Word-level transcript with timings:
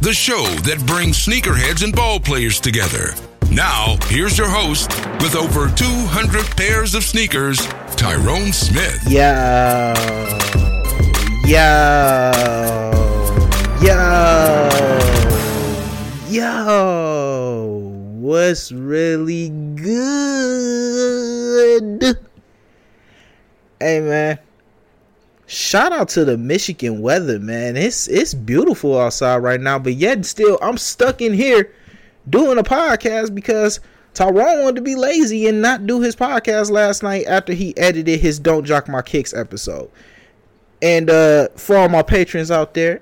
the 0.00 0.12
show 0.12 0.44
that 0.64 0.84
brings 0.86 1.24
sneakerheads 1.24 1.82
and 1.82 1.94
ball 1.94 2.20
players 2.20 2.60
together. 2.60 3.14
Now, 3.50 3.96
here's 4.06 4.36
your 4.36 4.48
host 4.48 4.90
with 5.22 5.34
over 5.36 5.68
200 5.70 6.44
pairs 6.56 6.94
of 6.94 7.04
sneakers, 7.04 7.66
Tyrone 7.96 8.52
Smith. 8.52 9.02
Yo, 9.08 9.94
yo, 11.46 12.32
yo, 13.80 14.68
yo. 16.28 17.90
What's 18.18 18.72
really 18.72 19.50
good? 19.76 19.94
Hey, 23.80 24.00
man. 24.00 24.38
Shout 25.54 25.92
out 25.92 26.08
to 26.08 26.24
the 26.24 26.36
Michigan 26.36 27.00
weather, 27.00 27.38
man. 27.38 27.76
It's 27.76 28.08
it's 28.08 28.34
beautiful 28.34 28.98
outside 28.98 29.36
right 29.36 29.60
now, 29.60 29.78
but 29.78 29.94
yet 29.94 30.26
still 30.26 30.58
I'm 30.60 30.76
stuck 30.76 31.22
in 31.22 31.32
here 31.32 31.72
doing 32.28 32.58
a 32.58 32.64
podcast 32.64 33.32
because 33.36 33.78
Tyrone 34.14 34.64
wanted 34.64 34.74
to 34.74 34.82
be 34.82 34.96
lazy 34.96 35.46
and 35.46 35.62
not 35.62 35.86
do 35.86 36.00
his 36.00 36.16
podcast 36.16 36.72
last 36.72 37.04
night 37.04 37.26
after 37.28 37.52
he 37.52 37.76
edited 37.76 38.18
his 38.18 38.40
Don't 38.40 38.64
Jock 38.64 38.88
My 38.88 39.00
Kicks 39.00 39.32
episode. 39.32 39.92
And 40.82 41.08
uh 41.08 41.50
for 41.54 41.76
all 41.76 41.88
my 41.88 42.02
patrons 42.02 42.50
out 42.50 42.74
there, 42.74 43.00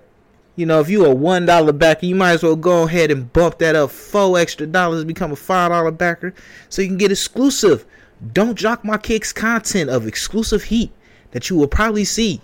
you 0.54 0.66
know, 0.66 0.78
if 0.80 0.90
you 0.90 1.06
a 1.06 1.14
one 1.14 1.46
dollar 1.46 1.72
backer, 1.72 2.04
you 2.04 2.14
might 2.14 2.32
as 2.32 2.42
well 2.42 2.54
go 2.54 2.82
ahead 2.82 3.10
and 3.10 3.32
bump 3.32 3.60
that 3.60 3.76
up 3.76 3.90
four 3.90 4.38
extra 4.38 4.66
dollars, 4.66 5.06
become 5.06 5.32
a 5.32 5.36
five 5.36 5.70
dollar 5.70 5.90
backer, 5.90 6.34
so 6.68 6.82
you 6.82 6.88
can 6.88 6.98
get 6.98 7.12
exclusive 7.12 7.86
Don't 8.34 8.56
Jock 8.58 8.84
My 8.84 8.98
Kicks 8.98 9.32
content 9.32 9.88
of 9.88 10.06
exclusive 10.06 10.64
heat 10.64 10.92
that 11.32 11.50
you 11.50 11.56
will 11.56 11.68
probably 11.68 12.04
see 12.04 12.40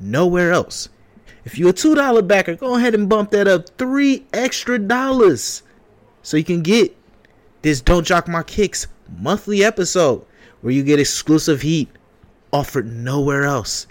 nowhere 0.00 0.52
else. 0.52 0.88
If 1.44 1.58
you're 1.58 1.70
a 1.70 1.74
$2 1.74 2.26
backer, 2.26 2.54
go 2.54 2.76
ahead 2.76 2.94
and 2.94 3.08
bump 3.08 3.30
that 3.30 3.48
up 3.48 3.68
three 3.78 4.26
extra 4.32 4.78
dollars 4.78 5.62
so 6.22 6.36
you 6.36 6.44
can 6.44 6.62
get 6.62 6.96
this 7.62 7.80
Don't 7.80 8.06
Jock 8.06 8.28
My 8.28 8.42
Kicks 8.42 8.86
monthly 9.18 9.64
episode 9.64 10.24
where 10.60 10.72
you 10.72 10.82
get 10.82 11.00
exclusive 11.00 11.62
heat 11.62 11.88
offered 12.52 12.86
nowhere 12.86 13.44
else. 13.44 13.86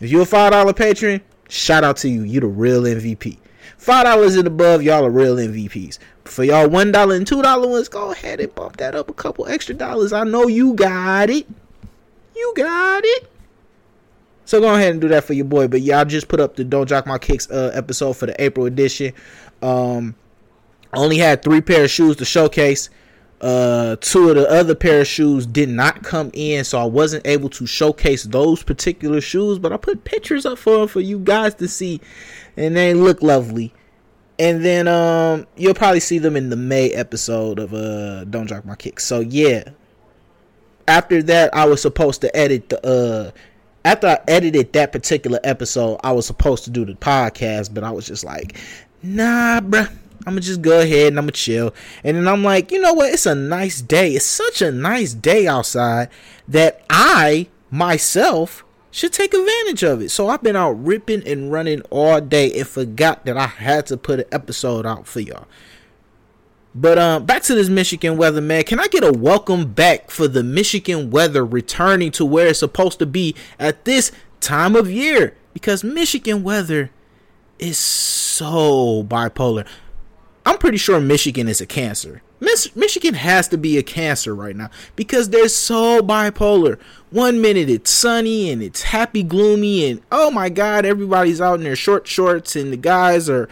If 0.00 0.10
you're 0.10 0.22
a 0.22 0.26
$5 0.26 0.76
patron, 0.76 1.20
shout 1.48 1.84
out 1.84 1.98
to 1.98 2.08
you. 2.08 2.22
You're 2.22 2.40
the 2.42 2.46
real 2.48 2.82
MVP. 2.82 3.38
$5 3.78 4.38
and 4.38 4.46
above, 4.46 4.82
y'all 4.82 5.04
are 5.04 5.10
real 5.10 5.36
MVPs. 5.36 5.98
For 6.24 6.44
y'all 6.44 6.68
$1 6.68 7.16
and 7.16 7.26
$2 7.26 7.68
ones, 7.68 7.88
go 7.88 8.12
ahead 8.12 8.40
and 8.40 8.54
bump 8.54 8.78
that 8.78 8.94
up 8.94 9.10
a 9.10 9.12
couple 9.12 9.46
extra 9.46 9.74
dollars. 9.74 10.12
I 10.12 10.24
know 10.24 10.46
you 10.46 10.74
got 10.74 11.30
it. 11.30 11.46
You 12.34 12.52
got 12.56 13.02
it. 13.04 13.31
So 14.44 14.60
go 14.60 14.74
ahead 14.74 14.92
and 14.92 15.00
do 15.00 15.08
that 15.08 15.24
for 15.24 15.34
your 15.34 15.44
boy. 15.44 15.68
But 15.68 15.82
yeah, 15.82 16.00
I 16.00 16.04
just 16.04 16.28
put 16.28 16.40
up 16.40 16.56
the 16.56 16.64
Don't 16.64 16.88
Jock 16.88 17.06
My 17.06 17.18
Kicks 17.18 17.50
uh, 17.50 17.70
episode 17.74 18.14
for 18.14 18.26
the 18.26 18.42
April 18.42 18.66
edition. 18.66 19.12
Um, 19.62 20.14
only 20.92 21.18
had 21.18 21.42
three 21.42 21.60
pair 21.60 21.84
of 21.84 21.90
shoes 21.90 22.16
to 22.16 22.24
showcase. 22.24 22.90
Uh, 23.40 23.96
two 24.00 24.28
of 24.28 24.36
the 24.36 24.48
other 24.48 24.74
pair 24.74 25.00
of 25.00 25.06
shoes 25.06 25.46
did 25.46 25.68
not 25.68 26.04
come 26.04 26.30
in, 26.32 26.64
so 26.64 26.78
I 26.78 26.84
wasn't 26.84 27.26
able 27.26 27.48
to 27.50 27.66
showcase 27.66 28.22
those 28.24 28.62
particular 28.62 29.20
shoes. 29.20 29.58
But 29.58 29.72
I 29.72 29.76
put 29.78 30.04
pictures 30.04 30.46
up 30.46 30.58
for 30.58 30.86
for 30.86 31.00
you 31.00 31.18
guys 31.18 31.54
to 31.56 31.66
see, 31.66 32.00
and 32.56 32.76
they 32.76 32.94
look 32.94 33.22
lovely. 33.22 33.74
And 34.38 34.64
then 34.64 34.88
um, 34.88 35.46
you'll 35.56 35.74
probably 35.74 36.00
see 36.00 36.18
them 36.18 36.36
in 36.36 36.50
the 36.50 36.56
May 36.56 36.90
episode 36.90 37.58
of 37.58 37.74
uh, 37.74 38.24
Don't 38.24 38.46
Jock 38.46 38.64
My 38.64 38.76
Kicks. 38.76 39.04
So 39.04 39.20
yeah, 39.20 39.70
after 40.86 41.22
that, 41.24 41.54
I 41.54 41.64
was 41.66 41.82
supposed 41.82 42.20
to 42.22 42.36
edit 42.36 42.68
the 42.68 42.86
uh 42.86 43.30
after 43.84 44.06
I 44.06 44.18
edited 44.28 44.72
that 44.72 44.92
particular 44.92 45.40
episode, 45.44 46.00
I 46.04 46.12
was 46.12 46.26
supposed 46.26 46.64
to 46.64 46.70
do 46.70 46.84
the 46.84 46.94
podcast, 46.94 47.74
but 47.74 47.84
I 47.84 47.90
was 47.90 48.06
just 48.06 48.24
like, 48.24 48.58
nah, 49.02 49.60
bruh. 49.60 49.90
I'm 50.24 50.34
gonna 50.34 50.40
just 50.40 50.62
go 50.62 50.80
ahead 50.80 51.08
and 51.08 51.18
I'm 51.18 51.24
gonna 51.24 51.32
chill. 51.32 51.74
And 52.04 52.16
then 52.16 52.28
I'm 52.28 52.44
like, 52.44 52.70
you 52.70 52.80
know 52.80 52.92
what? 52.92 53.12
It's 53.12 53.26
a 53.26 53.34
nice 53.34 53.80
day. 53.80 54.12
It's 54.12 54.24
such 54.24 54.62
a 54.62 54.70
nice 54.70 55.14
day 55.14 55.48
outside 55.48 56.10
that 56.46 56.84
I 56.88 57.48
myself 57.72 58.64
should 58.92 59.12
take 59.12 59.34
advantage 59.34 59.82
of 59.82 60.00
it. 60.00 60.10
So 60.10 60.28
I've 60.28 60.42
been 60.42 60.54
out 60.54 60.72
ripping 60.72 61.26
and 61.26 61.50
running 61.50 61.80
all 61.90 62.20
day 62.20 62.52
and 62.52 62.68
forgot 62.68 63.24
that 63.24 63.36
I 63.36 63.46
had 63.46 63.86
to 63.86 63.96
put 63.96 64.20
an 64.20 64.26
episode 64.30 64.86
out 64.86 65.08
for 65.08 65.20
y'all. 65.20 65.48
But 66.74 66.98
um, 66.98 67.26
back 67.26 67.42
to 67.42 67.54
this 67.54 67.68
Michigan 67.68 68.16
weather, 68.16 68.40
man. 68.40 68.64
Can 68.64 68.80
I 68.80 68.86
get 68.86 69.04
a 69.04 69.12
welcome 69.12 69.72
back 69.72 70.10
for 70.10 70.26
the 70.26 70.42
Michigan 70.42 71.10
weather 71.10 71.44
returning 71.44 72.10
to 72.12 72.24
where 72.24 72.48
it's 72.48 72.60
supposed 72.60 72.98
to 73.00 73.06
be 73.06 73.34
at 73.58 73.84
this 73.84 74.10
time 74.40 74.74
of 74.74 74.90
year? 74.90 75.36
Because 75.52 75.84
Michigan 75.84 76.42
weather 76.42 76.90
is 77.58 77.76
so 77.76 79.04
bipolar. 79.04 79.66
I'm 80.46 80.58
pretty 80.58 80.78
sure 80.78 80.98
Michigan 80.98 81.46
is 81.46 81.60
a 81.60 81.66
cancer. 81.66 82.22
Michigan 82.74 83.14
has 83.14 83.46
to 83.48 83.56
be 83.56 83.78
a 83.78 83.84
cancer 83.84 84.34
right 84.34 84.56
now 84.56 84.68
because 84.96 85.30
they're 85.30 85.48
so 85.48 86.02
bipolar. 86.02 86.78
One 87.10 87.40
minute 87.40 87.70
it's 87.70 87.92
sunny 87.92 88.50
and 88.50 88.60
it's 88.60 88.82
happy, 88.82 89.22
gloomy, 89.22 89.88
and 89.88 90.02
oh 90.10 90.30
my 90.32 90.48
god, 90.48 90.84
everybody's 90.84 91.40
out 91.40 91.60
in 91.60 91.64
their 91.64 91.76
short 91.76 92.08
shorts 92.08 92.56
and 92.56 92.72
the 92.72 92.76
guys 92.76 93.30
are 93.30 93.48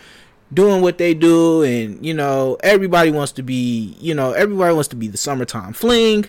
doing 0.53 0.83
what 0.83 0.99
they 0.99 1.15
do 1.15 1.63
and 1.63 2.05
you 2.05 2.13
know 2.13 2.57
everybody 2.63 3.11
wants 3.11 3.33
to 3.33 3.43
be 3.43 3.97
you 4.01 4.15
know 4.15 4.33
everybody 4.33 4.75
wants 4.75 4.89
to 4.89 4.97
be 4.97 5.09
the 5.09 5.19
summertime 5.19 5.73
fling. 5.73 6.27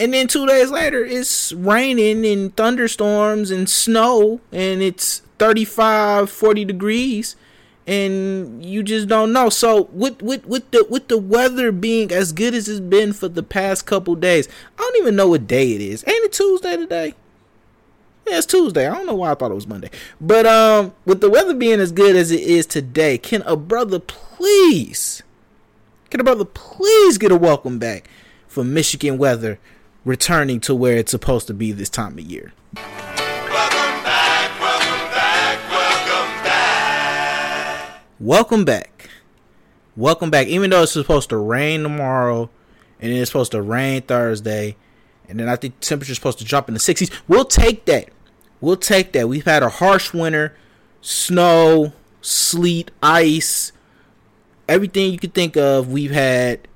And 0.00 0.12
then 0.12 0.26
two 0.26 0.46
days 0.46 0.70
later 0.70 1.04
it's 1.04 1.52
raining 1.52 2.26
and 2.26 2.56
thunderstorms 2.56 3.50
and 3.50 3.68
snow 3.68 4.40
and 4.50 4.82
it's 4.82 5.22
35 5.38 6.30
40 6.30 6.64
degrees 6.64 7.36
and 7.86 8.64
you 8.64 8.82
just 8.82 9.08
don't 9.08 9.32
know. 9.32 9.50
So 9.50 9.84
with 9.92 10.22
with 10.22 10.46
with 10.46 10.70
the 10.70 10.86
with 10.88 11.08
the 11.08 11.18
weather 11.18 11.70
being 11.70 12.10
as 12.12 12.32
good 12.32 12.54
as 12.54 12.68
it's 12.68 12.80
been 12.80 13.12
for 13.12 13.28
the 13.28 13.42
past 13.42 13.84
couple 13.84 14.14
days 14.14 14.48
i 14.78 14.82
don't 14.82 14.96
even 14.96 15.16
know 15.16 15.28
what 15.28 15.46
day 15.46 15.72
it 15.72 15.80
is. 15.80 16.02
Ain't 16.06 16.24
it 16.24 16.32
tuesday 16.32 16.76
today 16.76 17.14
yeah, 18.26 18.38
it's 18.38 18.46
Tuesday. 18.46 18.86
I 18.86 18.94
don't 18.94 19.06
know 19.06 19.14
why 19.14 19.30
I 19.30 19.34
thought 19.34 19.50
it 19.50 19.54
was 19.54 19.66
Monday. 19.66 19.90
But 20.20 20.46
um, 20.46 20.94
with 21.04 21.20
the 21.20 21.28
weather 21.28 21.54
being 21.54 21.80
as 21.80 21.92
good 21.92 22.16
as 22.16 22.30
it 22.30 22.40
is 22.40 22.66
today, 22.66 23.18
can 23.18 23.42
a 23.42 23.56
brother 23.56 23.98
please, 23.98 25.22
can 26.10 26.20
a 26.20 26.24
brother 26.24 26.44
please 26.44 27.18
get 27.18 27.32
a 27.32 27.36
welcome 27.36 27.78
back 27.78 28.08
for 28.46 28.64
Michigan 28.64 29.18
weather 29.18 29.58
returning 30.04 30.60
to 30.60 30.74
where 30.74 30.96
it's 30.96 31.10
supposed 31.10 31.46
to 31.48 31.54
be 31.54 31.72
this 31.72 31.90
time 31.90 32.18
of 32.18 32.24
year? 32.24 32.52
Welcome 32.74 34.02
back, 34.02 34.60
welcome 34.60 35.10
back, 35.10 35.70
welcome 35.70 36.44
back. 36.44 38.00
Welcome 38.20 38.64
back. 38.64 39.10
Welcome 39.96 40.30
back. 40.30 40.46
Even 40.46 40.70
though 40.70 40.82
it's 40.82 40.92
supposed 40.92 41.28
to 41.28 41.36
rain 41.36 41.82
tomorrow 41.82 42.48
and 43.00 43.12
it's 43.12 43.30
supposed 43.30 43.52
to 43.52 43.60
rain 43.60 44.02
Thursday, 44.02 44.76
and 45.28 45.38
then 45.38 45.48
I 45.48 45.56
think 45.56 45.80
temperature's 45.80 46.16
supposed 46.16 46.38
to 46.38 46.44
drop 46.44 46.68
in 46.68 46.74
the 46.74 46.80
60s. 46.80 47.10
We'll 47.28 47.44
take 47.44 47.84
that. 47.86 48.08
We'll 48.60 48.76
take 48.76 49.12
that. 49.12 49.28
We've 49.28 49.44
had 49.44 49.62
a 49.62 49.68
harsh 49.68 50.12
winter, 50.12 50.56
snow, 51.00 51.92
sleet, 52.20 52.90
ice, 53.02 53.72
everything 54.68 55.12
you 55.12 55.18
could 55.18 55.34
think 55.34 55.56
of. 55.56 55.92
We've 55.92 56.10
had 56.10 56.66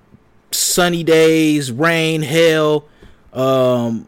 sunny 0.51 1.03
days, 1.03 1.73
rain, 1.73 2.23
hail, 2.23 2.87
um, 3.33 4.07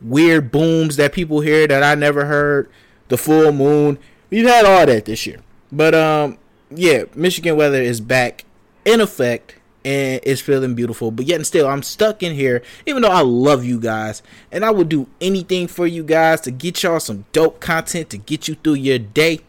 weird 0.00 0.50
booms 0.50 0.96
that 0.96 1.12
people 1.12 1.40
hear 1.40 1.66
that 1.66 1.82
I 1.82 1.94
never 1.94 2.26
heard, 2.26 2.70
the 3.08 3.16
full 3.16 3.52
moon. 3.52 3.98
We've 4.30 4.46
had 4.46 4.64
all 4.64 4.86
that 4.86 5.04
this 5.04 5.26
year. 5.26 5.40
But 5.70 5.94
um 5.94 6.38
yeah, 6.70 7.04
Michigan 7.14 7.56
weather 7.56 7.80
is 7.80 8.00
back 8.00 8.44
in 8.84 9.00
effect 9.00 9.54
and 9.84 10.20
it's 10.22 10.40
feeling 10.40 10.74
beautiful. 10.74 11.10
But 11.10 11.26
yet 11.26 11.36
and 11.36 11.46
still 11.46 11.66
I'm 11.66 11.82
stuck 11.82 12.22
in 12.22 12.34
here 12.34 12.62
even 12.86 13.02
though 13.02 13.10
I 13.10 13.22
love 13.22 13.64
you 13.64 13.78
guys 13.80 14.22
and 14.50 14.64
I 14.64 14.70
would 14.70 14.88
do 14.88 15.06
anything 15.20 15.66
for 15.66 15.86
you 15.86 16.04
guys 16.04 16.40
to 16.42 16.50
get 16.50 16.82
y'all 16.82 17.00
some 17.00 17.24
dope 17.32 17.60
content 17.60 18.10
to 18.10 18.18
get 18.18 18.48
you 18.48 18.56
through 18.56 18.74
your 18.74 18.98
day. 18.98 19.40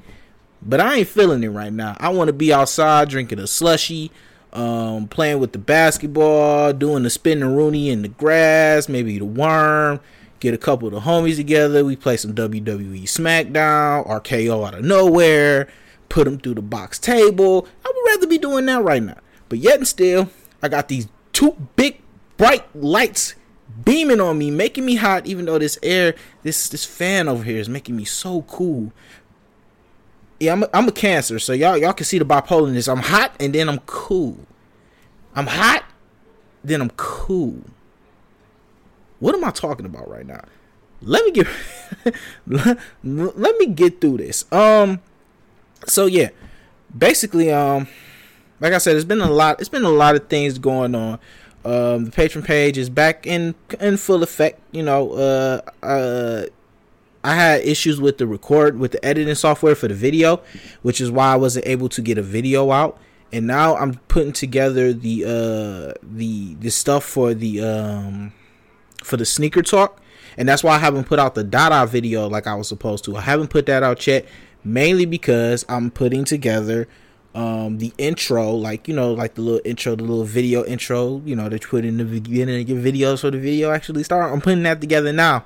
But 0.62 0.82
I 0.82 0.98
ain't 0.98 1.08
feeling 1.08 1.44
it 1.44 1.50
right 1.50 1.72
now. 1.72 1.96
I 2.00 2.10
want 2.10 2.28
to 2.28 2.34
be 2.34 2.52
outside 2.52 3.10
drinking 3.10 3.40
a 3.40 3.48
slushy, 3.48 4.12
um, 4.52 5.08
playing 5.08 5.40
with 5.40 5.54
the 5.54 5.60
basketball, 5.60 6.74
doing 6.74 7.04
the 7.04 7.10
spinning 7.10 7.56
Rooney 7.56 7.90
in 7.90 8.02
the 8.02 8.10
grass, 8.10 8.90
maybe 8.90 9.18
the 9.18 9.26
worm, 9.26 10.02
get 10.40 10.54
a 10.54 10.58
couple 10.58 10.88
of 10.88 10.94
the 10.94 11.00
homies 11.02 11.38
together. 11.38 11.86
We 11.86 11.96
play 11.96 12.18
some 12.18 12.34
WWE 12.34 13.04
SmackDown, 13.04 14.08
RKO 14.08 14.68
out 14.68 14.74
of 14.74 14.84
nowhere, 14.84 15.70
put 16.10 16.26
them 16.26 16.40
through 16.40 16.56
the 16.56 16.62
box 16.62 17.00
table. 17.00 17.68
I 17.86 17.92
would 17.96 18.12
rather 18.12 18.28
be 18.28 18.38
doing 18.38 18.66
that 18.66 18.84
right 18.84 19.04
now. 19.04 19.18
But 19.50 19.60
yet 19.60 19.78
and 19.78 19.88
still, 19.88 20.30
I 20.62 20.70
got 20.70 20.88
these 20.88 21.08
two 21.34 21.56
big 21.76 22.02
bright 22.38 22.64
lights 22.76 23.36
beaming 23.84 24.20
on 24.20 24.38
me, 24.38 24.52
making 24.52 24.86
me 24.86 24.96
hot, 24.96 25.26
even 25.26 25.46
though 25.46 25.60
this 25.60 25.78
air, 25.84 26.16
this 26.44 26.70
this 26.70 26.86
fan 26.86 27.28
over 27.28 27.44
here 27.44 27.58
is 27.58 27.70
making 27.70 27.96
me 27.96 28.06
so 28.06 28.44
cool. 28.44 28.92
Yeah, 30.40 30.54
I'm 30.54 30.64
a, 30.64 30.70
I'm 30.74 30.88
a 30.88 30.92
cancer, 30.92 31.40
so 31.40 31.54
y'all 31.54 31.78
y'all 31.78 31.94
can 31.94 32.06
see 32.06 32.20
the 32.20 32.26
bipolarness. 32.26 32.92
I'm 32.92 33.00
hot 33.04 33.36
and 33.40 33.54
then 33.54 33.68
I'm 33.68 33.80
cool. 33.80 34.38
I'm 35.36 35.48
hot, 35.48 35.84
then 36.64 36.82
I'm 36.82 36.92
cool. 36.92 37.62
What 39.20 39.36
am 39.36 39.44
I 39.44 39.52
talking 39.52 39.86
about 39.86 40.10
right 40.10 40.26
now? 40.26 40.44
Let 41.02 41.26
me 41.26 41.32
get 41.32 41.48
let, 42.48 42.78
let 43.04 43.58
me 43.58 43.68
get 43.68 44.02
through 44.02 44.18
this. 44.18 44.50
Um 44.52 45.02
so 45.86 46.06
yeah, 46.06 46.30
basically 46.98 47.52
um 47.52 47.88
like 48.60 48.74
I 48.74 48.78
said 48.78 48.96
it's 48.96 49.06
been 49.06 49.22
a 49.22 49.32
lot 49.32 49.60
it's 49.60 49.70
been 49.70 49.84
a 49.84 49.90
lot 49.90 50.16
of 50.16 50.28
things 50.28 50.58
going 50.58 50.96
on. 50.96 51.20
Um 51.66 52.06
the 52.06 52.12
Patreon 52.12 52.46
page 52.46 52.78
is 52.78 52.90
back 52.90 53.26
in 53.28 53.56
in 53.80 53.98
full 53.98 54.24
effect, 54.24 54.60
you 54.72 54.84
know, 54.84 55.12
uh 55.14 55.62
uh 55.84 56.46
I 57.24 57.36
had 57.36 57.62
issues 57.62 58.00
with 58.00 58.18
the 58.18 58.28
record 58.28 58.80
with 58.80 58.94
the 58.94 59.06
editing 59.06 59.36
software 59.36 59.76
for 59.76 59.88
the 59.88 59.94
video, 59.94 60.42
which 60.82 61.02
is 61.02 61.12
why 61.12 61.34
I 61.34 61.36
wasn't 61.36 61.68
able 61.68 61.90
to 61.90 62.02
get 62.02 62.18
a 62.18 62.22
video 62.22 62.72
out. 62.72 62.98
And 63.32 63.46
now 63.46 63.76
I'm 63.76 63.96
putting 64.08 64.32
together 64.32 64.94
the 64.94 65.26
uh 65.26 66.00
the 66.02 66.56
the 66.56 66.70
stuff 66.70 67.04
for 67.04 67.34
the 67.34 67.62
um 67.62 68.34
for 69.04 69.18
the 69.18 69.26
sneaker 69.26 69.62
talk, 69.62 70.02
and 70.38 70.48
that's 70.48 70.64
why 70.64 70.76
I 70.76 70.80
haven't 70.80 71.06
put 71.06 71.20
out 71.20 71.36
the 71.36 71.44
Dada 71.44 71.86
video 71.86 72.28
like 72.28 72.48
I 72.48 72.56
was 72.56 72.68
supposed 72.68 73.04
to. 73.06 73.16
I 73.18 73.22
haven't 73.22 73.50
put 73.50 73.66
that 73.68 73.84
out 73.84 74.06
yet, 74.08 74.26
mainly 74.64 75.06
because 75.06 75.66
I'm 75.70 75.92
putting 75.92 76.26
together 76.26 76.88
um 77.36 77.78
the 77.78 77.94
intro, 77.98 78.52
like 78.52 78.88
you 78.88 78.94
know, 78.94 79.14
like 79.14 79.36
the 79.36 79.42
little 79.42 79.62
intro, 79.64 79.96
the 79.96 80.04
little 80.04 80.24
video 80.24 80.66
intro, 80.66 81.22
you 81.26 81.36
know, 81.36 81.50
that 81.50 81.64
you 81.64 81.70
put 81.70 81.86
in 81.86 81.98
the 81.98 82.06
beginning 82.06 82.62
of 82.62 82.70
your 82.70 82.82
videos 82.82 83.20
so 83.20 83.30
the 83.30 83.40
video 83.40 83.72
actually 83.72 84.04
start. 84.04 84.32
I'm 84.32 84.42
putting 84.42 84.64
that 84.64 84.82
together 84.82 85.14
now 85.14 85.46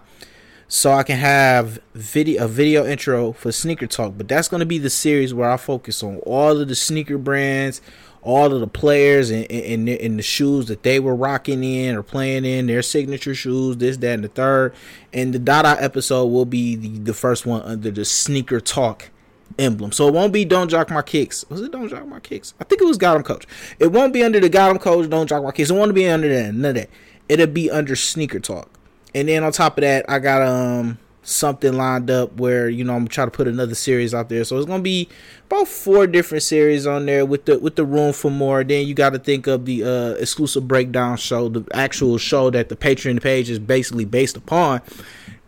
so 0.73 0.91
I 0.91 1.03
can 1.03 1.17
have 1.17 1.79
video 1.93 2.45
a 2.45 2.47
video 2.47 2.83
intro 2.83 3.33
for 3.33 3.51
sneaker 3.51 3.85
talk. 3.85 4.13
But 4.17 4.27
that's 4.27 4.47
gonna 4.47 4.65
be 4.65 4.79
the 4.79 4.89
series 4.89 5.31
where 5.31 5.49
I 5.49 5.57
focus 5.57 6.01
on 6.01 6.17
all 6.25 6.59
of 6.59 6.67
the 6.67 6.73
sneaker 6.73 7.19
brands, 7.19 7.79
all 8.23 8.51
of 8.51 8.59
the 8.59 8.67
players, 8.67 9.29
and 9.29 9.45
and 9.51 10.17
the 10.17 10.23
shoes 10.23 10.65
that 10.67 10.81
they 10.81 10.99
were 10.99 11.15
rocking 11.15 11.63
in 11.63 11.95
or 11.95 12.01
playing 12.01 12.45
in, 12.45 12.65
their 12.65 12.81
signature 12.81 13.35
shoes, 13.35 13.77
this, 13.77 13.97
that, 13.97 14.15
and 14.15 14.23
the 14.23 14.29
third. 14.29 14.73
And 15.13 15.31
the 15.31 15.37
Dada 15.37 15.75
episode 15.79 16.25
will 16.25 16.45
be 16.45 16.75
the, 16.75 16.89
the 16.99 17.13
first 17.13 17.45
one 17.45 17.61
under 17.61 17.91
the 17.91 18.03
sneaker 18.03 18.59
talk 18.59 19.11
emblem. 19.59 19.91
So 19.91 20.07
it 20.07 20.13
won't 20.13 20.33
be 20.33 20.45
Don't 20.45 20.69
Jock 20.69 20.89
My 20.89 21.01
Kicks. 21.01 21.45
Was 21.49 21.61
it 21.61 21.71
Don't 21.71 21.89
Jock 21.89 22.07
My 22.07 22.19
Kicks? 22.19 22.53
I 22.59 22.63
think 22.63 22.81
it 22.81 22.85
was 22.85 22.97
Got 22.97 23.17
'em 23.17 23.23
Coach. 23.23 23.45
It 23.79 23.91
won't 23.91 24.13
be 24.13 24.23
under 24.23 24.39
the 24.39 24.49
Got 24.49 24.71
'em 24.71 24.79
Coach, 24.79 25.09
Don't 25.09 25.27
Jock 25.27 25.43
My 25.43 25.51
Kicks. 25.51 25.69
It 25.69 25.73
won't 25.73 25.93
be 25.93 26.07
under 26.07 26.29
that. 26.29 26.53
None 26.53 26.69
of 26.69 26.75
that. 26.75 26.89
It'll 27.29 27.47
be 27.47 27.69
under 27.71 27.95
Sneaker 27.95 28.39
Talk. 28.39 28.69
And 29.15 29.29
then 29.29 29.43
on 29.43 29.51
top 29.51 29.77
of 29.77 29.83
that, 29.83 30.05
I 30.09 30.19
got 30.19 30.41
um 30.41 30.97
something 31.25 31.71
lined 31.73 32.11
up 32.11 32.37
where 32.37 32.67
you 32.67 32.83
know 32.83 32.93
I'm 32.93 32.99
gonna 32.99 33.09
try 33.09 33.25
to 33.25 33.31
put 33.31 33.47
another 33.47 33.75
series 33.75 34.13
out 34.13 34.29
there. 34.29 34.43
So 34.43 34.57
it's 34.57 34.65
gonna 34.65 34.83
be 34.83 35.07
about 35.49 35.67
four 35.67 36.05
different 36.05 36.43
series 36.43 36.85
on 36.85 37.05
there 37.05 37.25
with 37.25 37.45
the 37.45 37.59
with 37.59 37.75
the 37.75 37.85
room 37.85 38.13
for 38.13 38.29
more. 38.29 38.63
Then 38.63 38.85
you 38.87 38.93
got 38.93 39.11
to 39.11 39.19
think 39.19 39.47
of 39.47 39.65
the 39.65 39.83
uh, 39.83 40.09
exclusive 40.19 40.67
breakdown 40.67 41.17
show, 41.17 41.49
the 41.49 41.65
actual 41.73 42.17
show 42.17 42.49
that 42.49 42.69
the 42.69 42.75
Patreon 42.75 43.21
page 43.21 43.49
is 43.49 43.59
basically 43.59 44.05
based 44.05 44.35
upon. 44.35 44.81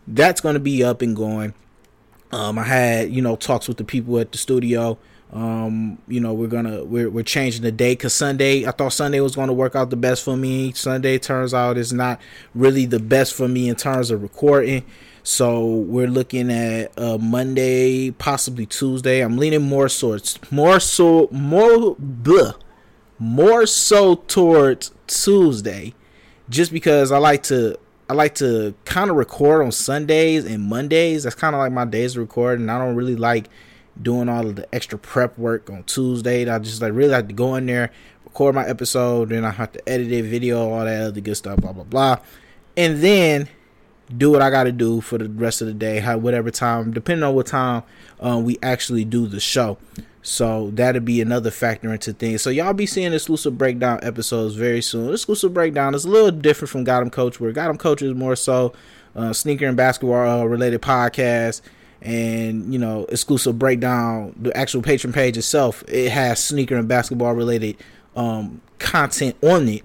That's 0.06 0.40
gonna 0.40 0.60
be 0.60 0.82
up 0.82 1.02
and 1.02 1.14
going. 1.14 1.52
Um, 2.32 2.58
I 2.58 2.64
had 2.64 3.12
you 3.12 3.22
know 3.22 3.36
talks 3.36 3.68
with 3.68 3.76
the 3.76 3.84
people 3.84 4.18
at 4.18 4.32
the 4.32 4.38
studio. 4.38 4.98
Um, 5.32 5.98
you 6.06 6.20
know 6.20 6.32
we're 6.32 6.48
gonna 6.48 6.84
we're 6.84 7.10
we're 7.10 7.24
changing 7.24 7.62
the 7.62 7.72
day 7.72 7.92
because 7.92 8.14
Sunday 8.14 8.66
I 8.66 8.70
thought 8.70 8.92
Sunday 8.92 9.20
was 9.20 9.34
to 9.34 9.52
work 9.52 9.74
out 9.74 9.90
the 9.90 9.96
best 9.96 10.24
for 10.24 10.36
me. 10.36 10.72
Sunday 10.72 11.18
turns 11.18 11.52
out 11.52 11.76
is 11.76 11.92
not 11.92 12.20
really 12.54 12.86
the 12.86 13.00
best 13.00 13.34
for 13.34 13.48
me 13.48 13.68
in 13.68 13.76
terms 13.76 14.10
of 14.10 14.22
recording. 14.22 14.84
So 15.22 15.66
we're 15.66 16.06
looking 16.06 16.52
at 16.52 16.96
uh, 16.96 17.18
Monday, 17.18 18.12
possibly 18.12 18.64
Tuesday. 18.64 19.22
I'm 19.22 19.36
leaning 19.36 19.62
more 19.62 19.88
towards 19.88 20.38
more 20.52 20.78
so 20.78 21.28
more 21.32 21.96
bleh, 21.96 22.54
more 23.18 23.66
so 23.66 24.14
towards 24.14 24.92
Tuesday, 25.08 25.94
just 26.48 26.72
because 26.72 27.10
I 27.10 27.18
like 27.18 27.42
to 27.44 27.76
I 28.08 28.14
like 28.14 28.36
to 28.36 28.74
kind 28.84 29.10
of 29.10 29.16
record 29.16 29.64
on 29.64 29.72
Sundays 29.72 30.44
and 30.44 30.62
Mondays. 30.62 31.24
That's 31.24 31.34
kind 31.34 31.56
of 31.56 31.60
like 31.60 31.72
my 31.72 31.84
days 31.84 32.14
to 32.14 32.20
record, 32.20 32.60
and 32.60 32.70
I 32.70 32.78
don't 32.78 32.94
really 32.94 33.16
like 33.16 33.48
doing 34.00 34.28
all 34.28 34.46
of 34.46 34.56
the 34.56 34.72
extra 34.74 34.98
prep 34.98 35.36
work 35.38 35.70
on 35.70 35.82
Tuesday. 35.84 36.48
I 36.48 36.58
just 36.60 36.80
like 36.80 36.92
really 36.92 37.10
like 37.10 37.26
to 37.28 37.34
go 37.34 37.56
in 37.56 37.66
there, 37.66 37.90
record 38.24 38.54
my 38.54 38.66
episode, 38.66 39.30
then 39.30 39.44
I 39.44 39.50
have 39.50 39.72
to 39.72 39.88
edit 39.88 40.12
it, 40.12 40.22
video, 40.22 40.70
all 40.70 40.84
that 40.84 41.08
other 41.08 41.20
good 41.20 41.36
stuff, 41.36 41.58
blah 41.58 41.72
blah 41.72 41.84
blah, 41.84 42.18
and 42.76 43.02
then 43.02 43.48
do 44.16 44.30
what 44.30 44.40
I 44.40 44.50
got 44.50 44.64
to 44.64 44.72
do 44.72 45.00
for 45.00 45.18
the 45.18 45.28
rest 45.28 45.60
of 45.60 45.66
the 45.66 45.74
day, 45.74 45.98
how 45.98 46.16
whatever 46.16 46.52
time, 46.52 46.92
depending 46.92 47.24
on 47.24 47.34
what 47.34 47.46
time 47.46 47.82
um, 48.20 48.44
we 48.44 48.56
actually 48.62 49.04
do 49.04 49.26
the 49.26 49.40
show. 49.40 49.78
So 50.26 50.72
that'll 50.74 51.02
be 51.02 51.20
another 51.20 51.52
factor 51.52 51.92
into 51.92 52.12
things. 52.12 52.42
So 52.42 52.50
y'all 52.50 52.72
be 52.72 52.84
seeing 52.84 53.12
exclusive 53.12 53.56
breakdown 53.56 54.00
episodes 54.02 54.56
very 54.56 54.82
soon. 54.82 55.12
Exclusive 55.12 55.54
breakdown 55.54 55.94
is 55.94 56.04
a 56.04 56.08
little 56.08 56.32
different 56.32 56.70
from 56.70 56.82
Got 56.82 57.02
'em 57.02 57.10
Coach, 57.10 57.38
where 57.38 57.52
Got 57.52 57.70
'em 57.70 57.78
Coach 57.78 58.02
is 58.02 58.12
more 58.12 58.34
so 58.34 58.72
uh, 59.14 59.32
sneaker 59.32 59.66
and 59.66 59.76
basketball 59.76 60.42
uh, 60.42 60.44
related 60.44 60.82
podcast 60.82 61.60
and 62.02 62.72
you 62.72 62.78
know 62.78 63.06
exclusive 63.08 63.58
breakdown 63.58 64.34
the 64.40 64.54
actual 64.56 64.82
Patreon 64.82 65.14
page 65.14 65.38
itself 65.38 65.82
it 65.88 66.10
has 66.10 66.42
sneaker 66.42 66.76
and 66.76 66.86
basketball 66.86 67.32
related 67.32 67.76
um 68.16 68.60
content 68.78 69.34
on 69.42 69.66
it 69.68 69.82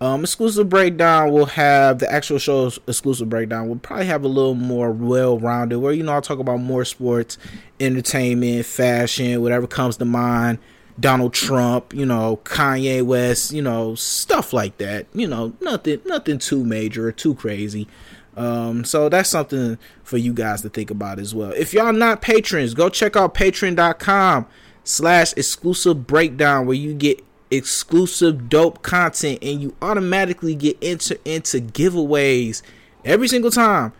um 0.00 0.22
exclusive 0.22 0.68
breakdown 0.68 1.30
will 1.30 1.46
have 1.46 1.98
the 1.98 2.12
actual 2.12 2.38
show's 2.38 2.78
exclusive 2.86 3.28
breakdown 3.28 3.68
We'll 3.68 3.78
probably 3.78 4.06
have 4.06 4.24
a 4.24 4.28
little 4.28 4.54
more 4.54 4.90
well-rounded 4.90 5.78
where 5.78 5.92
you 5.92 6.02
know 6.02 6.12
i'll 6.12 6.22
talk 6.22 6.38
about 6.38 6.58
more 6.58 6.84
sports 6.84 7.38
entertainment 7.80 8.66
fashion 8.66 9.40
whatever 9.40 9.66
comes 9.66 9.96
to 9.98 10.04
mind. 10.04 10.58
Donald 10.98 11.32
trump 11.32 11.92
you 11.92 12.06
know 12.06 12.40
kanye 12.44 13.02
west 13.02 13.52
you 13.52 13.62
know 13.62 13.94
stuff 13.94 14.52
like 14.52 14.78
that. 14.78 15.06
You 15.12 15.26
know 15.26 15.52
nothing 15.60 16.00
nothing 16.06 16.38
too 16.38 16.64
major 16.64 17.08
or 17.08 17.12
too 17.12 17.34
crazy. 17.34 17.88
Um, 18.36 18.84
so 18.84 19.08
that's 19.08 19.30
something 19.30 19.78
for 20.02 20.18
you 20.18 20.32
guys 20.32 20.62
to 20.62 20.68
think 20.68 20.90
about 20.90 21.18
as 21.18 21.34
well. 21.34 21.52
If 21.52 21.72
y'all 21.72 21.92
not 21.92 22.20
patrons, 22.20 22.74
go 22.74 22.88
check 22.88 23.16
out 23.16 23.34
patreon.com 23.34 24.46
slash 24.82 25.32
exclusive 25.36 26.06
breakdown 26.06 26.66
where 26.66 26.76
you 26.76 26.94
get 26.94 27.24
exclusive 27.56 28.48
dope 28.48 28.82
content 28.82 29.38
and 29.42 29.60
you 29.60 29.74
automatically 29.82 30.54
get 30.54 30.80
into 30.82 31.18
into 31.24 31.60
giveaways 31.60 32.62
every 33.04 33.28
single 33.28 33.50
time 33.50 33.92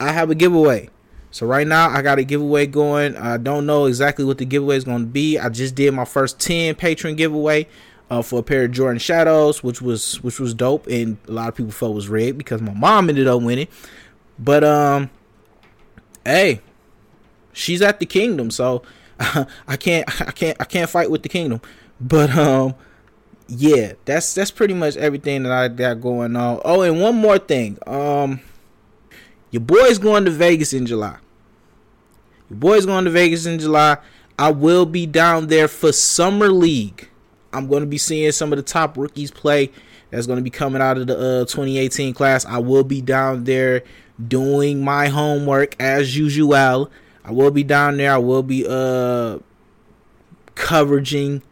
I 0.00 0.12
have 0.12 0.30
a 0.30 0.34
giveaway. 0.34 0.90
So 1.30 1.46
right 1.46 1.66
now 1.66 1.88
I 1.88 2.02
got 2.02 2.18
a 2.18 2.24
giveaway 2.24 2.66
going. 2.66 3.16
I 3.16 3.38
don't 3.38 3.66
know 3.66 3.86
exactly 3.86 4.24
what 4.24 4.38
the 4.38 4.44
giveaway 4.44 4.76
is 4.76 4.84
going 4.84 5.00
to 5.00 5.06
be. 5.06 5.38
I 5.38 5.48
just 5.48 5.74
did 5.74 5.92
my 5.92 6.04
first 6.04 6.38
10 6.38 6.76
patron 6.76 7.16
giveaway 7.16 7.66
uh, 8.10 8.22
for 8.22 8.40
a 8.40 8.42
pair 8.42 8.64
of 8.64 8.72
Jordan 8.72 8.98
Shadows, 8.98 9.62
which 9.62 9.82
was 9.82 10.22
which 10.22 10.38
was 10.38 10.54
dope, 10.54 10.86
and 10.86 11.16
a 11.26 11.32
lot 11.32 11.48
of 11.48 11.54
people 11.54 11.72
felt 11.72 11.94
was 11.94 12.08
rigged 12.08 12.38
because 12.38 12.60
my 12.60 12.74
mom 12.74 13.08
ended 13.08 13.26
up 13.26 13.42
winning. 13.42 13.68
But 14.38 14.62
um, 14.62 15.10
hey, 16.24 16.60
she's 17.52 17.82
at 17.82 17.98
the 17.98 18.06
kingdom, 18.06 18.50
so 18.50 18.82
I 19.18 19.76
can't 19.78 20.20
I 20.28 20.30
can't 20.30 20.56
I 20.60 20.64
can't 20.64 20.90
fight 20.90 21.10
with 21.10 21.22
the 21.22 21.28
kingdom. 21.28 21.60
But 22.00 22.36
um, 22.36 22.74
yeah, 23.48 23.92
that's 24.04 24.34
that's 24.34 24.50
pretty 24.50 24.74
much 24.74 24.96
everything 24.96 25.42
that 25.42 25.52
I 25.52 25.68
got 25.68 26.00
going 26.00 26.36
on. 26.36 26.60
Oh, 26.64 26.82
and 26.82 27.00
one 27.00 27.16
more 27.16 27.38
thing. 27.38 27.78
Um, 27.86 28.40
your 29.50 29.60
boy's 29.60 29.98
going 29.98 30.24
to 30.24 30.30
Vegas 30.30 30.72
in 30.72 30.86
July. 30.86 31.18
Your 32.50 32.58
boy's 32.58 32.86
going 32.86 33.04
to 33.04 33.10
Vegas 33.10 33.46
in 33.46 33.58
July. 33.58 33.98
I 34.38 34.50
will 34.50 34.86
be 34.86 35.06
down 35.06 35.46
there 35.46 35.68
for 35.68 35.92
summer 35.92 36.48
league. 36.48 37.08
I'm 37.52 37.68
going 37.68 37.82
to 37.82 37.86
be 37.86 37.98
seeing 37.98 38.32
some 38.32 38.52
of 38.52 38.56
the 38.56 38.62
top 38.62 38.96
rookies 38.96 39.30
play. 39.30 39.70
That's 40.10 40.26
going 40.26 40.38
to 40.38 40.42
be 40.42 40.50
coming 40.50 40.82
out 40.82 40.98
of 40.98 41.06
the 41.06 41.16
uh, 41.16 41.44
2018 41.44 42.14
class. 42.14 42.44
I 42.44 42.58
will 42.58 42.84
be 42.84 43.00
down 43.00 43.44
there 43.44 43.84
doing 44.28 44.82
my 44.82 45.08
homework 45.08 45.80
as 45.80 46.16
usual. 46.16 46.90
I 47.24 47.32
will 47.32 47.50
be 47.50 47.64
down 47.64 47.96
there. 47.96 48.12
I 48.12 48.18
will 48.18 48.42
be 48.42 48.66
uh 48.68 49.38
coveraging. 50.54 51.42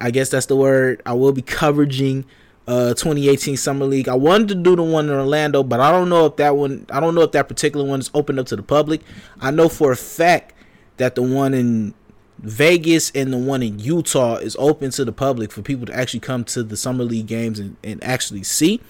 I 0.00 0.10
guess 0.10 0.30
that's 0.30 0.46
the 0.46 0.56
word. 0.56 1.02
I 1.04 1.14
will 1.14 1.32
be 1.32 1.42
covering 1.42 2.24
uh 2.66 2.94
2018 2.94 3.56
Summer 3.56 3.86
League. 3.86 4.08
I 4.08 4.14
wanted 4.14 4.48
to 4.48 4.54
do 4.56 4.76
the 4.76 4.82
one 4.82 5.08
in 5.08 5.14
Orlando, 5.14 5.62
but 5.62 5.80
I 5.80 5.90
don't 5.90 6.08
know 6.08 6.26
if 6.26 6.36
that 6.36 6.56
one 6.56 6.86
I 6.90 7.00
don't 7.00 7.14
know 7.14 7.22
if 7.22 7.32
that 7.32 7.48
particular 7.48 7.84
one 7.84 8.00
is 8.00 8.10
open 8.14 8.38
up 8.38 8.46
to 8.46 8.56
the 8.56 8.62
public. 8.62 9.00
I 9.40 9.50
know 9.50 9.68
for 9.68 9.92
a 9.92 9.96
fact 9.96 10.54
that 10.98 11.14
the 11.14 11.22
one 11.22 11.54
in 11.54 11.94
Vegas 12.38 13.10
and 13.14 13.32
the 13.32 13.38
one 13.38 13.62
in 13.62 13.78
Utah 13.78 14.36
is 14.36 14.54
open 14.58 14.90
to 14.92 15.04
the 15.04 15.12
public 15.12 15.50
for 15.50 15.62
people 15.62 15.86
to 15.86 15.94
actually 15.94 16.20
come 16.20 16.44
to 16.44 16.62
the 16.62 16.76
Summer 16.76 17.04
League 17.04 17.26
games 17.26 17.58
and, 17.58 17.76
and 17.82 18.02
actually 18.04 18.44
see. 18.44 18.80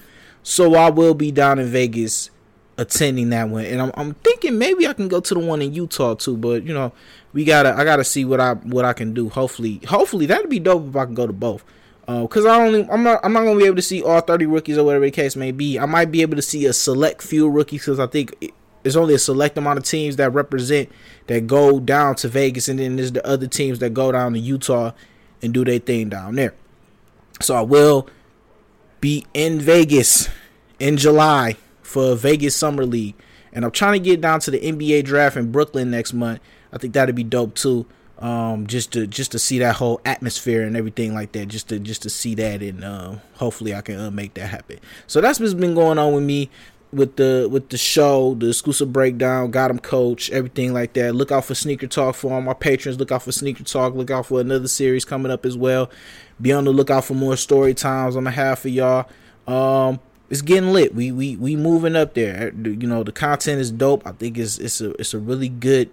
So 0.43 0.75
I 0.75 0.89
will 0.89 1.13
be 1.13 1.31
down 1.31 1.57
in 1.59 1.67
Vegas 1.67 2.29
attending 2.77 3.29
that 3.29 3.49
one, 3.49 3.65
and 3.65 3.81
I'm, 3.81 3.91
I'm 3.95 4.13
thinking 4.15 4.57
maybe 4.57 4.87
I 4.87 4.93
can 4.93 5.07
go 5.07 5.19
to 5.19 5.33
the 5.33 5.39
one 5.39 5.61
in 5.61 5.73
Utah 5.73 6.13
too. 6.13 6.37
But 6.37 6.63
you 6.63 6.73
know, 6.73 6.93
we 7.33 7.43
gotta 7.43 7.75
I 7.77 7.83
gotta 7.83 8.03
see 8.03 8.25
what 8.25 8.39
I 8.39 8.53
what 8.53 8.85
I 8.85 8.93
can 8.93 9.13
do. 9.13 9.29
Hopefully, 9.29 9.81
hopefully 9.87 10.25
that'd 10.25 10.49
be 10.49 10.59
dope 10.59 10.87
if 10.89 10.95
I 10.95 11.05
can 11.05 11.13
go 11.13 11.27
to 11.27 11.33
both. 11.33 11.63
Uh, 12.07 12.21
because 12.23 12.45
I 12.45 12.59
only 12.65 12.87
I'm 12.89 13.03
not 13.03 13.19
I'm 13.23 13.33
not 13.33 13.43
gonna 13.43 13.59
be 13.59 13.65
able 13.65 13.75
to 13.75 13.81
see 13.83 14.01
all 14.01 14.19
30 14.21 14.45
rookies 14.47 14.77
or 14.77 14.83
whatever 14.83 15.05
the 15.05 15.11
case 15.11 15.35
may 15.35 15.51
be. 15.51 15.77
I 15.79 15.85
might 15.85 16.11
be 16.11 16.21
able 16.21 16.35
to 16.37 16.41
see 16.41 16.65
a 16.65 16.73
select 16.73 17.21
few 17.21 17.47
rookies 17.49 17.81
because 17.81 17.99
I 17.99 18.07
think 18.07 18.35
it- 18.41 18.51
there's 18.81 18.95
only 18.95 19.13
a 19.13 19.19
select 19.19 19.57
amount 19.57 19.77
of 19.77 19.83
teams 19.83 20.15
that 20.15 20.33
represent 20.33 20.89
that 21.27 21.45
go 21.47 21.81
down 21.81 22.15
to 22.15 22.29
Vegas, 22.29 22.69
and 22.69 22.79
then 22.79 22.95
there's 22.95 23.11
the 23.11 23.25
other 23.27 23.45
teams 23.45 23.79
that 23.79 23.93
go 23.93 24.09
down 24.11 24.31
to 24.33 24.39
Utah 24.39 24.93
and 25.41 25.53
do 25.53 25.65
their 25.65 25.79
thing 25.79 26.07
down 26.07 26.35
there. 26.35 26.53
So 27.41 27.55
I 27.55 27.61
will 27.61 28.07
be 29.01 29.25
in 29.33 29.59
Vegas 29.59 30.29
in 30.79 30.95
July 30.95 31.57
for 31.81 32.15
Vegas 32.15 32.55
Summer 32.55 32.85
League, 32.85 33.15
and 33.51 33.65
I'm 33.65 33.71
trying 33.71 33.93
to 33.93 33.99
get 33.99 34.21
down 34.21 34.39
to 34.41 34.51
the 34.51 34.59
NBA 34.59 35.03
draft 35.03 35.35
in 35.35 35.51
Brooklyn 35.51 35.91
next 35.91 36.13
month. 36.13 36.39
I 36.71 36.77
think 36.77 36.93
that'd 36.93 37.15
be 37.15 37.23
dope 37.23 37.55
too. 37.55 37.85
Um, 38.19 38.67
just 38.67 38.91
to 38.93 39.07
just 39.07 39.31
to 39.31 39.39
see 39.39 39.59
that 39.59 39.75
whole 39.75 40.01
atmosphere 40.03 40.63
and 40.63 40.75
everything 40.75 41.13
like 41.13 41.31
that. 41.31 41.47
Just 41.47 41.69
to 41.69 41.79
just 41.79 42.01
to 42.01 42.09
see 42.09 42.35
that, 42.35 42.61
and 42.61 42.83
uh, 42.83 43.15
hopefully 43.35 43.73
I 43.73 43.81
can 43.81 43.97
uh, 43.99 44.11
make 44.11 44.33
that 44.33 44.47
happen. 44.47 44.79
So 45.07 45.21
that's 45.21 45.39
what's 45.39 45.53
been 45.53 45.73
going 45.73 45.97
on 45.97 46.13
with 46.13 46.23
me 46.23 46.49
with 46.91 47.17
the 47.17 47.47
with 47.51 47.69
the 47.69 47.77
show, 47.77 48.33
the 48.35 48.49
exclusive 48.49 48.91
breakdown, 48.91 49.51
got 49.51 49.71
him 49.71 49.79
coach, 49.79 50.29
everything 50.31 50.73
like 50.73 50.93
that. 50.93 51.15
Look 51.15 51.31
out 51.31 51.45
for 51.45 51.55
sneaker 51.55 51.87
talk 51.87 52.15
for 52.15 52.33
all 52.33 52.41
my 52.41 52.53
patrons. 52.53 52.99
Look 52.99 53.11
out 53.11 53.23
for 53.23 53.31
sneaker 53.31 53.63
talk. 53.63 53.93
Look 53.93 54.11
out 54.11 54.25
for 54.25 54.41
another 54.41 54.67
series 54.67 55.05
coming 55.05 55.31
up 55.31 55.45
as 55.45 55.55
well. 55.55 55.89
Be 56.41 56.51
on 56.51 56.63
the 56.63 56.71
lookout 56.71 57.05
for 57.05 57.13
more 57.13 57.37
story 57.37 57.73
times 57.73 58.15
on 58.15 58.23
behalf 58.23 58.65
of 58.65 58.71
y'all. 58.71 59.07
Um, 59.47 59.99
it's 60.29 60.41
getting 60.41 60.73
lit. 60.73 60.95
We 60.95 61.11
we 61.11 61.35
we 61.35 61.55
moving 61.55 61.95
up 61.95 62.15
there. 62.15 62.53
You 62.55 62.87
know 62.87 63.03
the 63.03 63.11
content 63.11 63.59
is 63.59 63.71
dope. 63.71 64.05
I 64.05 64.11
think 64.11 64.37
it's 64.37 64.57
it's 64.57 64.81
a 64.81 64.91
it's 64.99 65.13
a 65.13 65.19
really 65.19 65.49
good 65.49 65.89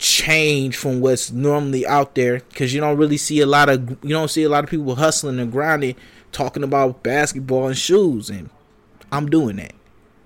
change 0.00 0.78
from 0.78 1.02
what's 1.02 1.30
normally 1.30 1.86
out 1.86 2.14
there 2.14 2.40
because 2.48 2.72
you 2.72 2.80
don't 2.80 2.96
really 2.96 3.18
see 3.18 3.40
a 3.40 3.46
lot 3.46 3.68
of 3.68 3.86
you 4.02 4.08
don't 4.08 4.30
see 4.30 4.42
a 4.42 4.48
lot 4.48 4.64
of 4.64 4.70
people 4.70 4.94
hustling 4.94 5.38
and 5.38 5.52
grinding 5.52 5.94
talking 6.32 6.64
about 6.64 7.02
basketball 7.02 7.66
and 7.66 7.76
shoes 7.76 8.30
and 8.30 8.48
I'm 9.12 9.28
doing 9.28 9.56
that. 9.56 9.74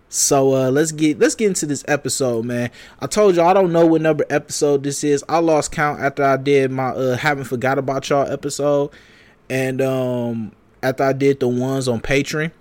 So 0.09 0.55
uh 0.55 0.71
let's 0.71 0.93
get 0.93 1.19
let's 1.19 1.35
get 1.35 1.49
into 1.49 1.67
this 1.67 1.85
episode, 1.89 2.45
man. 2.45 2.71
I 3.01 3.09
told 3.09 3.35
you 3.35 3.43
I 3.43 3.53
don't 3.53 3.73
know 3.73 3.85
what 3.85 4.01
number 4.01 4.25
episode 4.31 4.85
this 4.85 5.03
is. 5.03 5.25
I 5.29 5.39
lost 5.39 5.73
count 5.73 5.99
after 5.99 6.23
I 6.23 6.37
did 6.37 6.71
my 6.71 6.91
uh 6.91 7.17
haven't 7.17 7.47
forgot 7.47 7.77
about 7.77 8.09
y'all 8.09 8.31
episode 8.31 8.91
and 9.51 9.83
um 9.83 10.53
after 10.85 11.03
I 11.03 11.13
did 11.13 11.41
the 11.41 11.49
ones 11.49 11.89
on 11.89 12.01
Patreon. 12.01 12.53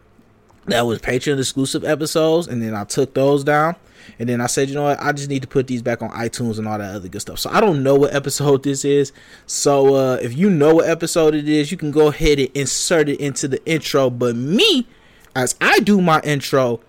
That 0.65 0.87
was 0.87 0.97
Patreon 0.97 1.37
exclusive 1.37 1.83
episodes 1.83 2.47
and 2.47 2.59
then 2.63 2.73
I 2.73 2.85
took 2.85 3.13
those 3.13 3.43
down. 3.43 3.75
And 4.19 4.27
then 4.29 4.41
I 4.41 4.47
said, 4.47 4.69
you 4.69 4.75
know 4.75 4.83
what? 4.83 5.01
I 5.01 5.11
just 5.11 5.29
need 5.29 5.41
to 5.41 5.47
put 5.47 5.67
these 5.67 5.81
back 5.81 6.01
on 6.01 6.09
iTunes 6.11 6.57
and 6.57 6.67
all 6.67 6.77
that 6.77 6.95
other 6.95 7.07
good 7.07 7.21
stuff. 7.21 7.39
So 7.39 7.49
I 7.49 7.59
don't 7.59 7.83
know 7.83 7.95
what 7.95 8.13
episode 8.13 8.63
this 8.63 8.85
is. 8.85 9.11
So 9.45 9.95
uh, 9.95 10.15
if 10.21 10.37
you 10.37 10.49
know 10.49 10.75
what 10.75 10.89
episode 10.89 11.35
it 11.35 11.47
is, 11.47 11.71
you 11.71 11.77
can 11.77 11.91
go 11.91 12.07
ahead 12.07 12.39
and 12.39 12.49
insert 12.53 13.09
it 13.09 13.19
into 13.19 13.47
the 13.47 13.63
intro. 13.65 14.09
But 14.09 14.35
me, 14.35 14.87
as 15.35 15.55
I 15.61 15.79
do 15.79 16.01
my 16.01 16.21
intro, 16.21 16.79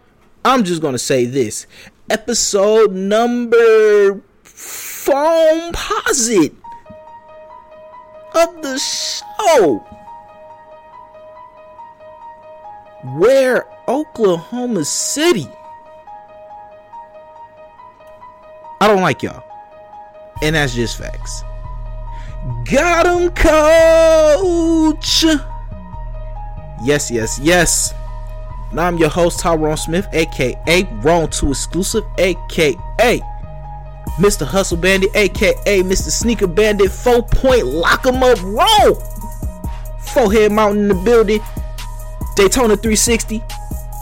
I'm 0.44 0.64
just 0.64 0.83
gonna 0.83 0.99
say 0.99 1.25
this: 1.25 1.66
episode 2.11 2.92
number 2.92 4.21
phone 4.42 5.73
posit 5.73 6.54
of 8.35 8.62
the 8.62 8.78
show. 8.78 9.87
Where 13.18 13.66
Oklahoma 13.87 14.85
City 14.85 15.49
I 18.85 18.87
don't 18.87 19.00
like 19.00 19.23
y'all. 19.23 19.43
And 20.43 20.55
that's 20.55 20.75
just 20.75 20.99
facts. 20.99 21.43
Got 22.71 23.07
him, 23.07 23.31
coach. 23.31 25.25
Yes, 26.85 27.11
yes, 27.11 27.38
yes. 27.38 27.95
Now 28.75 28.87
I'm 28.87 28.99
your 28.99 29.09
host, 29.09 29.41
Tyrone 29.41 29.79
Smith, 29.79 30.07
aka 30.12 30.85
Wrong 31.00 31.29
to 31.29 31.49
Exclusive, 31.49 32.05
aka 32.19 32.76
Mr. 34.19 34.47
Hustle 34.47 34.76
Bandit, 34.76 35.17
aka 35.17 35.83
Mr. 35.83 36.11
Sneaker 36.11 36.47
Bandit, 36.47 36.91
four 36.91 37.23
point 37.23 37.64
lock 37.64 38.05
'em 38.05 38.23
up, 38.23 38.38
roll. 38.43 38.97
Forehead 40.00 40.53
Mountain 40.53 40.83
in 40.83 40.88
the 40.88 40.95
building, 40.95 41.41
Daytona 42.37 42.76
360, 42.76 43.43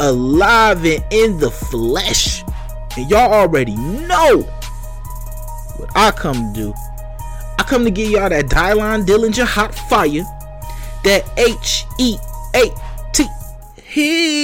alive 0.01 0.85
and 0.85 1.05
in 1.13 1.39
the 1.39 1.53
flesh. 1.53 2.43
And 2.97 3.09
y'all 3.09 3.33
already 3.33 3.77
know 3.77 4.45
what 5.83 5.97
I 5.97 6.11
come 6.13 6.55
to 6.55 6.61
do. 6.61 6.75
I 7.59 7.65
come 7.65 7.85
to 7.85 7.91
give 7.91 8.11
y'all 8.11 8.31
that 8.31 8.47
Dylon 8.47 9.05
Dillinger 9.05 9.45
hot 9.45 9.75
fire, 9.75 10.25
that 11.05 11.25
H 11.37 11.85
E 11.99 12.17
A 12.55 12.71
T 13.13 13.27
heat. 13.83 14.39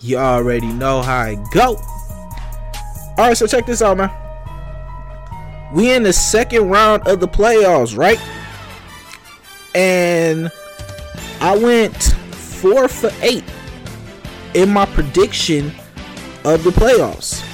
You 0.00 0.16
already 0.18 0.66
know 0.66 1.02
how 1.02 1.20
I 1.20 1.36
go. 1.52 1.76
All 3.16 3.28
right, 3.28 3.36
so 3.36 3.46
check 3.46 3.66
this 3.66 3.82
out, 3.82 3.96
man. 3.96 4.10
We 5.74 5.92
in 5.92 6.02
the 6.02 6.12
second 6.12 6.68
round 6.68 7.06
of 7.08 7.20
the 7.20 7.28
playoffs, 7.28 7.96
right? 7.96 8.20
And 9.74 10.50
I 11.40 11.56
went 11.56 11.94
four 12.32 12.88
for 12.88 13.10
eight 13.20 13.44
in 14.54 14.70
my 14.70 14.86
prediction 14.86 15.72
of 16.44 16.64
the 16.64 16.70
playoffs. 16.70 17.44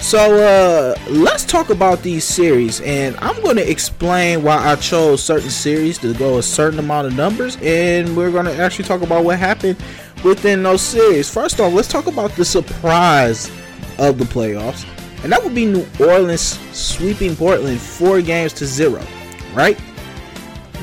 So 0.00 0.36
uh 0.36 0.94
let's 1.10 1.44
talk 1.44 1.70
about 1.70 2.02
these 2.02 2.24
series 2.24 2.80
and 2.82 3.16
I'm 3.16 3.40
going 3.42 3.56
to 3.56 3.68
explain 3.68 4.42
why 4.42 4.56
I 4.56 4.76
chose 4.76 5.22
certain 5.22 5.50
series 5.50 5.98
to 5.98 6.14
go 6.14 6.38
a 6.38 6.42
certain 6.42 6.78
amount 6.78 7.08
of 7.08 7.16
numbers 7.16 7.58
and 7.60 8.16
we're 8.16 8.30
going 8.30 8.46
to 8.46 8.56
actually 8.56 8.84
talk 8.84 9.02
about 9.02 9.24
what 9.24 9.38
happened 9.38 9.76
within 10.24 10.62
those 10.62 10.82
series. 10.82 11.28
First 11.28 11.60
off, 11.60 11.72
let's 11.72 11.88
talk 11.88 12.06
about 12.06 12.30
the 12.32 12.44
surprise 12.44 13.50
of 13.98 14.18
the 14.18 14.24
playoffs. 14.24 14.86
And 15.24 15.32
that 15.32 15.42
would 15.42 15.54
be 15.54 15.66
New 15.66 15.86
Orleans 16.00 16.58
sweeping 16.72 17.34
Portland 17.34 17.80
4 17.80 18.22
games 18.22 18.52
to 18.54 18.66
0, 18.66 19.04
right? 19.52 19.78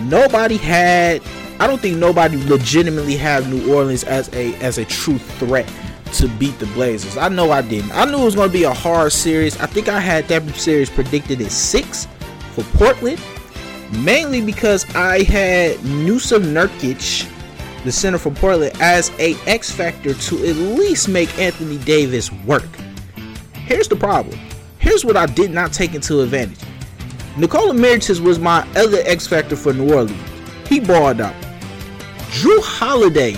Nobody 0.01 0.57
had 0.57 1.22
I 1.60 1.67
don't 1.67 1.81
think 1.81 1.98
nobody 1.98 2.38
legitimately 2.50 3.15
had 3.15 3.48
New 3.50 3.74
Orleans 3.74 4.03
as 4.03 4.31
a 4.34 4.53
as 4.55 4.77
a 4.77 4.84
true 4.86 5.17
threat 5.17 5.72
to 6.19 6.27
beat 6.27 6.57
the 6.60 6.65
Blazers. 6.67 7.17
I 7.17 7.29
know 7.29 7.51
I 7.51 7.62
didn't. 7.62 7.91
I 7.91 8.05
knew 8.05 8.22
it 8.22 8.25
was 8.25 8.36
going 8.36 8.50
to 8.50 8.53
be 8.53 8.63
a 8.63 8.74
hard 8.74 9.12
series. 9.12 9.60
I 9.60 9.65
think 9.65 9.88
I 9.89 10.00
had 10.00 10.27
that 10.29 10.43
series 10.55 10.89
predicted 10.89 11.41
at 11.41 11.51
six 11.51 12.07
for 12.53 12.63
Portland, 12.77 13.22
mainly 14.03 14.41
because 14.41 14.86
I 14.95 15.24
had 15.24 15.84
Newsom 15.84 16.43
Nurkic, 16.43 17.29
the 17.84 17.91
center 17.91 18.17
from 18.17 18.36
Portland, 18.36 18.75
as 18.81 19.12
a 19.19 19.36
X 19.45 19.72
factor 19.72 20.13
to 20.13 20.36
at 20.45 20.55
least 20.55 21.10
make 21.10 21.38
Anthony 21.38 21.77
Davis 21.79 22.31
work. 22.31 22.67
Here's 23.53 23.88
the 23.88 23.95
problem. 23.95 24.39
Here's 24.79 25.03
what 25.03 25.17
I 25.17 25.25
did 25.25 25.51
not 25.51 25.74
take 25.74 25.95
into 25.95 26.22
advantage. 26.22 26.60
Nikola 27.38 27.74
Mirotic 27.74 28.19
was 28.22 28.39
my 28.39 28.65
other 28.75 29.01
X 29.05 29.27
factor 29.27 29.55
for 29.55 29.74
New 29.74 29.93
Orleans. 29.93 30.22
He 30.69 30.79
balled 30.79 31.19
out. 31.19 31.36
Jrue 32.29 32.62
Holiday 32.63 33.36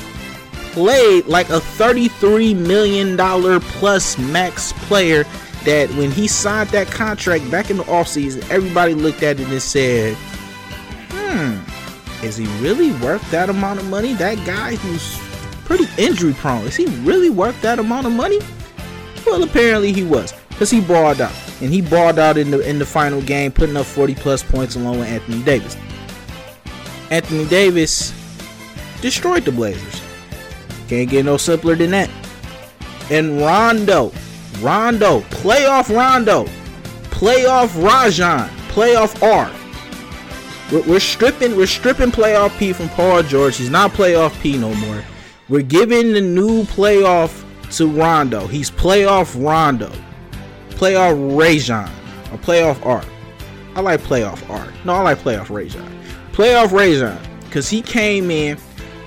played 0.78 1.26
like 1.26 1.50
a 1.50 1.60
$33 1.60 2.56
million 2.56 3.18
plus 3.62 4.16
max 4.20 4.74
player 4.74 5.24
that 5.66 5.90
when 5.96 6.12
he 6.12 6.28
signed 6.28 6.70
that 6.70 6.86
contract 6.86 7.50
back 7.50 7.72
in 7.72 7.78
the 7.78 7.84
offseason, 7.86 8.48
everybody 8.52 8.94
looked 8.94 9.24
at 9.24 9.40
it 9.40 9.48
and 9.48 9.60
said, 9.60 10.16
hmm, 11.10 11.58
is 12.24 12.38
he 12.38 12.46
really 12.62 12.92
worth 13.04 13.28
that 13.32 13.50
amount 13.50 13.80
of 13.80 13.90
money? 13.90 14.14
That 14.14 14.36
guy 14.46 14.76
who's 14.76 15.18
pretty 15.66 15.88
injury 15.98 16.34
prone, 16.34 16.66
is 16.66 16.76
he 16.76 16.86
really 17.02 17.32
worth 17.32 17.60
that 17.64 17.80
amount 17.80 18.06
of 18.06 18.14
money? 18.14 18.38
Well, 19.26 19.42
apparently 19.42 19.94
he 19.94 20.04
was, 20.04 20.32
because 20.50 20.70
he 20.70 20.80
balled 20.80 21.22
out. 21.22 21.34
And 21.60 21.74
he 21.74 21.82
balled 21.82 22.20
out 22.20 22.38
in 22.38 22.52
the 22.52 22.60
in 22.60 22.78
the 22.78 22.86
final 22.86 23.20
game, 23.24 23.52
putting 23.52 23.78
up 23.78 23.88
40 23.88 24.14
plus 24.14 24.44
points 24.44 24.76
along 24.76 25.00
with 25.00 25.08
Anthony 25.08 25.42
Davis. 25.42 25.76
Anthony 27.10 27.48
Davis 27.48 28.14
destroyed 29.02 29.44
the 29.44 29.52
Blazers. 29.52 30.07
Can't 30.88 31.10
get 31.10 31.26
no 31.26 31.38
simpler 31.38 31.76
than 31.76 31.92
that. 31.92 32.10
And 33.10 33.40
Rondo, 33.40 34.12
Rondo, 34.60 35.22
playoff 35.22 35.94
Rondo, 35.96 36.46
playoff 37.04 37.82
Rajon, 37.82 38.50
playoff 38.70 39.22
R. 39.22 39.52
We're, 40.72 40.84
we're 40.84 41.00
stripping, 41.00 41.56
we're 41.56 41.68
stripping 41.68 42.12
playoff 42.12 42.58
P 42.58 42.74
from 42.74 42.90
Paul 42.90 43.24
George. 43.24 43.58
He's 43.58 43.70
not 43.70 43.92
playoff 43.92 44.40
P 44.42 44.58
no 44.58 44.74
more. 44.76 45.04
We're 45.50 45.62
giving 45.62 46.14
the 46.14 46.22
new 46.22 46.64
playoff 46.64 47.44
to 47.78 47.88
Rondo. 47.88 48.48
He's 48.48 48.70
playoff 48.70 49.42
Rondo, 49.42 49.92
playoff 50.70 51.38
Rajon, 51.38 51.90
or 52.32 52.38
playoff 52.38 52.86
R. 52.86 53.04
I 53.76 53.82
like 53.82 54.02
playoff 54.02 54.50
R. 54.50 54.68
No, 54.86 54.94
I 54.94 55.02
like 55.02 55.20
playoff 55.20 55.50
Rajon. 55.50 56.00
Playoff 56.32 56.72
Rajon, 56.72 57.18
because 57.46 57.70
he 57.70 57.82
came 57.82 58.32
in 58.32 58.58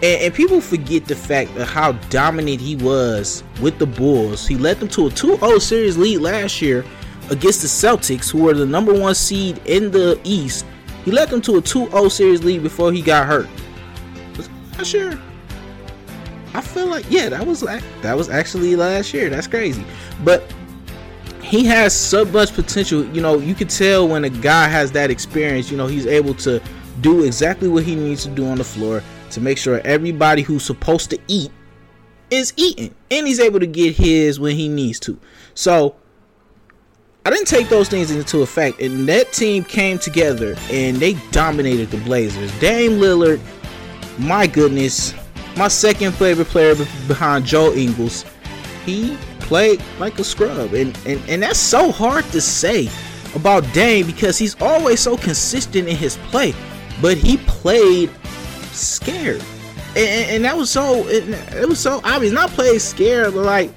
and, 0.03 0.23
and, 0.23 0.35
people 0.35 0.61
forget 0.61 1.05
the 1.05 1.15
fact 1.15 1.55
of 1.57 1.69
how 1.69 1.93
dominant 2.09 2.61
he 2.61 2.77
was 2.77 3.45
with 3.61 3.79
the 3.79 3.87
Bulls. 3.87 4.47
He 4.47 4.57
led 4.57 4.81
them 4.81 4.89
to 4.89 5.07
a 5.09 5.11
2-0 5.11 5.61
series 5.61 5.99
lead 5.99 6.19
last 6.19 6.63
year 6.63 6.85
against 7.29 7.61
the 7.61 7.69
Celtics, 7.69 8.31
who 8.31 8.43
were 8.43 8.55
the 8.55 8.65
number 8.65 8.99
one 8.99 9.15
seed 9.15 9.61
in 9.67 9.91
the 9.91 10.19
East. 10.25 10.65
He 11.05 11.11
led 11.11 11.29
them 11.29 11.43
to 11.43 11.57
a 11.57 11.63
2-0 11.63 12.11
series 12.11 12.43
lead 12.43 12.63
before 12.63 12.93
he 12.93 13.03
got 13.03 13.27
hurt. 13.27 13.49
Last 14.79 14.95
year, 14.95 15.21
I 16.55 16.63
feel 16.63 16.87
like 16.87 17.05
yeah, 17.11 17.29
that 17.29 17.47
was 17.47 17.61
that 17.61 18.17
was 18.17 18.31
actually 18.31 18.77
last 18.77 19.13
year. 19.13 19.29
That's 19.29 19.47
crazy, 19.47 19.85
but 20.25 20.53
he 21.43 21.65
has 21.67 21.95
so 21.95 22.25
much 22.25 22.55
potential. 22.55 23.05
You 23.05 23.21
know, 23.21 23.39
you 23.39 23.55
could 23.55 23.69
tell 23.69 24.09
when 24.09 24.25
a 24.25 24.31
guy 24.31 24.67
has 24.67 24.91
that 24.93 25.11
experience. 25.11 25.71
You 25.71 25.77
know, 25.77 25.87
he's 25.87 26.07
able 26.07 26.35
to 26.35 26.63
do 27.03 27.25
exactly 27.25 27.69
what 27.69 27.85
he 27.85 27.95
needs 27.95 28.25
to 28.25 28.31
do 28.31 28.47
on 28.47 28.59
the 28.59 28.65
floor 28.65 29.03
to 29.31 29.41
make 29.41 29.59
sure 29.59 29.81
everybody 29.85 30.43
who's 30.43 30.65
supposed 30.65 31.11
to 31.11 31.19
eat 31.29 31.51
is 32.31 32.53
eating 32.57 32.95
and 33.11 33.27
he's 33.27 33.41
able 33.41 33.61
to 33.61 33.67
get 33.67 33.95
his 33.95 34.39
when 34.39 34.57
he 34.57 34.69
needs 34.69 35.01
to. 35.01 35.19
So 35.55 35.97
I 37.25 37.31
didn't 37.31 37.49
take 37.49 37.69
those 37.69 37.89
things 37.89 38.11
into 38.11 38.43
effect 38.43 38.81
and 38.81 39.09
that 39.09 39.33
team 39.33 39.65
came 39.65 39.99
together 39.99 40.57
and 40.71 40.97
they 40.97 41.15
dominated 41.33 41.91
the 41.91 41.99
Blazers. 41.99 42.57
Dame 42.61 42.93
Lillard, 42.93 43.41
my 44.19 44.47
goodness, 44.47 45.15
my 45.57 45.69
second 45.69 46.13
favorite 46.13 46.49
player 46.49 46.75
behind 47.07 47.45
Joe 47.45 47.73
Ingles. 47.73 48.25
He 48.85 49.17
played 49.41 49.83
like 49.99 50.19
a 50.19 50.25
scrub 50.25 50.73
and, 50.73 50.97
and, 51.07 51.21
and 51.29 51.43
that's 51.43 51.59
so 51.59 51.91
hard 51.91 52.25
to 52.27 52.41
say 52.41 52.89
about 53.35 53.65
Dame 53.73 54.07
because 54.07 54.39
he's 54.39 54.61
always 54.61 55.01
so 55.01 55.17
consistent 55.17 55.89
in 55.89 55.97
his 55.97 56.17
play. 56.31 56.55
But 57.03 57.17
he 57.17 57.39
played 57.39 58.11
scared, 58.73 59.43
and, 59.97 60.31
and 60.31 60.45
that 60.45 60.57
was 60.57 60.71
so 60.71 61.07
it, 61.09 61.29
it, 61.55 61.69
was 61.69 61.81
so 61.81 62.01
obvious. 62.05 62.33
Not 62.33 62.51
playing 62.51 62.79
scared, 62.79 63.35
but 63.35 63.45
like 63.45 63.71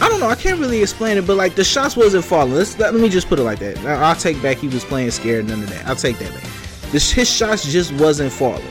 I 0.00 0.08
don't 0.08 0.20
know. 0.20 0.28
I 0.28 0.34
can't 0.34 0.58
really 0.58 0.82
explain 0.82 1.16
it, 1.16 1.26
but 1.26 1.36
like 1.36 1.54
the 1.54 1.64
shots 1.64 1.96
wasn't 1.96 2.24
falling. 2.24 2.54
Let's 2.54 2.78
let, 2.78 2.94
me 2.94 3.08
just 3.08 3.28
put 3.28 3.38
it 3.38 3.42
like 3.42 3.60
that. 3.60 3.78
I'll 3.86 4.16
take 4.16 4.40
back 4.42 4.56
he 4.56 4.68
was 4.68 4.84
playing 4.84 5.10
scared. 5.12 5.46
None 5.46 5.62
of 5.62 5.70
that. 5.70 5.86
I'll 5.86 5.96
take 5.96 6.18
that 6.18 6.32
back. 6.32 6.42
This, 6.90 7.10
his 7.10 7.30
shots 7.30 7.70
just 7.70 7.92
wasn't 7.92 8.32
falling. 8.32 8.66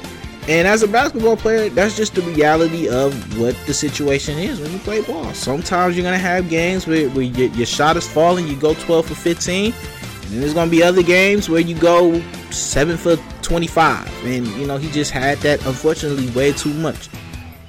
And 0.48 0.68
as 0.68 0.84
a 0.84 0.88
basketball 0.88 1.38
player, 1.38 1.70
that's 1.70 1.96
just 1.96 2.16
the 2.16 2.22
reality 2.24 2.90
of 2.90 3.40
what 3.40 3.56
the 3.68 3.74
situation 3.74 4.38
is 4.40 4.60
when 4.60 4.72
you 4.72 4.80
play 4.80 5.02
ball. 5.02 5.34
Sometimes 5.34 5.96
you're 5.96 6.04
gonna 6.04 6.18
have 6.18 6.50
games 6.50 6.88
where, 6.88 7.10
where 7.12 7.24
your, 7.24 7.50
your 7.50 7.66
shot 7.66 7.96
is 7.96 8.08
falling, 8.08 8.48
you 8.48 8.56
go 8.56 8.74
12 8.74 9.06
for 9.06 9.16
15, 9.16 9.74
and 9.74 10.42
there's 10.42 10.54
gonna 10.54 10.70
be 10.70 10.82
other 10.82 11.04
games 11.04 11.48
where 11.48 11.62
you 11.62 11.76
go 11.76 12.20
seven 12.50 12.98
for 12.98 13.18
25 13.52 14.26
and 14.26 14.48
you 14.48 14.66
know 14.66 14.78
he 14.78 14.90
just 14.92 15.12
had 15.12 15.38
that 15.40 15.66
unfortunately 15.66 16.30
way 16.30 16.54
too 16.54 16.74
much. 16.76 17.10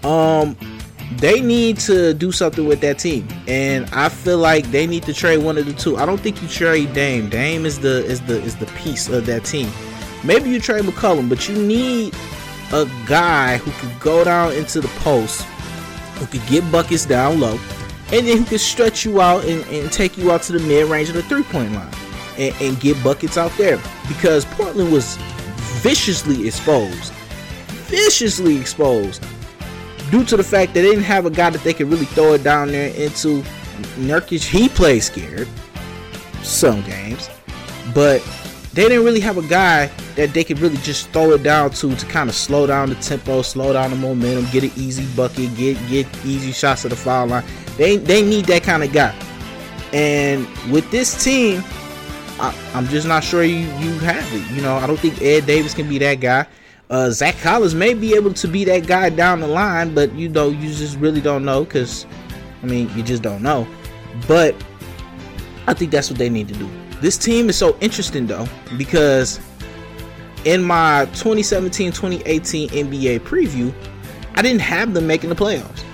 Um 0.04 0.56
they 1.16 1.40
need 1.40 1.76
to 1.80 2.14
do 2.14 2.30
something 2.30 2.66
with 2.66 2.80
that 2.80 2.98
team 2.98 3.28
and 3.46 3.86
i 3.92 4.08
feel 4.08 4.38
like 4.38 4.64
they 4.70 4.86
need 4.86 5.02
to 5.02 5.12
trade 5.12 5.38
one 5.38 5.58
of 5.58 5.66
the 5.66 5.72
two. 5.72 5.96
I 5.96 6.06
don't 6.06 6.20
think 6.20 6.40
you 6.40 6.46
trade 6.46 6.92
dame. 6.92 7.28
Dame 7.28 7.66
is 7.66 7.80
the 7.80 8.04
is 8.04 8.20
the 8.20 8.40
is 8.42 8.54
the 8.54 8.66
piece 8.66 9.08
of 9.08 9.26
that 9.26 9.44
team. 9.44 9.68
Maybe 10.22 10.50
you 10.50 10.60
trade 10.60 10.84
mccollum 10.84 11.28
but 11.28 11.48
you 11.48 11.60
need 11.60 12.14
a 12.72 12.88
guy 13.08 13.56
who 13.56 13.72
could 13.72 13.98
go 13.98 14.22
down 14.22 14.52
into 14.52 14.80
the 14.80 14.88
post 15.00 15.42
who 16.20 16.26
could 16.26 16.46
get 16.48 16.70
buckets 16.70 17.06
down 17.06 17.40
low 17.40 17.58
and 18.12 18.24
then 18.28 18.38
who 18.38 18.44
could 18.44 18.60
stretch 18.60 19.04
you 19.04 19.20
out 19.20 19.44
and, 19.46 19.66
and 19.66 19.90
take 19.90 20.16
you 20.16 20.30
out 20.30 20.42
to 20.42 20.52
the 20.52 20.60
mid-range 20.60 21.08
of 21.08 21.16
the 21.16 21.22
three-point 21.24 21.72
line 21.72 21.92
and, 22.38 22.54
and 22.60 22.80
get 22.80 23.02
buckets 23.02 23.36
out 23.36 23.50
there. 23.56 23.80
Because 24.06 24.44
Portland 24.44 24.92
was 24.92 25.18
viciously 25.82 26.46
exposed, 26.46 27.12
viciously 27.88 28.56
exposed 28.56 29.24
due 30.10 30.24
to 30.24 30.36
the 30.36 30.44
fact 30.44 30.74
that 30.74 30.80
they 30.80 30.90
didn't 30.90 31.04
have 31.04 31.26
a 31.26 31.30
guy 31.30 31.50
that 31.50 31.62
they 31.62 31.72
could 31.72 31.88
really 31.88 32.06
throw 32.06 32.32
it 32.34 32.42
down 32.42 32.68
there 32.68 32.94
into. 32.94 33.42
Nurkic, 33.98 34.44
he 34.44 34.68
plays 34.68 35.06
scared 35.06 35.48
some 36.42 36.82
games, 36.82 37.28
but 37.94 38.22
they 38.74 38.82
didn't 38.88 39.04
really 39.04 39.20
have 39.20 39.38
a 39.38 39.48
guy 39.48 39.86
that 40.14 40.32
they 40.32 40.44
could 40.44 40.58
really 40.58 40.76
just 40.78 41.08
throw 41.10 41.32
it 41.32 41.42
down 41.42 41.70
to 41.70 41.94
to 41.94 42.06
kind 42.06 42.28
of 42.28 42.34
slow 42.34 42.66
down 42.66 42.88
the 42.88 42.94
tempo, 42.96 43.42
slow 43.42 43.72
down 43.72 43.90
the 43.90 43.96
momentum, 43.96 44.46
get 44.50 44.64
an 44.64 44.70
easy 44.76 45.06
bucket, 45.14 45.54
get 45.56 45.76
get 45.88 46.06
easy 46.24 46.52
shots 46.52 46.84
at 46.84 46.90
the 46.90 46.96
foul 46.96 47.26
line. 47.26 47.44
They 47.76 47.96
they 47.96 48.22
need 48.22 48.46
that 48.46 48.62
kind 48.62 48.82
of 48.82 48.92
guy. 48.92 49.14
And 49.92 50.46
with 50.70 50.90
this 50.90 51.22
team, 51.22 51.62
I, 52.42 52.52
am 52.74 52.88
just 52.88 53.06
not 53.06 53.22
sure 53.22 53.44
you, 53.44 53.58
you 53.78 53.98
have 54.00 54.34
it. 54.34 54.50
You 54.50 54.62
know, 54.62 54.76
I 54.76 54.86
don't 54.88 54.98
think 54.98 55.22
Ed 55.22 55.46
Davis 55.46 55.74
can 55.74 55.88
be 55.88 55.98
that 55.98 56.16
guy. 56.16 56.44
Uh, 56.90 57.08
Zach 57.08 57.38
Collins 57.38 57.74
may 57.74 57.94
be 57.94 58.14
able 58.14 58.34
to 58.34 58.48
be 58.48 58.64
that 58.64 58.86
guy 58.86 59.10
down 59.10 59.40
the 59.40 59.46
line, 59.46 59.94
but 59.94 60.12
you 60.14 60.28
know, 60.28 60.50
you 60.50 60.68
just 60.74 60.98
really 60.98 61.20
don't 61.20 61.44
know 61.44 61.64
because, 61.64 62.04
I 62.62 62.66
mean, 62.66 62.90
you 62.96 63.04
just 63.04 63.22
don't 63.22 63.42
know. 63.42 63.66
But 64.26 64.56
I 65.68 65.74
think 65.74 65.92
that's 65.92 66.10
what 66.10 66.18
they 66.18 66.28
need 66.28 66.48
to 66.48 66.54
do. 66.54 66.68
This 67.00 67.16
team 67.16 67.48
is 67.48 67.56
so 67.56 67.76
interesting 67.80 68.26
though 68.26 68.46
because 68.76 69.40
in 70.44 70.62
my 70.62 71.06
2017-2018 71.12 72.68
NBA 72.70 73.20
preview, 73.20 73.72
I 74.34 74.42
didn't 74.42 74.62
have 74.62 74.94
them 74.94 75.06
making 75.06 75.30
the 75.30 75.36
playoffs, 75.36 75.84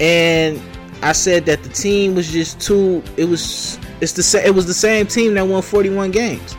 and 0.00 0.60
I 1.02 1.12
said 1.12 1.46
that 1.46 1.62
the 1.62 1.68
team 1.68 2.16
was 2.16 2.32
just 2.32 2.60
too. 2.60 3.02
It 3.16 3.26
was 3.26 3.78
it's 4.00 4.12
the 4.12 4.46
it 4.46 4.54
was 4.54 4.66
the 4.66 4.74
same 4.74 5.06
team 5.06 5.34
that 5.34 5.46
won 5.46 5.62
41 5.62 6.10
games, 6.10 6.56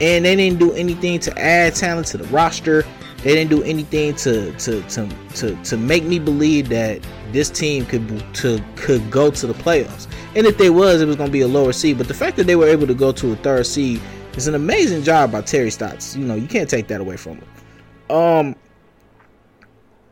and 0.00 0.24
they 0.24 0.36
didn't 0.36 0.58
do 0.58 0.72
anything 0.72 1.18
to 1.20 1.38
add 1.38 1.74
talent 1.74 2.06
to 2.08 2.18
the 2.18 2.24
roster. 2.28 2.84
They 3.22 3.34
didn't 3.34 3.50
do 3.50 3.62
anything 3.64 4.14
to 4.16 4.52
to 4.52 4.82
to 4.82 5.08
to, 5.34 5.62
to 5.64 5.76
make 5.76 6.04
me 6.04 6.18
believe 6.18 6.68
that 6.68 7.04
this 7.32 7.50
team 7.50 7.84
could 7.86 8.22
to 8.36 8.62
could 8.76 9.10
go 9.10 9.30
to 9.30 9.46
the 9.46 9.54
playoffs. 9.54 10.06
And 10.36 10.46
if 10.46 10.56
they 10.56 10.70
was, 10.70 11.00
it 11.00 11.06
was 11.06 11.16
going 11.16 11.28
to 11.28 11.32
be 11.32 11.40
a 11.40 11.48
lower 11.48 11.72
seed. 11.72 11.98
But 11.98 12.06
the 12.06 12.14
fact 12.14 12.36
that 12.36 12.46
they 12.46 12.54
were 12.54 12.68
able 12.68 12.86
to 12.86 12.94
go 12.94 13.10
to 13.12 13.32
a 13.32 13.36
third 13.36 13.66
seed 13.66 14.00
is 14.36 14.46
an 14.46 14.54
amazing 14.54 15.02
job 15.02 15.32
by 15.32 15.40
Terry 15.40 15.70
Stotts. 15.70 16.14
You 16.14 16.24
know, 16.24 16.36
you 16.36 16.46
can't 16.46 16.70
take 16.70 16.86
that 16.88 17.00
away 17.00 17.16
from 17.16 17.38
him. 17.38 18.16
Um, 18.16 18.56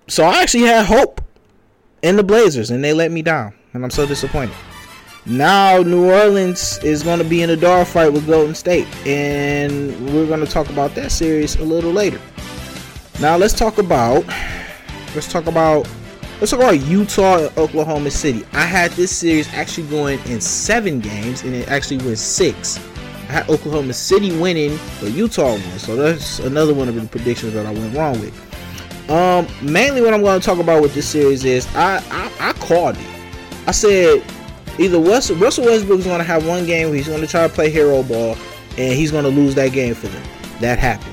so 0.09 0.25
I 0.25 0.43
actually 0.43 0.65
had 0.65 0.85
hope 0.85 1.21
in 2.03 2.17
the 2.17 2.25
Blazers, 2.25 2.71
and 2.71 2.83
they 2.83 2.93
let 2.93 3.11
me 3.13 3.23
down, 3.23 3.55
and 3.73 3.85
I'm 3.85 3.91
so 3.91 4.07
disappointed. 4.07 4.57
Now 5.27 5.83
New 5.83 6.09
Orleans 6.09 6.79
is 6.85 7.03
going 7.03 7.19
to 7.19 7.25
be 7.25 7.43
in 7.43 7.51
a 7.51 7.57
dog 7.57 7.89
fight 7.89 8.13
with 8.13 8.29
Golden 8.29 8.55
State, 8.55 8.87
and 9.05 9.91
we're 10.15 10.27
going 10.27 10.39
to 10.39 10.47
talk 10.47 10.71
about 10.71 10.95
that 10.95 11.11
series 11.11 11.57
a 11.57 11.65
little 11.65 11.91
later. 11.91 12.21
Now 13.21 13.37
let's 13.37 13.53
talk 13.53 13.79
about 13.79 14.25
let's 15.17 15.27
talk 15.27 15.47
about 15.47 15.89
let's 16.39 16.53
talk 16.53 16.61
about 16.61 16.79
Utah 16.83 17.39
and 17.39 17.59
Oklahoma 17.59 18.13
City. 18.13 18.47
I 18.53 18.67
had 18.67 18.93
this 18.93 19.11
series 19.11 19.53
actually 19.53 19.89
going 19.89 20.21
in 20.27 20.41
seven 20.41 21.01
games, 21.01 21.43
and 21.43 21.57
it 21.57 21.69
actually 21.69 21.99
went 21.99 22.19
six. 22.19 22.79
I 23.29 23.33
had 23.33 23.51
Oklahoma 23.51 23.95
City 23.95 24.31
winning, 24.39 24.79
but 25.01 25.11
Utah 25.11 25.55
won. 25.55 25.79
So 25.81 25.97
that's 25.97 26.39
another 26.39 26.73
one 26.73 26.89
of 26.89 26.95
the 26.95 27.05
predictions 27.09 27.53
that 27.55 27.67
I 27.67 27.73
went 27.73 27.97
wrong 27.97 28.21
with. 28.21 29.11
Um, 29.11 29.49
mainly 29.61 30.03
what 30.03 30.15
I'm 30.15 30.23
going 30.23 30.41
to 30.41 30.47
talk 30.47 30.61
about 30.61 30.83
with 30.83 30.95
this 30.95 31.09
series 31.09 31.45
is 31.45 31.67
I 31.75 31.97
I, 32.13 32.51
I 32.51 32.53
called 32.53 32.97
it. 32.97 33.09
I 33.67 33.73
said 33.73 34.23
either 34.79 34.99
Russell, 34.99 35.39
Westbrook 35.39 35.99
is 35.99 36.05
going 36.05 36.19
to 36.19 36.25
have 36.25 36.47
one 36.47 36.67
game 36.67 36.89
where 36.89 36.97
he's 36.97 37.09
going 37.09 37.21
to 37.21 37.27
try 37.27 37.47
to 37.47 37.53
play 37.53 37.71
hero 37.71 38.03
ball 38.03 38.37
and 38.79 38.95
he's 38.95 39.11
going 39.11 39.25
to 39.25 39.31
lose 39.31 39.55
that 39.55 39.73
game 39.73 39.95
for 39.95 40.09
them. 40.09 40.23
That 40.61 40.79
happened. 40.79 41.13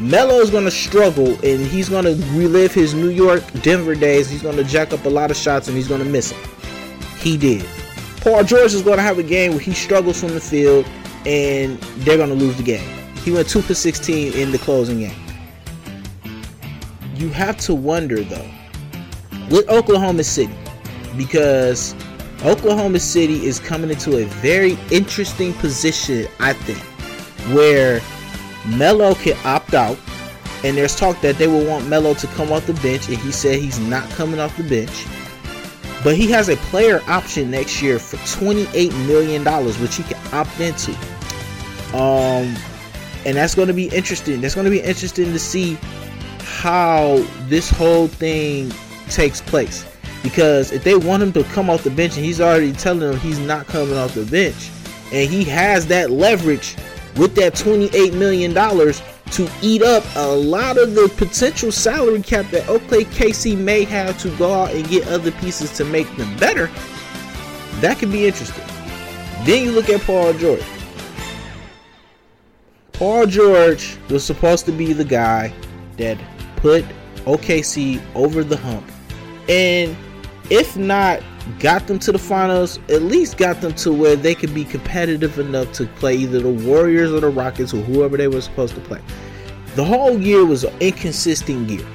Melo 0.00 0.34
is 0.34 0.50
going 0.50 0.64
to 0.64 0.70
struggle 0.70 1.32
and 1.44 1.66
he's 1.66 1.88
going 1.88 2.04
to 2.04 2.14
relive 2.32 2.72
his 2.72 2.94
New 2.94 3.10
York 3.10 3.42
Denver 3.62 3.94
days. 3.94 4.30
He's 4.30 4.42
going 4.42 4.56
to 4.56 4.64
jack 4.64 4.92
up 4.92 5.04
a 5.04 5.08
lot 5.08 5.30
of 5.30 5.36
shots 5.36 5.68
and 5.68 5.76
he's 5.76 5.88
going 5.88 6.02
to 6.02 6.08
miss 6.08 6.30
them. 6.30 6.40
He 7.18 7.36
did. 7.36 7.64
Paul 8.20 8.44
George 8.44 8.74
is 8.74 8.82
going 8.82 8.98
to 8.98 9.02
have 9.02 9.18
a 9.18 9.22
game 9.22 9.52
where 9.52 9.60
he 9.60 9.72
struggles 9.72 10.20
from 10.20 10.34
the 10.34 10.40
field 10.40 10.86
and 11.26 11.80
they're 11.98 12.16
going 12.16 12.28
to 12.28 12.34
lose 12.34 12.56
the 12.56 12.62
game. 12.62 12.88
He 13.24 13.32
went 13.32 13.48
2 13.48 13.62
for 13.62 13.74
16 13.74 14.34
in 14.34 14.52
the 14.52 14.58
closing 14.58 15.00
game. 15.00 15.16
you 17.16 17.30
have 17.30 17.56
to 17.58 17.74
wonder 17.74 18.22
though 18.22 18.48
with 19.50 19.68
Oklahoma 19.68 20.22
City 20.22 20.54
because 21.16 21.94
Oklahoma 22.44 23.00
City 23.00 23.44
is 23.46 23.58
coming 23.58 23.90
into 23.90 24.18
a 24.18 24.24
very 24.24 24.78
interesting 24.90 25.52
position, 25.54 26.28
I 26.38 26.52
think, 26.52 26.78
where 27.54 28.00
Melo 28.66 29.14
can 29.14 29.36
opt 29.44 29.74
out. 29.74 29.98
And 30.64 30.76
there's 30.76 30.96
talk 30.96 31.20
that 31.20 31.36
they 31.36 31.46
will 31.46 31.64
want 31.64 31.86
Melo 31.86 32.14
to 32.14 32.26
come 32.28 32.52
off 32.52 32.66
the 32.66 32.74
bench, 32.74 33.08
and 33.08 33.16
he 33.18 33.30
said 33.32 33.60
he's 33.60 33.78
not 33.78 34.08
coming 34.10 34.40
off 34.40 34.56
the 34.56 34.64
bench. 34.64 35.06
But 36.04 36.16
he 36.16 36.30
has 36.30 36.48
a 36.48 36.56
player 36.56 37.00
option 37.08 37.50
next 37.50 37.82
year 37.82 37.98
for 37.98 38.16
$28 38.18 39.06
million, 39.06 39.44
which 39.80 39.96
he 39.96 40.02
can 40.04 40.34
opt 40.34 40.60
into. 40.60 40.92
Um, 41.92 42.56
and 43.24 43.36
that's 43.36 43.54
going 43.54 43.68
to 43.68 43.74
be 43.74 43.86
interesting. 43.88 44.40
That's 44.40 44.54
going 44.54 44.64
to 44.64 44.70
be 44.70 44.80
interesting 44.80 45.32
to 45.32 45.38
see 45.38 45.76
how 46.40 47.24
this 47.46 47.68
whole 47.70 48.06
thing 48.06 48.72
takes 49.08 49.40
place. 49.40 49.84
Because 50.22 50.72
if 50.72 50.84
they 50.84 50.96
want 50.96 51.22
him 51.22 51.32
to 51.32 51.44
come 51.44 51.70
off 51.70 51.84
the 51.84 51.90
bench 51.90 52.16
and 52.16 52.24
he's 52.24 52.40
already 52.40 52.72
telling 52.72 53.00
them 53.00 53.18
he's 53.18 53.38
not 53.38 53.66
coming 53.66 53.96
off 53.96 54.14
the 54.14 54.26
bench, 54.26 54.70
and 55.12 55.30
he 55.30 55.44
has 55.44 55.86
that 55.86 56.10
leverage 56.10 56.76
with 57.16 57.34
that 57.36 57.54
$28 57.54 58.14
million 58.14 58.52
to 58.52 59.50
eat 59.62 59.82
up 59.82 60.04
a 60.16 60.26
lot 60.26 60.78
of 60.78 60.94
the 60.94 61.08
potential 61.16 61.70
salary 61.70 62.22
cap 62.22 62.50
that 62.50 62.68
Oakley 62.68 63.04
may 63.56 63.84
have 63.84 64.18
to 64.20 64.30
go 64.36 64.52
out 64.52 64.72
and 64.72 64.88
get 64.88 65.06
other 65.08 65.30
pieces 65.32 65.72
to 65.76 65.84
make 65.84 66.14
them 66.16 66.34
better, 66.38 66.66
that 67.80 67.98
could 67.98 68.10
be 68.10 68.26
interesting. 68.26 68.64
Then 69.44 69.64
you 69.64 69.72
look 69.72 69.88
at 69.88 70.00
Paul 70.00 70.32
George. 70.34 70.62
Paul 72.92 73.26
George 73.26 73.96
was 74.10 74.24
supposed 74.24 74.66
to 74.66 74.72
be 74.72 74.92
the 74.92 75.04
guy 75.04 75.52
that 75.96 76.18
put 76.56 76.84
OKC 77.18 78.02
over 78.14 78.42
the 78.42 78.56
hump. 78.56 78.90
And 79.48 79.96
if 80.50 80.76
not 80.76 81.22
got 81.58 81.86
them 81.86 81.98
to 82.00 82.12
the 82.12 82.18
finals, 82.18 82.78
at 82.88 83.02
least 83.02 83.36
got 83.36 83.60
them 83.60 83.74
to 83.74 83.92
where 83.92 84.16
they 84.16 84.34
could 84.34 84.54
be 84.54 84.64
competitive 84.64 85.38
enough 85.38 85.72
to 85.72 85.86
play 85.86 86.16
either 86.16 86.40
the 86.40 86.66
Warriors 86.66 87.12
or 87.12 87.20
the 87.20 87.28
Rockets 87.28 87.74
or 87.74 87.78
whoever 87.78 88.16
they 88.16 88.28
were 88.28 88.40
supposed 88.40 88.74
to 88.74 88.80
play. 88.80 89.00
The 89.74 89.84
whole 89.84 90.18
year 90.18 90.44
was 90.44 90.64
an 90.64 90.76
inconsistent 90.80 91.68
year. 91.68 91.86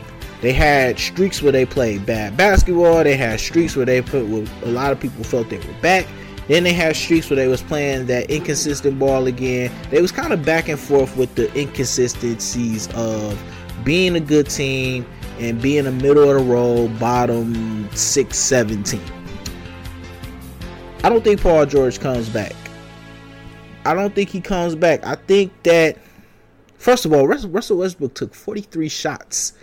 They 0.42 0.54
had 0.54 1.00
streaks 1.00 1.42
where 1.42 1.52
they 1.52 1.66
played 1.66 2.06
bad 2.06 2.36
basketball. 2.36 3.04
They 3.04 3.16
had 3.16 3.40
streaks 3.40 3.76
where 3.76 3.86
they 3.86 4.02
put 4.02 4.28
where 4.28 4.46
a 4.64 4.70
lot 4.70 4.92
of 4.92 5.00
people 5.00 5.24
felt 5.24 5.50
they 5.50 5.58
were 5.58 5.82
back. 5.82 6.06
Then 6.48 6.64
they 6.64 6.74
had 6.74 6.96
streaks 6.96 7.30
where 7.30 7.38
they 7.38 7.48
was 7.48 7.62
playing 7.62 8.08
that 8.08 8.30
inconsistent 8.30 9.00
ball 9.00 9.28
again. 9.28 9.72
They 9.90 10.02
was 10.02 10.12
kind 10.12 10.34
of 10.34 10.44
back 10.44 10.68
and 10.68 10.78
forth 10.78 11.16
with 11.16 11.34
the 11.36 11.58
inconsistencies 11.58 12.90
of 12.94 13.42
being 13.86 14.16
a 14.16 14.20
good 14.20 14.50
team 14.50 15.06
and 15.40 15.62
being 15.62 15.88
a 15.88 15.92
middle 15.92 16.30
of 16.30 16.38
the 16.46 16.52
road 16.52 17.00
bottom 17.00 17.90
six, 17.96 18.38
seventeen. 18.38 19.02
I 21.04 21.10
don't 21.10 21.24
think 21.24 21.42
Paul 21.42 21.66
George 21.66 22.00
comes 22.00 22.30
back. 22.30 22.54
I 23.86 23.94
don't 23.94 24.16
think 24.16 24.30
he 24.30 24.40
comes 24.40 24.76
back. 24.76 25.06
I 25.06 25.16
think 25.16 25.52
that 25.64 25.98
first 26.78 27.06
of 27.06 27.14
all, 27.14 27.28
Russell 27.28 27.78
Westbrook 27.78 28.14
took 28.14 28.34
43 28.34 28.88
shots, 28.88 29.54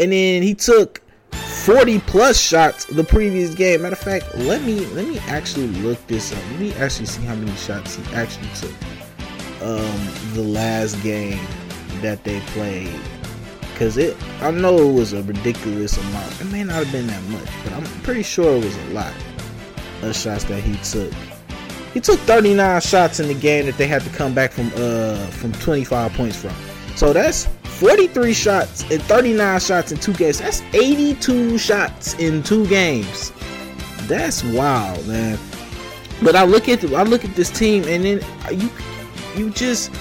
and 0.00 0.12
then 0.12 0.42
he 0.42 0.54
took 0.54 1.02
40 1.32 1.98
plus 2.00 2.40
shots 2.40 2.86
the 2.86 3.04
previous 3.04 3.54
game. 3.54 3.82
Matter 3.82 3.94
of 3.94 3.98
fact, 3.98 4.34
let 4.36 4.62
me 4.62 4.86
let 4.86 5.06
me 5.06 5.18
actually 5.26 5.66
look 5.66 6.04
this 6.06 6.32
up. 6.32 6.42
Let 6.52 6.60
me 6.60 6.72
actually 6.74 7.06
see 7.06 7.22
how 7.22 7.34
many 7.34 7.54
shots 7.56 7.96
he 7.96 8.14
actually 8.14 8.48
took. 8.54 8.72
Um, 9.60 10.08
the 10.34 10.42
last 10.42 11.02
game 11.02 11.44
that 12.00 12.24
they 12.24 12.40
played, 12.40 13.00
because 13.78 13.96
it 13.96 14.16
I 14.40 14.50
know 14.50 14.76
it 14.76 14.92
was 14.92 15.12
a 15.12 15.22
ridiculous 15.22 15.96
amount. 15.96 16.40
It 16.40 16.50
may 16.50 16.64
not 16.64 16.84
have 16.84 16.90
been 16.90 17.06
that 17.06 17.22
much, 17.24 17.48
but 17.62 17.72
I'm 17.74 17.84
pretty 18.02 18.24
sure 18.24 18.56
it 18.56 18.64
was 18.64 18.76
a 18.76 18.86
lot 18.88 19.14
of 20.02 20.16
shots 20.16 20.42
that 20.44 20.60
he 20.60 20.76
took. 20.78 21.12
He 21.94 22.00
took 22.00 22.18
39 22.20 22.80
shots 22.80 23.20
in 23.20 23.28
the 23.28 23.34
game 23.34 23.66
that 23.66 23.78
they 23.78 23.86
had 23.86 24.02
to 24.02 24.10
come 24.10 24.34
back 24.34 24.50
from 24.50 24.72
uh 24.74 25.26
from 25.28 25.52
25 25.52 26.12
points 26.14 26.36
from. 26.36 26.52
So 26.96 27.12
that's 27.12 27.46
43 27.62 28.34
shots 28.34 28.82
and 28.90 29.00
39 29.02 29.60
shots 29.60 29.92
in 29.92 29.98
two 29.98 30.12
games. 30.14 30.40
That's 30.40 30.60
82 30.72 31.58
shots 31.58 32.14
in 32.14 32.42
two 32.42 32.66
games. 32.66 33.32
That's 34.08 34.42
wild, 34.42 35.06
man. 35.06 35.38
But 36.20 36.34
I 36.34 36.42
look 36.42 36.68
at 36.68 36.84
I 36.92 37.04
look 37.04 37.24
at 37.24 37.36
this 37.36 37.50
team 37.50 37.84
and 37.84 38.04
then 38.04 38.20
you 38.50 38.70
you 39.36 39.50
just 39.50 39.92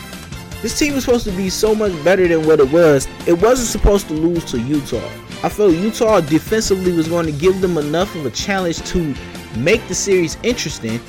this 0.61 0.77
team 0.77 0.95
was 0.95 1.05
supposed 1.05 1.25
to 1.25 1.31
be 1.31 1.49
so 1.49 1.75
much 1.75 1.91
better 2.03 2.27
than 2.27 2.47
what 2.47 2.59
it 2.59 2.71
was. 2.71 3.07
It 3.27 3.41
wasn't 3.41 3.69
supposed 3.69 4.07
to 4.07 4.13
lose 4.13 4.43
to 4.45 4.59
Utah. 4.59 5.09
I 5.43 5.49
felt 5.49 5.73
Utah 5.73 6.19
defensively 6.19 6.91
was 6.93 7.07
going 7.07 7.27
to 7.27 7.31
give 7.31 7.61
them 7.61 7.77
enough 7.77 8.15
of 8.15 8.25
a 8.25 8.31
challenge 8.31 8.81
to 8.89 9.13
make 9.57 9.87
the 9.87 9.93
series 9.93 10.35
interesting, 10.41 10.99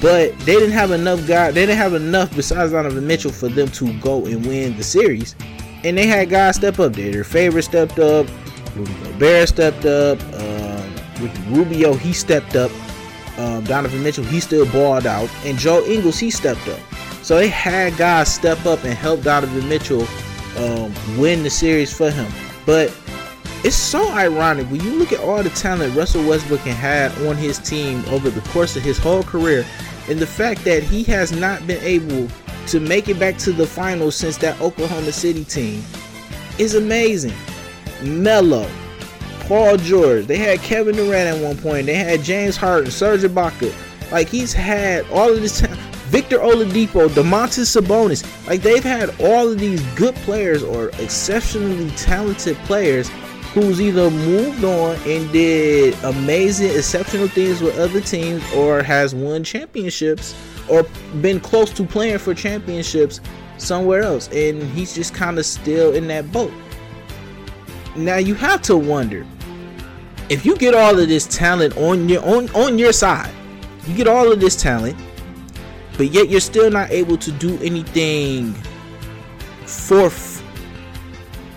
but 0.00 0.36
they 0.40 0.54
didn't 0.54 0.72
have 0.72 0.90
enough 0.90 1.26
guys. 1.26 1.54
They 1.54 1.62
didn't 1.66 1.78
have 1.78 1.94
enough 1.94 2.34
besides 2.34 2.72
Donovan 2.72 3.06
Mitchell 3.06 3.30
for 3.30 3.48
them 3.48 3.68
to 3.68 3.92
go 4.00 4.26
and 4.26 4.44
win 4.44 4.76
the 4.76 4.82
series. 4.82 5.36
And 5.84 5.96
they 5.96 6.06
had 6.06 6.30
guys 6.30 6.56
step 6.56 6.80
up 6.80 6.94
there. 6.94 7.12
Their 7.12 7.24
favorite 7.24 7.62
stepped 7.62 7.98
up. 7.98 8.26
Rudy 8.74 8.92
Gobert 9.04 9.48
stepped 9.48 9.84
up. 9.84 10.20
Um, 10.34 11.54
Rubio 11.54 11.94
he 11.94 12.12
stepped 12.12 12.56
up. 12.56 12.72
Um, 13.38 13.64
Donovan 13.64 14.02
Mitchell 14.02 14.24
he 14.24 14.40
still 14.40 14.66
balled 14.72 15.06
out, 15.06 15.28
and 15.44 15.58
Joe 15.58 15.84
Ingles 15.84 16.18
he 16.18 16.30
stepped 16.30 16.66
up. 16.68 16.80
So 17.24 17.38
they 17.38 17.48
had 17.48 17.96
guys 17.96 18.32
step 18.32 18.66
up 18.66 18.84
and 18.84 18.92
help 18.92 19.22
Donovan 19.22 19.66
Mitchell 19.66 20.06
um, 20.58 20.92
win 21.18 21.42
the 21.42 21.48
series 21.48 21.90
for 21.90 22.10
him. 22.10 22.30
But 22.66 22.94
it's 23.64 23.74
so 23.74 24.06
ironic 24.10 24.66
when 24.66 24.82
you 24.82 24.98
look 24.98 25.10
at 25.10 25.20
all 25.20 25.42
the 25.42 25.48
talent 25.48 25.96
Russell 25.96 26.22
Westbrook 26.28 26.60
had 26.60 27.10
on 27.26 27.36
his 27.36 27.58
team 27.58 28.04
over 28.10 28.28
the 28.28 28.42
course 28.50 28.76
of 28.76 28.82
his 28.82 28.98
whole 28.98 29.22
career, 29.22 29.64
and 30.10 30.18
the 30.18 30.26
fact 30.26 30.64
that 30.64 30.82
he 30.82 31.02
has 31.04 31.32
not 31.32 31.66
been 31.66 31.82
able 31.82 32.28
to 32.66 32.78
make 32.78 33.08
it 33.08 33.18
back 33.18 33.38
to 33.38 33.52
the 33.52 33.66
finals 33.66 34.14
since 34.14 34.36
that 34.36 34.60
Oklahoma 34.60 35.10
City 35.10 35.44
team 35.44 35.82
is 36.58 36.74
amazing. 36.74 37.32
Melo, 38.02 38.70
Paul 39.46 39.78
George, 39.78 40.26
they 40.26 40.36
had 40.36 40.58
Kevin 40.58 40.94
Durant 40.94 41.38
at 41.38 41.42
one 41.42 41.56
point, 41.56 41.86
they 41.86 41.94
had 41.94 42.22
James 42.22 42.58
Harden, 42.58 42.90
Serge 42.90 43.22
Ibaka. 43.22 43.74
Like 44.12 44.28
he's 44.28 44.52
had 44.52 45.06
all 45.10 45.32
of 45.32 45.40
this 45.40 45.62
time. 45.62 45.93
Victor 46.14 46.38
Oladipo, 46.38 47.08
Domantas 47.08 47.74
Sabonis, 47.74 48.22
like 48.46 48.62
they've 48.62 48.84
had 48.84 49.10
all 49.20 49.50
of 49.50 49.58
these 49.58 49.82
good 49.96 50.14
players 50.14 50.62
or 50.62 50.90
exceptionally 51.00 51.90
talented 51.96 52.56
players 52.58 53.08
who's 53.52 53.80
either 53.80 54.08
moved 54.12 54.62
on 54.62 54.94
and 55.08 55.32
did 55.32 55.92
amazing, 56.04 56.70
exceptional 56.70 57.26
things 57.26 57.60
with 57.60 57.76
other 57.80 58.00
teams 58.00 58.44
or 58.52 58.80
has 58.80 59.12
won 59.12 59.42
championships 59.42 60.36
or 60.70 60.84
been 61.20 61.40
close 61.40 61.72
to 61.72 61.82
playing 61.82 62.18
for 62.18 62.32
championships 62.32 63.20
somewhere 63.58 64.02
else. 64.02 64.28
And 64.28 64.62
he's 64.70 64.94
just 64.94 65.14
kind 65.14 65.36
of 65.36 65.44
still 65.44 65.94
in 65.94 66.06
that 66.06 66.30
boat. 66.30 66.52
Now 67.96 68.18
you 68.18 68.36
have 68.36 68.62
to 68.62 68.76
wonder 68.76 69.26
if 70.28 70.46
you 70.46 70.56
get 70.58 70.74
all 70.74 70.96
of 70.96 71.08
this 71.08 71.26
talent 71.26 71.76
on 71.76 72.08
your 72.08 72.24
on, 72.24 72.48
on 72.50 72.78
your 72.78 72.92
side, 72.92 73.34
you 73.88 73.96
get 73.96 74.06
all 74.06 74.30
of 74.30 74.38
this 74.38 74.54
talent, 74.54 74.96
but 75.96 76.12
yet 76.12 76.28
you're 76.28 76.40
still 76.40 76.70
not 76.70 76.90
able 76.90 77.16
to 77.16 77.32
do 77.32 77.58
anything 77.62 78.52
fourth 79.66 80.42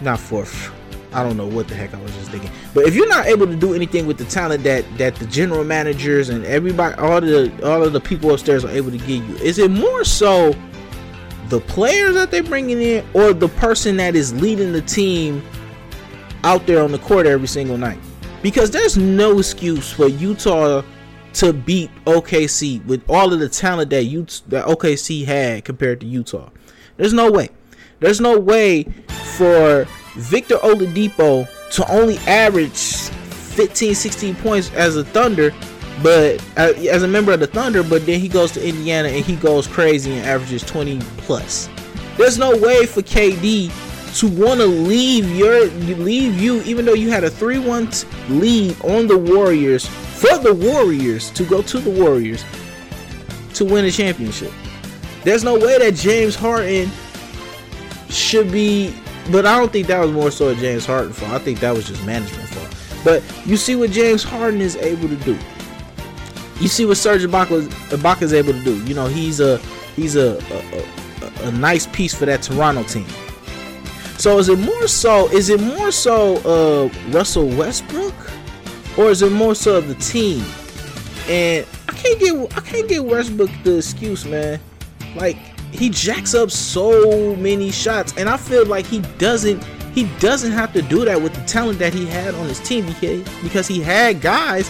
not 0.01 0.19
fourth 0.19 0.71
I 1.13 1.23
don't 1.23 1.37
know 1.37 1.47
what 1.47 1.67
the 1.67 1.75
heck 1.75 1.93
I 1.93 2.01
was 2.01 2.13
just 2.15 2.31
thinking. 2.31 2.51
But 2.73 2.85
if 2.85 2.93
you're 2.93 3.07
not 3.07 3.27
able 3.27 3.47
to 3.47 3.55
do 3.55 3.73
anything 3.73 4.05
with 4.05 4.17
the 4.17 4.25
talent 4.25 4.63
that 4.63 4.85
that 4.97 5.15
the 5.15 5.25
general 5.25 5.63
managers 5.63 6.29
and 6.29 6.45
everybody, 6.45 6.95
all 6.95 7.21
the 7.21 7.51
all 7.65 7.83
of 7.83 7.93
the 7.93 8.01
people 8.01 8.31
upstairs 8.31 8.65
are 8.65 8.69
able 8.69 8.91
to 8.91 8.97
give 8.97 9.27
you, 9.27 9.35
is 9.37 9.57
it 9.57 9.71
more 9.71 10.03
so 10.03 10.53
the 11.49 11.61
players 11.61 12.13
that 12.15 12.29
they're 12.29 12.43
bringing 12.43 12.81
in, 12.81 13.05
or 13.13 13.33
the 13.33 13.47
person 13.47 13.97
that 13.97 14.15
is 14.15 14.33
leading 14.41 14.73
the 14.73 14.81
team 14.81 15.41
out 16.43 16.67
there 16.67 16.83
on 16.83 16.91
the 16.91 16.99
court 16.99 17.25
every 17.25 17.47
single 17.47 17.77
night? 17.77 17.99
Because 18.43 18.69
there's 18.69 18.97
no 18.97 19.39
excuse 19.39 19.91
for 19.91 20.07
Utah 20.07 20.83
to 21.37 21.53
beat 21.53 21.91
OKC 22.05 22.83
with 22.85 23.07
all 23.07 23.31
of 23.31 23.39
the 23.39 23.47
talent 23.47 23.91
that 23.91 24.05
you 24.05 24.23
that 24.47 24.65
OKC 24.65 25.25
had 25.25 25.63
compared 25.63 26.01
to 26.01 26.07
Utah. 26.07 26.49
There's 26.97 27.13
no 27.13 27.31
way. 27.31 27.49
There's 27.99 28.19
no 28.19 28.39
way 28.39 28.83
for 29.35 29.87
Victor 30.15 30.57
Oladipo 30.57 31.47
to 31.71 31.91
only 31.91 32.17
average 32.19 32.73
15, 32.73 33.93
16 33.93 34.35
points 34.35 34.71
as 34.73 34.95
a 34.95 35.03
Thunder, 35.03 35.53
but 36.01 36.43
uh, 36.57 36.73
as 36.89 37.03
a 37.03 37.07
member 37.07 37.31
of 37.31 37.39
the 37.39 37.47
Thunder, 37.47 37.83
but 37.83 38.05
then 38.07 38.19
he 38.19 38.27
goes 38.27 38.51
to 38.53 38.67
Indiana 38.67 39.09
and 39.09 39.23
he 39.23 39.35
goes 39.35 39.67
crazy 39.67 40.13
and 40.13 40.25
averages 40.25 40.63
20 40.63 40.99
plus. 41.17 41.69
There's 42.17 42.39
no 42.39 42.57
way 42.57 42.87
for 42.87 43.01
KD 43.01 43.71
to 44.19 44.27
want 44.27 44.59
to 44.59 44.65
leave 44.65 45.29
your 45.35 45.65
leave 45.65 46.39
you, 46.39 46.61
even 46.63 46.85
though 46.85 46.93
you 46.93 47.09
had 47.09 47.23
a 47.23 47.29
3-1 47.29 48.39
lead 48.39 48.79
on 48.81 49.07
the 49.07 49.17
Warriors 49.17 49.85
for 49.85 50.37
the 50.39 50.53
Warriors 50.53 51.29
to 51.31 51.43
go 51.45 51.61
to 51.61 51.79
the 51.79 51.91
Warriors 51.91 52.43
to 53.53 53.65
win 53.65 53.85
a 53.85 53.91
championship. 53.91 54.51
There's 55.23 55.43
no 55.43 55.53
way 55.53 55.77
that 55.77 55.95
James 55.95 56.35
Harden 56.35 56.89
should 58.09 58.51
be 58.51 58.93
but 59.31 59.45
I 59.45 59.57
don't 59.59 59.71
think 59.71 59.87
that 59.87 59.99
was 59.99 60.11
more 60.11 60.31
so 60.31 60.49
a 60.49 60.55
James 60.55 60.85
Harden 60.85 61.11
fault. 61.11 61.31
I 61.31 61.39
think 61.39 61.59
that 61.59 61.75
was 61.75 61.87
just 61.87 62.03
management 62.05 62.47
fault. 62.49 63.03
But 63.03 63.23
you 63.45 63.57
see 63.57 63.75
what 63.75 63.91
James 63.91 64.23
Harden 64.23 64.61
is 64.61 64.75
able 64.77 65.09
to 65.09 65.15
do. 65.17 65.37
You 66.59 66.67
see 66.67 66.85
what 66.85 66.97
Serge 66.97 67.23
Ibaka 67.23 68.21
is 68.21 68.33
able 68.33 68.53
to 68.53 68.63
do. 68.63 68.83
You 68.85 68.95
know, 68.95 69.07
he's 69.07 69.39
a 69.39 69.57
he's 69.95 70.15
a 70.15 70.37
a, 70.51 71.45
a 71.45 71.49
a 71.49 71.51
nice 71.51 71.87
piece 71.87 72.15
for 72.15 72.25
that 72.25 72.41
Toronto 72.41 72.83
team. 72.83 73.05
So 74.17 74.39
is 74.39 74.49
it 74.49 74.57
more 74.57 74.87
so? 74.87 75.29
Is 75.29 75.49
it 75.49 75.61
more 75.61 75.91
so 75.91 76.37
uh, 76.37 76.89
Russell 77.09 77.47
Westbrook, 77.49 78.15
or 78.97 79.11
is 79.11 79.21
it 79.21 79.31
more 79.31 79.53
so 79.53 79.75
of 79.75 79.87
the 79.87 79.95
team? 79.95 80.43
And 81.29 81.65
I 81.87 81.93
can't 81.93 82.19
get 82.19 82.57
I 82.57 82.61
can't 82.61 82.89
get 82.89 83.05
Westbrook 83.05 83.51
the 83.63 83.77
excuse, 83.77 84.25
man. 84.25 84.59
Like 85.15 85.37
he 85.71 85.89
jacks 85.89 86.33
up 86.33 86.49
so 86.49 87.35
many 87.35 87.71
shots, 87.71 88.13
and 88.17 88.27
I 88.27 88.37
feel 88.37 88.65
like 88.65 88.87
he 88.87 89.01
doesn't 89.19 89.63
he 89.93 90.05
doesn't 90.19 90.51
have 90.51 90.73
to 90.73 90.81
do 90.81 91.05
that 91.05 91.21
with 91.21 91.35
the 91.35 91.41
talent 91.45 91.77
that 91.79 91.93
he 91.93 92.07
had 92.07 92.33
on 92.33 92.47
his 92.47 92.59
team 92.59 92.87
because 93.43 93.67
he 93.67 93.81
had 93.81 94.19
guys 94.19 94.67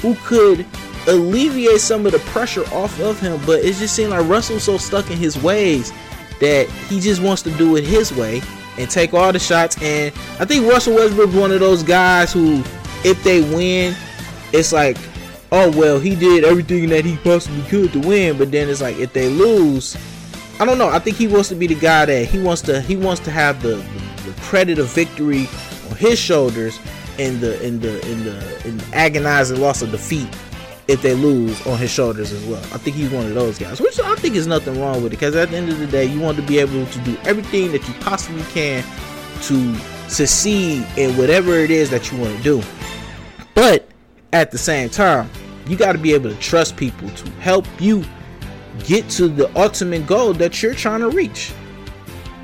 who 0.00 0.14
could 0.16 0.64
alleviate 1.06 1.80
some 1.80 2.06
of 2.06 2.12
the 2.12 2.18
pressure 2.30 2.64
off 2.74 2.98
of 3.00 3.20
him. 3.20 3.40
But 3.44 3.62
it 3.62 3.74
just 3.74 3.94
seemed 3.94 4.10
like 4.10 4.26
Russell's 4.26 4.64
so 4.64 4.78
stuck 4.78 5.10
in 5.10 5.18
his 5.18 5.40
ways 5.42 5.92
that 6.40 6.68
he 6.88 6.98
just 6.98 7.22
wants 7.22 7.42
to 7.42 7.50
do 7.52 7.76
it 7.76 7.84
his 7.84 8.12
way 8.14 8.40
and 8.78 8.90
take 8.90 9.14
all 9.14 9.32
the 9.32 9.38
shots. 9.38 9.80
And 9.82 10.14
I 10.38 10.44
think 10.44 10.70
Russell 10.70 10.94
Westbrook's 10.94 11.34
one 11.34 11.52
of 11.52 11.60
those 11.60 11.82
guys 11.82 12.32
who, 12.32 12.62
if 13.04 13.22
they 13.24 13.40
win, 13.54 13.94
it's 14.52 14.72
like, 14.72 14.96
oh 15.52 15.70
well, 15.76 15.98
he 15.98 16.14
did 16.14 16.44
everything 16.44 16.88
that 16.90 17.04
he 17.04 17.16
possibly 17.18 17.62
could 17.68 17.92
to 17.92 18.00
win. 18.00 18.38
But 18.38 18.50
then 18.50 18.68
it's 18.68 18.80
like 18.80 18.96
if 18.96 19.12
they 19.12 19.28
lose, 19.28 19.96
I 20.60 20.64
don't 20.64 20.78
know. 20.78 20.88
I 20.88 20.98
think 20.98 21.16
he 21.16 21.26
wants 21.26 21.48
to 21.50 21.54
be 21.54 21.66
the 21.66 21.74
guy 21.74 22.06
that 22.06 22.26
he 22.26 22.38
wants 22.38 22.62
to 22.62 22.80
he 22.80 22.96
wants 22.96 23.20
to 23.22 23.30
have 23.30 23.62
the, 23.62 23.76
the, 24.24 24.34
credit 24.42 24.78
of 24.78 24.88
victory 24.88 25.48
on 25.90 25.96
his 25.96 26.18
shoulders 26.18 26.78
and 27.18 27.40
the 27.40 27.60
in 27.62 27.80
the 27.80 28.00
in 28.10 28.24
the 28.24 28.68
in 28.68 28.78
the 28.78 28.86
agonizing 28.92 29.60
loss 29.60 29.82
of 29.82 29.90
defeat 29.90 30.28
if 30.88 31.02
they 31.02 31.14
lose 31.14 31.66
on 31.66 31.78
his 31.78 31.90
shoulders 31.90 32.32
as 32.32 32.44
well. 32.44 32.62
I 32.72 32.78
think 32.78 32.96
he's 32.96 33.10
one 33.10 33.26
of 33.26 33.34
those 33.34 33.58
guys, 33.58 33.80
which 33.80 33.98
I 33.98 34.14
think 34.16 34.36
is 34.36 34.46
nothing 34.46 34.80
wrong 34.80 35.02
with 35.02 35.12
it 35.12 35.16
because 35.16 35.34
at 35.34 35.50
the 35.50 35.56
end 35.56 35.68
of 35.70 35.78
the 35.78 35.86
day, 35.86 36.04
you 36.04 36.20
want 36.20 36.36
to 36.36 36.42
be 36.42 36.58
able 36.58 36.86
to 36.86 36.98
do 37.00 37.16
everything 37.24 37.72
that 37.72 37.86
you 37.88 37.94
possibly 37.94 38.42
can 38.52 38.84
to 39.42 39.74
succeed 40.08 40.86
in 40.96 41.16
whatever 41.16 41.54
it 41.54 41.70
is 41.70 41.90
that 41.90 42.10
you 42.12 42.18
want 42.18 42.36
to 42.36 42.42
do. 42.42 42.62
But 43.54 43.88
at 44.32 44.50
the 44.50 44.58
same 44.58 44.88
time, 44.88 45.28
you 45.66 45.76
got 45.76 45.92
to 45.92 45.98
be 45.98 46.14
able 46.14 46.30
to 46.30 46.38
trust 46.38 46.76
people 46.76 47.08
to 47.10 47.30
help 47.32 47.66
you 47.80 48.04
get 48.84 49.08
to 49.10 49.28
the 49.28 49.50
ultimate 49.58 50.06
goal 50.06 50.32
that 50.34 50.62
you're 50.62 50.74
trying 50.74 51.00
to 51.00 51.08
reach. 51.08 51.52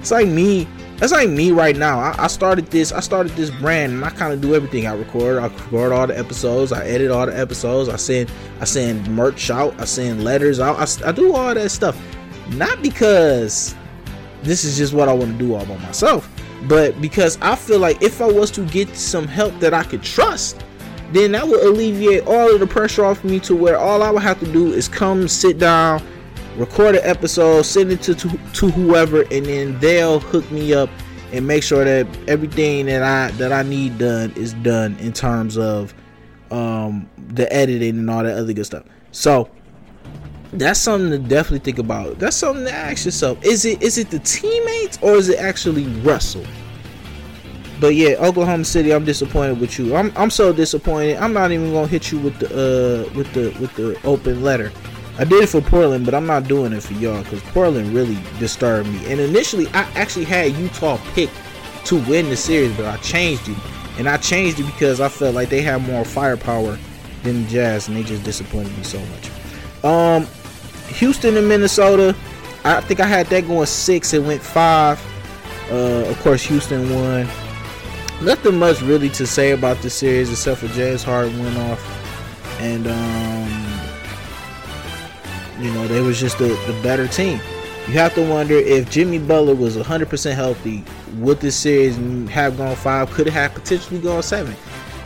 It's 0.01 0.11
like 0.11 0.27
me. 0.27 0.67
That's 1.03 1.11
like 1.11 1.31
me 1.31 1.51
right 1.51 1.77
now. 1.77 1.99
I, 1.99 2.15
I 2.17 2.27
started 2.29 2.69
this. 2.69 2.93
I 2.93 3.01
started 3.01 3.33
this 3.33 3.51
brand, 3.51 3.93
and 3.93 4.05
I 4.05 4.11
kind 4.11 4.33
of 4.33 4.41
do 4.41 4.55
everything. 4.55 4.87
I 4.87 4.95
record. 4.95 5.39
I 5.39 5.49
record 5.49 5.91
all 5.91 6.07
the 6.07 6.17
episodes. 6.17 6.71
I 6.71 6.85
edit 6.85 7.11
all 7.11 7.27
the 7.27 7.37
episodes. 7.37 7.89
I 7.89 7.97
send. 7.97 8.31
I 8.61 8.65
send 8.67 9.09
merch 9.09 9.51
out. 9.51 9.75
I 9.81 9.85
send 9.85 10.23
letters 10.23 10.61
out. 10.61 10.77
I, 10.79 11.09
I 11.09 11.11
do 11.11 11.35
all 11.35 11.53
that 11.53 11.71
stuff, 11.71 12.01
not 12.51 12.81
because 12.83 13.75
this 14.45 14.63
is 14.63 14.77
just 14.79 14.95
what 14.95 15.09
I 15.09 15.13
want 15.13 15.33
to 15.33 15.39
do 15.39 15.57
all 15.57 15.67
by 15.67 15.77
myself, 15.79 16.31
but 16.69 17.01
because 17.01 17.37
I 17.43 17.57
feel 17.57 17.81
like 17.81 18.01
if 18.01 18.23
I 18.23 18.31
was 18.31 18.53
to 18.53 18.65
get 18.67 18.95
some 18.95 19.27
help 19.27 19.59
that 19.59 19.75
I 19.75 19.83
could 19.83 20.05
trust, 20.05 20.65
then 21.11 21.33
that 21.33 21.49
would 21.49 21.65
alleviate 21.65 22.29
all 22.29 22.55
of 22.55 22.61
the 22.61 22.67
pressure 22.69 23.05
off 23.05 23.25
me 23.25 23.41
to 23.41 23.57
where 23.57 23.77
all 23.77 24.05
I 24.05 24.11
would 24.11 24.23
have 24.23 24.39
to 24.39 24.53
do 24.53 24.73
is 24.73 24.87
come 24.87 25.27
sit 25.27 25.59
down 25.59 26.01
record 26.57 26.97
an 26.97 27.03
episode, 27.05 27.63
send 27.63 27.93
it 27.93 28.03
to, 28.03 28.15
to 28.15 28.29
to 28.29 28.71
whoever, 28.71 29.23
and 29.31 29.47
then 29.47 29.79
they'll 29.79 30.21
hook 30.21 30.51
me 30.51 30.75
up 30.75 30.91
and 31.33 31.47
make 31.47 31.63
sure 31.63 31.85
that 31.85 32.07
everything 32.29 32.87
that 32.87 33.03
I 33.03 33.31
that 33.37 33.53
I 33.53 33.63
need 33.63 33.99
done 33.99 34.33
is 34.37 34.55
done 34.55 34.97
in 34.97 35.13
terms 35.13 35.57
of 35.57 35.95
um, 36.51 37.09
the 37.17 37.51
editing 37.53 37.99
and 37.99 38.11
all 38.11 38.23
that 38.23 38.37
other 38.37 38.53
good 38.53 38.67
stuff. 38.67 38.85
So 39.11 39.51
that's 40.53 40.79
something 40.79 41.11
to 41.11 41.19
definitely 41.19 41.61
think 41.61 41.79
about. 41.79 42.19
That's 42.19 42.37
something 42.37 42.65
to 42.65 42.73
ask 42.73 43.05
yourself: 43.05 43.43
is 43.45 43.65
it 43.65 43.83
is 43.83 43.99
it 43.99 44.11
the 44.11 44.19
teammates 44.21 44.99
or 45.03 45.15
is 45.15 45.29
it 45.29 45.39
actually 45.39 45.87
Russell? 46.01 46.45
But 47.81 47.97
yeah, 47.97 48.11
Oklahoma 48.21 48.65
City, 48.65 48.95
I'm 48.95 49.05
disappointed 49.05 49.59
with 49.59 49.79
you. 49.79 49.97
I'm 49.97 50.13
I'm 50.15 50.31
so 50.31 50.53
disappointed. 50.53 51.17
I'm 51.17 51.33
not 51.33 51.51
even 51.51 51.73
gonna 51.73 51.89
hit 51.89 52.13
you 52.13 52.19
with 52.19 52.39
the 52.39 52.47
uh 52.47 53.13
with 53.15 53.33
the 53.33 53.57
with 53.59 53.75
the 53.75 53.99
open 54.07 54.43
letter. 54.43 54.71
I 55.19 55.25
did 55.25 55.43
it 55.43 55.49
for 55.49 55.61
Portland, 55.61 56.05
but 56.07 56.15
I'm 56.15 56.27
not 56.27 56.49
doing 56.49 56.73
it 56.73 56.83
for 56.83 56.95
y'all 56.95 57.23
because 57.23 57.43
Portland 57.43 57.95
really 57.95 58.19
disturbed 58.39 58.89
me. 58.89 59.11
And 59.13 59.21
initially, 59.21 59.67
I 59.69 59.83
actually 59.95 60.25
had 60.25 60.53
Utah 60.53 60.99
picked 61.13 61.35
to 61.85 61.97
win 62.05 62.31
the 62.31 62.37
series, 62.37 62.75
but 62.77 62.87
I 62.87 62.97
changed 62.99 63.49
it. 63.49 63.59
And 63.99 64.09
I 64.09 64.17
changed 64.17 64.59
it 64.59 64.65
because 64.65 65.01
I 65.01 65.09
felt 65.09 65.35
like 65.35 65.51
they 65.51 65.61
had 65.61 65.83
more 65.83 66.05
firepower 66.05 66.79
than 67.23 67.45
the 67.45 67.51
Jazz, 67.51 67.89
and 67.89 67.97
they 67.97 68.03
just 68.03 68.25
disappointed 68.25 68.77
me 68.77 68.85
so 68.85 69.01
much. 69.01 69.85
Um, 69.85 70.27
Houston 70.95 71.37
and 71.37 71.47
Minnesota, 71.47 72.17
I 72.65 72.81
think 72.81 73.01
I 73.01 73.07
had 73.07 73.27
that 73.27 73.47
going 73.47 73.67
six. 73.67 74.15
It 74.15 74.23
went 74.23 74.43
five. 74.43 75.01
Uh, 75.71 76.05
of 76.09 76.19
course, 76.21 76.43
Houston 76.43 76.89
won. 76.95 77.27
Nothing 78.23 78.59
much 78.59 78.81
really 78.83 79.09
to 79.11 79.27
say 79.27 79.51
about 79.51 79.79
the 79.83 79.91
series 79.91 80.31
except 80.31 80.61
for 80.61 80.69
James 80.69 81.03
Harden 81.03 81.39
went 81.39 81.59
off, 81.59 82.61
and 82.61 82.87
um, 82.87 83.62
you 85.63 85.73
know, 85.73 85.87
they 85.87 86.01
was 86.01 86.19
just 86.19 86.39
the, 86.39 86.49
the 86.67 86.79
better 86.83 87.07
team. 87.07 87.41
You 87.89 87.95
have 87.95 88.15
to 88.15 88.29
wonder 88.29 88.55
if 88.55 88.91
Jimmy 88.91 89.19
Butler 89.19 89.55
was 89.55 89.77
100% 89.77 90.35
healthy, 90.35 90.85
would 91.19 91.41
this 91.41 91.57
series 91.57 91.97
have 92.31 92.57
gone 92.57 92.77
five? 92.77 93.11
Could 93.11 93.27
it 93.27 93.33
have 93.33 93.55
potentially 93.55 94.01
gone 94.01 94.23
seven? 94.23 94.55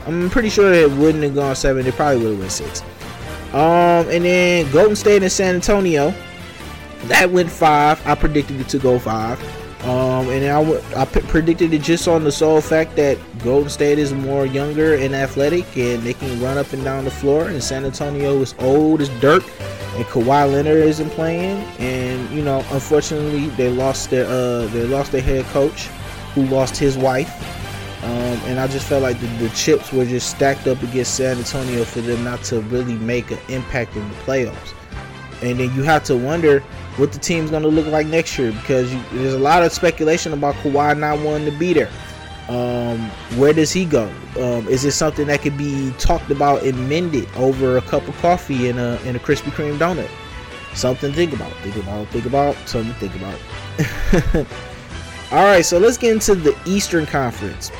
I'm 0.06 0.30
pretty 0.30 0.50
sure 0.50 0.72
it 0.72 0.90
wouldn't 0.90 1.24
have 1.24 1.34
gone 1.34 1.56
seven. 1.56 1.86
It 1.86 1.94
probably 1.94 2.22
would 2.22 2.30
have 2.32 2.38
went 2.38 2.52
six. 2.52 2.82
Um, 3.52 4.08
and 4.10 4.24
then 4.24 4.70
Golden 4.72 4.94
State 4.96 5.22
and 5.22 5.32
San 5.32 5.54
Antonio, 5.54 6.14
that 7.04 7.30
went 7.30 7.50
five. 7.50 8.04
I 8.06 8.14
predicted 8.14 8.60
it 8.60 8.68
to 8.68 8.78
go 8.78 8.98
five. 8.98 9.40
Um, 9.84 10.28
and 10.30 10.44
I, 10.44 10.62
w- 10.62 10.82
I 10.96 11.04
p- 11.04 11.20
predicted 11.20 11.72
it 11.72 11.80
just 11.80 12.08
on 12.08 12.24
the 12.24 12.32
sole 12.32 12.60
fact 12.60 12.96
that 12.96 13.18
Golden 13.44 13.70
State 13.70 13.98
is 14.00 14.12
more 14.12 14.44
younger 14.44 14.94
and 14.94 15.14
athletic, 15.14 15.64
and 15.76 16.02
they 16.02 16.12
can 16.12 16.40
run 16.42 16.58
up 16.58 16.72
and 16.72 16.82
down 16.82 17.04
the 17.04 17.10
floor. 17.10 17.48
And 17.48 17.62
San 17.62 17.84
Antonio 17.84 18.40
is 18.40 18.54
old 18.58 19.00
as 19.00 19.08
dirt, 19.20 19.44
and 19.96 20.04
Kawhi 20.06 20.52
Leonard 20.52 20.76
isn't 20.76 21.10
playing. 21.10 21.62
And 21.78 22.30
you 22.30 22.42
know, 22.42 22.58
unfortunately, 22.70 23.48
they 23.50 23.70
lost 23.70 24.10
their 24.10 24.26
uh, 24.26 24.66
they 24.68 24.84
lost 24.84 25.12
their 25.12 25.22
head 25.22 25.44
coach, 25.46 25.86
who 26.34 26.44
lost 26.46 26.76
his 26.76 26.98
wife. 26.98 27.32
Um, 28.04 28.38
and 28.44 28.60
I 28.60 28.68
just 28.68 28.86
felt 28.86 29.02
like 29.02 29.18
the, 29.18 29.26
the 29.38 29.48
chips 29.50 29.92
were 29.92 30.04
just 30.04 30.30
stacked 30.30 30.68
up 30.68 30.80
against 30.82 31.14
San 31.14 31.38
Antonio 31.38 31.82
for 31.84 32.02
them 32.02 32.22
not 32.22 32.42
to 32.44 32.60
really 32.60 32.94
make 32.94 33.30
an 33.30 33.38
impact 33.48 33.96
in 33.96 34.08
the 34.08 34.14
playoffs. 34.16 34.74
And 35.42 35.58
then 35.58 35.74
you 35.74 35.82
have 35.82 36.04
to 36.04 36.16
wonder 36.16 36.60
what 36.98 37.12
the 37.12 37.18
team's 37.18 37.50
going 37.50 37.62
to 37.62 37.68
look 37.68 37.86
like 37.86 38.06
next 38.06 38.38
year 38.38 38.52
because 38.52 38.92
you, 38.92 39.02
there's 39.12 39.34
a 39.34 39.38
lot 39.38 39.62
of 39.62 39.72
speculation 39.72 40.32
about 40.32 40.54
Kawhi 40.56 40.96
not 40.98 41.18
wanting 41.20 41.50
to 41.50 41.58
be 41.58 41.72
there. 41.72 41.90
Um, 42.48 43.10
where 43.38 43.52
does 43.52 43.72
he 43.72 43.84
go? 43.84 44.04
Um, 44.36 44.68
is 44.68 44.84
it 44.84 44.92
something 44.92 45.26
that 45.26 45.42
could 45.42 45.58
be 45.58 45.92
talked 45.98 46.30
about 46.30 46.62
and 46.62 46.88
mended 46.88 47.28
over 47.36 47.76
a 47.76 47.82
cup 47.82 48.06
of 48.06 48.16
coffee 48.18 48.68
and 48.68 48.78
a, 48.78 49.00
and 49.04 49.16
a 49.16 49.20
Krispy 49.20 49.50
Kreme 49.50 49.78
donut? 49.78 50.08
Something 50.74 51.10
to 51.10 51.16
think 51.16 51.32
about. 51.32 51.52
Think 51.62 51.76
about. 51.76 52.06
Think 52.08 52.26
about. 52.26 52.56
Something 52.68 52.92
to 52.92 53.08
think 53.08 53.16
about. 53.16 54.46
All 55.32 55.44
right, 55.44 55.64
so 55.64 55.78
let's 55.78 55.96
get 55.96 56.12
into 56.12 56.34
the 56.34 56.56
Eastern 56.66 57.04
Conference. 57.06 57.72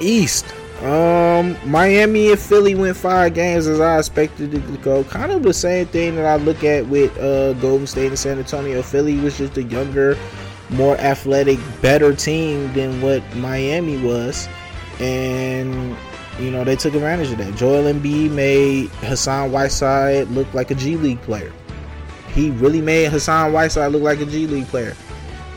East. 0.00 0.46
Um, 0.82 1.56
Miami 1.68 2.30
and 2.30 2.38
Philly 2.38 2.76
went 2.76 2.96
five 2.96 3.34
games 3.34 3.66
as 3.66 3.80
I 3.80 3.98
expected 3.98 4.54
it 4.54 4.64
to 4.66 4.76
go. 4.78 5.02
Kind 5.04 5.32
of 5.32 5.42
the 5.42 5.52
same 5.52 5.86
thing 5.88 6.14
that 6.14 6.24
I 6.24 6.36
look 6.36 6.62
at 6.62 6.86
with 6.86 7.16
uh, 7.18 7.54
Golden 7.54 7.86
State 7.86 8.06
and 8.06 8.18
San 8.18 8.38
Antonio. 8.38 8.80
Philly 8.80 9.18
was 9.18 9.36
just 9.36 9.56
a 9.58 9.64
younger, 9.64 10.16
more 10.70 10.96
athletic, 10.98 11.58
better 11.80 12.14
team 12.14 12.72
than 12.72 13.00
what 13.00 13.22
Miami 13.36 13.96
was, 14.02 14.48
and 15.00 15.96
you 16.38 16.50
know 16.50 16.64
they 16.64 16.76
took 16.76 16.94
advantage 16.94 17.30
of 17.32 17.38
that. 17.38 17.54
Joel 17.54 17.92
Embiid 17.92 18.30
made 18.30 18.88
Hassan 19.00 19.52
Whiteside 19.52 20.28
look 20.28 20.52
like 20.54 20.70
a 20.70 20.74
G 20.74 20.96
League 20.96 21.20
player. 21.22 21.52
He 22.32 22.50
really 22.50 22.80
made 22.80 23.10
Hassan 23.10 23.52
Whiteside 23.52 23.92
look 23.92 24.02
like 24.02 24.20
a 24.20 24.26
G 24.26 24.46
League 24.46 24.66
player. 24.68 24.94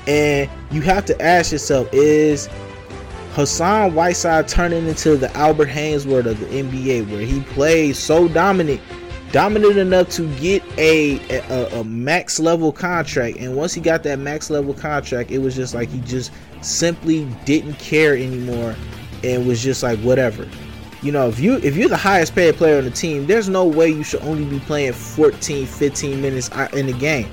And 0.08 0.50
you 0.72 0.82
have 0.82 1.06
to 1.06 1.22
ask 1.22 1.52
yourself: 1.52 1.88
Is 1.92 2.48
Hassan 3.34 3.94
Whiteside 3.94 4.48
turning 4.48 4.88
into 4.88 5.18
the 5.18 5.36
Albert 5.38 5.70
Haynesworth 5.70 6.26
of 6.26 6.40
the 6.40 6.46
NBA, 6.48 7.10
where 7.12 7.22
he 7.22 7.42
plays 7.42 8.00
so 8.00 8.28
dominant, 8.28 8.82
dominant 9.32 9.78
enough 9.78 10.10
to 10.10 10.34
get 10.38 10.64
a, 10.78 11.20
a 11.30 11.80
a 11.80 11.84
max 11.84 12.40
level 12.40 12.72
contract. 12.72 13.38
And 13.38 13.56
once 13.56 13.74
he 13.74 13.82
got 13.82 14.04
that 14.04 14.20
max 14.20 14.50
level 14.50 14.74
contract, 14.74 15.32
it 15.32 15.40
was 15.40 15.56
just 15.56 15.74
like 15.74 15.90
he 15.90 16.00
just 16.02 16.32
simply 16.62 17.26
didn't 17.46 17.76
care 17.76 18.16
anymore, 18.16 18.76
and 19.24 19.48
was 19.48 19.62
just 19.62 19.84
like 19.84 20.00
whatever. 20.00 20.48
You 21.02 21.12
know, 21.12 21.28
if 21.28 21.40
you 21.40 21.58
if 21.58 21.76
you're 21.76 21.90
the 21.90 21.98
highest 21.98 22.36
paid 22.36 22.56
player 22.56 22.78
on 22.78 22.84
the 22.84 22.92
team, 22.92 23.26
there's 23.26 23.50
no 23.50 23.66
way 23.66 23.90
you 23.90 24.04
should 24.04 24.22
only 24.22 24.46
be 24.46 24.60
playing 24.60 24.94
14, 24.94 25.66
15 25.66 26.22
minutes 26.22 26.50
in 26.74 26.86
the 26.86 26.94
game. 26.94 27.30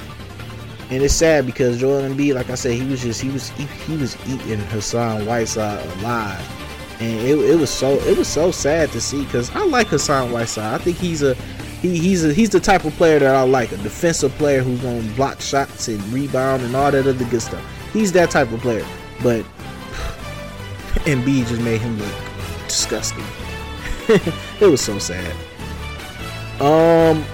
And 0.91 1.03
it's 1.03 1.13
sad 1.13 1.45
because 1.45 1.79
Joel 1.79 2.01
Embiid, 2.01 2.35
like 2.35 2.49
I 2.49 2.55
said, 2.55 2.73
he 2.73 2.87
was 2.87 3.03
just 3.03 3.21
he 3.21 3.29
was 3.29 3.51
he, 3.51 3.65
he 3.65 3.97
was 3.97 4.17
eating 4.27 4.59
Hassan 4.59 5.27
Whiteside 5.27 5.85
alive, 5.99 6.97
and 6.99 7.21
it, 7.21 7.39
it 7.39 7.57
was 7.57 7.69
so 7.69 7.91
it 7.91 8.17
was 8.17 8.27
so 8.27 8.51
sad 8.51 8.91
to 8.93 9.01
see 9.01 9.23
because 9.25 9.55
I 9.55 9.65
like 9.67 9.89
Hassan 9.89 10.33
Whiteside. 10.33 10.81
I 10.81 10.83
think 10.83 10.97
he's 10.97 11.23
a 11.23 11.37
he, 11.81 11.99
he's 11.99 12.25
a, 12.25 12.33
he's 12.33 12.51
the 12.51 12.61
type 12.61 12.85
of 12.85 12.93
player 12.95 13.19
that 13.19 13.35
I 13.35 13.43
like, 13.43 13.73
a 13.73 13.77
defensive 13.79 14.33
player 14.33 14.63
who's 14.63 14.81
gonna 14.81 15.03
block 15.15 15.41
shots 15.41 15.89
and 15.89 16.03
rebound 16.13 16.63
and 16.63 16.75
all 16.75 16.91
that 16.91 17.07
other 17.07 17.25
good 17.27 17.43
stuff. 17.43 17.65
He's 17.93 18.13
that 18.13 18.31
type 18.31 18.51
of 18.53 18.61
player, 18.61 18.85
but 19.23 19.45
Embiid 21.05 21.47
just 21.47 21.63
made 21.63 21.81
him 21.81 21.99
look 21.99 22.15
disgusting. 22.67 23.25
it 24.61 24.67
was 24.67 24.81
so 24.81 24.99
sad. 24.99 25.35
Um, 26.61 27.25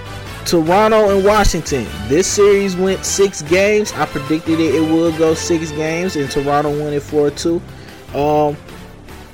Toronto 0.45 1.15
and 1.15 1.25
Washington. 1.25 1.87
This 2.07 2.27
series 2.27 2.75
went 2.75 3.03
six 3.03 3.41
games. 3.41 3.91
I 3.93 4.05
predicted 4.05 4.59
it, 4.59 4.75
it 4.75 4.91
would 4.91 5.17
go 5.17 5.33
six 5.33 5.71
games, 5.71 6.15
and 6.15 6.29
Toronto 6.29 6.69
won 6.69 6.93
it 6.93 7.01
4 7.01 7.31
2. 7.31 7.61
Um, 8.13 8.55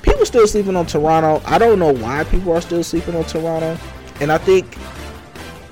people 0.00 0.24
still 0.24 0.46
sleeping 0.46 0.74
on 0.74 0.86
Toronto. 0.86 1.42
I 1.44 1.58
don't 1.58 1.78
know 1.78 1.92
why 1.92 2.24
people 2.24 2.52
are 2.52 2.60
still 2.62 2.82
sleeping 2.82 3.14
on 3.14 3.24
Toronto. 3.24 3.76
And 4.20 4.32
I 4.32 4.38
think 4.38 4.76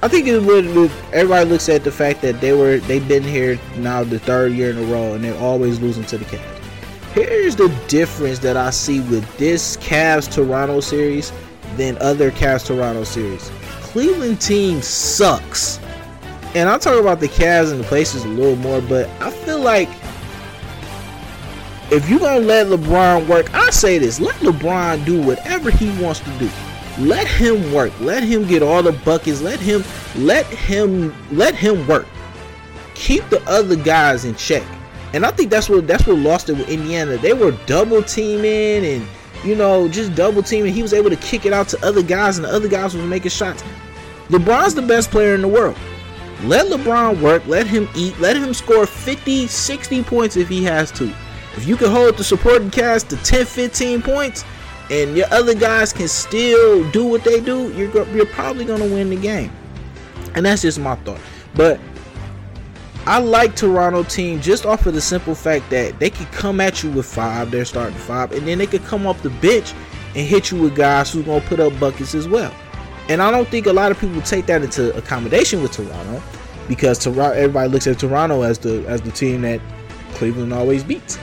I 0.03 0.09
think 0.09 0.27
it 0.27 0.41
would, 0.41 0.65
everybody 1.13 1.51
looks 1.51 1.69
at 1.69 1.85
the 1.85 1.93
fact 1.93 2.23
that 2.23 2.41
they 2.41 2.55
were 2.55 2.79
they've 2.79 3.07
been 3.07 3.23
here 3.23 3.61
now 3.77 4.03
the 4.03 4.19
third 4.19 4.53
year 4.53 4.71
in 4.71 4.79
a 4.79 4.83
row 4.85 5.13
and 5.13 5.23
they're 5.23 5.39
always 5.39 5.79
losing 5.79 6.05
to 6.05 6.17
the 6.17 6.25
Cavs. 6.25 6.61
Here's 7.13 7.55
the 7.55 7.69
difference 7.89 8.39
that 8.39 8.57
I 8.57 8.71
see 8.71 9.01
with 9.01 9.37
this 9.37 9.77
Cavs 9.77 10.33
Toronto 10.33 10.81
series 10.81 11.33
than 11.77 11.99
other 11.99 12.31
Cavs 12.31 12.67
Toronto 12.67 13.05
series. 13.05 13.51
Cleveland 13.81 14.41
team 14.41 14.81
sucks. 14.81 15.79
And 16.55 16.69
I'll 16.69 16.79
talk 16.79 16.99
about 16.99 17.21
the 17.21 17.29
Cavs 17.29 17.71
and 17.71 17.81
the 17.81 17.85
places 17.85 18.25
a 18.25 18.29
little 18.29 18.57
more, 18.57 18.81
but 18.81 19.09
I 19.21 19.31
feel 19.31 19.61
like 19.61 19.89
if 21.93 22.09
you're 22.09 22.21
gonna 22.21 22.41
let 22.41 22.69
LeBron 22.69 23.29
work, 23.29 23.53
I 23.53 23.69
say 23.71 23.99
this: 23.99 24.19
let 24.19 24.37
LeBron 24.37 25.05
do 25.05 25.21
whatever 25.21 25.71
he 25.71 25.91
wants 26.03 26.21
to 26.21 26.31
do. 26.39 26.49
Let 27.01 27.27
him 27.27 27.73
work. 27.73 27.93
Let 28.01 28.23
him 28.23 28.47
get 28.47 28.63
all 28.63 28.83
the 28.83 28.93
buckets. 28.93 29.41
Let 29.41 29.59
him, 29.59 29.85
let 30.17 30.47
him, 30.47 31.15
let 31.33 31.55
him 31.55 31.87
work. 31.87 32.07
Keep 32.95 33.31
the 33.31 33.43
other 33.49 33.77
guys 33.77 34.25
in 34.25 34.35
check. 34.35 34.65
And 35.13 35.25
I 35.25 35.31
think 35.31 35.51
that's 35.51 35.69
what 35.69 35.87
that's 35.87 36.07
what 36.07 36.19
lost 36.19 36.51
it 36.51 36.59
with 36.59 36.69
Indiana. 36.69 37.17
They 37.17 37.33
were 37.33 37.53
double 37.67 38.03
teaming 38.03 38.85
and 38.85 39.09
you 39.45 39.57
know 39.57 39.89
just 39.89 40.15
double 40.15 40.43
teaming. 40.43 40.75
He 40.75 40.83
was 40.83 40.93
able 40.93 41.11
to 41.11 41.17
kick 41.17 41.47
it 41.47 41.53
out 41.53 41.69
to 41.69 41.85
other 41.85 42.03
guys, 42.03 42.37
and 42.37 42.45
the 42.45 42.51
other 42.51 42.69
guys 42.69 42.95
was 42.95 43.05
making 43.07 43.31
shots. 43.31 43.65
LeBron's 44.29 44.75
the 44.75 44.83
best 44.83 45.11
player 45.11 45.35
in 45.35 45.41
the 45.41 45.49
world. 45.49 45.77
Let 46.45 46.67
LeBron 46.67 47.21
work. 47.21 47.47
Let 47.47 47.67
him 47.67 47.89
eat. 47.97 48.19
Let 48.21 48.37
him 48.37 48.55
score 48.55 48.87
50, 48.87 49.47
60 49.47 50.05
points 50.05 50.37
if 50.37 50.49
he 50.49 50.63
has 50.65 50.93
to. 50.93 51.13
If 51.57 51.67
you 51.67 51.77
can 51.77 51.91
hold 51.91 52.17
the 52.17 52.25
supporting 52.25 52.71
cast 52.71 53.11
to 53.11 53.17
10, 53.17 53.45
15 53.45 54.03
points, 54.03 54.45
and 54.91 55.17
your 55.17 55.27
other 55.31 55.55
guys 55.55 55.93
can 55.93 56.09
still 56.09 56.89
do 56.91 57.05
what 57.05 57.25
they 57.25 57.41
do, 57.41 57.73
you're 57.73 57.89
go- 57.89 58.07
you're 58.13 58.27
probably 58.27 58.65
gonna 58.65 58.87
win 58.87 59.11
the 59.11 59.17
game. 59.17 59.51
And 60.35 60.45
that's 60.45 60.63
just 60.63 60.79
my 60.79 60.97
thought. 60.97 61.21
But 61.55 61.81
I 63.07 63.19
like 63.19 63.57
Toronto 63.57 64.03
team 64.03 64.41
just 64.41 64.67
off 64.67 64.87
of 64.87 64.95
the 64.95 65.01
simple 65.01 65.35
fact 65.35 65.71
that 65.71 65.99
they 65.99 66.11
could 66.11 66.31
come 66.33 66.61
at 66.61 66.83
you 66.83 66.91
with 66.91 67.07
five, 67.07 67.51
they're 67.51 67.65
starting 67.65 67.97
five, 67.97 68.33
and 68.33 68.47
then 68.47 68.59
they 68.59 68.67
could 68.67 68.85
come 68.85 69.07
off 69.07 69.23
the 69.23 69.31
bench 69.31 69.73
and 70.15 70.27
hit 70.27 70.51
you 70.51 70.61
with 70.61 70.75
guys 70.77 71.13
who's 71.13 71.25
gonna 71.25 71.41
put 71.43 71.61
up 71.61 71.79
buckets 71.81 72.15
as 72.15 72.29
well. 72.29 72.53
And 73.09 73.23
I 73.23 73.31
don't 73.31 73.49
think 73.49 73.67
a 73.67 73.73
lot 73.73 73.91
of 73.91 73.99
people 73.99 74.21
take 74.23 74.47
that 74.47 74.63
into 74.63 74.95
accommodation 74.97 75.63
with 75.63 75.73
Toronto 75.73 76.23
because 76.69 76.99
Toronto 76.99 77.33
everybody 77.33 77.69
looks 77.69 77.87
at 77.87 77.99
Toronto 77.99 78.43
as 78.43 78.59
the 78.59 78.85
as 78.87 79.01
the 79.01 79.11
team 79.11 79.43
that 79.43 79.61
Cleveland 80.15 80.53
always 80.53 80.85
beats. 80.85 81.19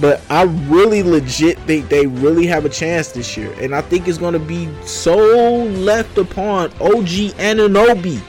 But 0.00 0.20
I 0.30 0.42
really 0.42 1.02
legit 1.02 1.58
think 1.60 1.88
they 1.88 2.06
really 2.06 2.46
have 2.46 2.64
a 2.64 2.68
chance 2.68 3.12
this 3.12 3.36
year. 3.36 3.52
And 3.60 3.74
I 3.74 3.80
think 3.80 4.06
it's 4.06 4.18
gonna 4.18 4.38
be 4.38 4.68
so 4.82 5.16
left 5.64 6.18
upon 6.18 6.70
OG 6.80 7.34
Anunoby 7.38 8.22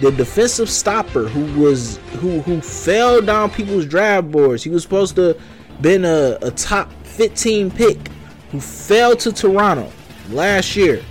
the 0.00 0.10
defensive 0.12 0.70
stopper 0.70 1.28
who 1.28 1.60
was 1.60 1.98
who 2.20 2.40
who 2.40 2.60
fell 2.60 3.20
down 3.20 3.50
people's 3.50 3.84
draft 3.84 4.30
boards. 4.30 4.62
He 4.62 4.70
was 4.70 4.82
supposed 4.82 5.14
to 5.16 5.38
been 5.82 6.04
a, 6.04 6.38
a 6.42 6.50
top 6.50 6.90
15 7.04 7.70
pick 7.70 8.08
who 8.50 8.60
fell 8.60 9.14
to 9.16 9.32
Toronto 9.32 9.90
last 10.30 10.74
year. 10.74 11.02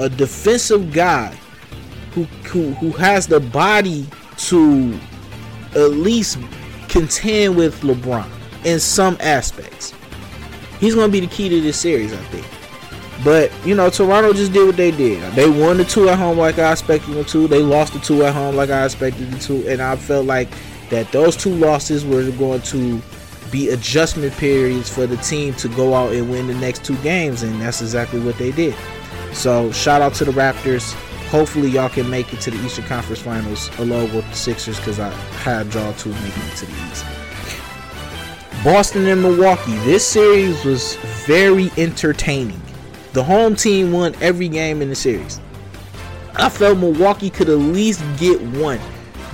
A 0.00 0.08
defensive 0.08 0.92
guy 0.92 1.36
who 2.12 2.24
who 2.24 2.72
who 2.74 2.90
has 2.92 3.28
the 3.28 3.38
body 3.38 4.08
to 4.38 4.98
at 5.76 5.90
least 5.92 6.38
contend 6.88 7.56
with 7.56 7.80
LeBron 7.82 8.28
in 8.64 8.80
some 8.80 9.16
aspects. 9.20 9.92
He's 10.78 10.94
gonna 10.94 11.12
be 11.12 11.20
the 11.20 11.26
key 11.26 11.48
to 11.48 11.60
this 11.60 11.78
series, 11.78 12.12
I 12.12 12.16
think. 12.16 12.46
But 13.24 13.52
you 13.64 13.74
know, 13.74 13.88
Toronto 13.90 14.32
just 14.32 14.52
did 14.52 14.66
what 14.66 14.76
they 14.76 14.90
did. 14.90 15.22
They 15.34 15.48
won 15.48 15.76
the 15.76 15.84
two 15.84 16.08
at 16.08 16.18
home 16.18 16.38
like 16.38 16.58
I 16.58 16.72
expected 16.72 17.14
them 17.14 17.24
to. 17.26 17.46
They 17.46 17.62
lost 17.62 17.92
the 17.92 18.00
two 18.00 18.24
at 18.24 18.34
home 18.34 18.56
like 18.56 18.70
I 18.70 18.84
expected 18.84 19.30
them 19.30 19.38
to, 19.40 19.68
and 19.68 19.80
I 19.80 19.96
felt 19.96 20.26
like 20.26 20.48
that 20.90 21.10
those 21.12 21.36
two 21.36 21.54
losses 21.54 22.04
were 22.04 22.28
going 22.32 22.62
to 22.62 23.00
be 23.50 23.68
adjustment 23.68 24.32
periods 24.38 24.92
for 24.92 25.06
the 25.06 25.16
team 25.18 25.54
to 25.54 25.68
go 25.68 25.94
out 25.94 26.12
and 26.12 26.30
win 26.30 26.48
the 26.48 26.54
next 26.54 26.84
two 26.84 26.96
games, 26.98 27.42
and 27.42 27.60
that's 27.60 27.80
exactly 27.80 28.18
what 28.18 28.36
they 28.38 28.50
did. 28.50 28.74
So 29.32 29.70
shout 29.72 30.02
out 30.02 30.14
to 30.14 30.24
the 30.24 30.32
Raptors. 30.32 30.92
Hopefully 31.28 31.68
y'all 31.68 31.88
can 31.88 32.10
make 32.10 32.32
it 32.32 32.40
to 32.40 32.50
the 32.50 32.62
Eastern 32.64 32.84
Conference 32.84 33.20
Finals 33.20 33.70
along 33.78 34.14
with 34.14 34.28
the 34.28 34.36
Sixers 34.36 34.78
because 34.78 34.98
I 34.98 35.10
had 35.44 35.72
y'all 35.72 35.92
two 35.94 36.10
making 36.10 36.42
it 36.42 36.56
to 36.56 36.66
the 36.66 36.90
East. 36.90 37.21
Boston 38.64 39.08
and 39.08 39.20
Milwaukee. 39.20 39.74
This 39.78 40.06
series 40.06 40.64
was 40.64 40.94
very 41.26 41.72
entertaining. 41.76 42.62
The 43.12 43.24
home 43.24 43.56
team 43.56 43.90
won 43.90 44.14
every 44.20 44.48
game 44.48 44.80
in 44.80 44.88
the 44.88 44.94
series. 44.94 45.40
I 46.36 46.48
felt 46.48 46.78
Milwaukee 46.78 47.28
could 47.28 47.48
at 47.48 47.58
least 47.58 48.04
get 48.18 48.40
one 48.40 48.78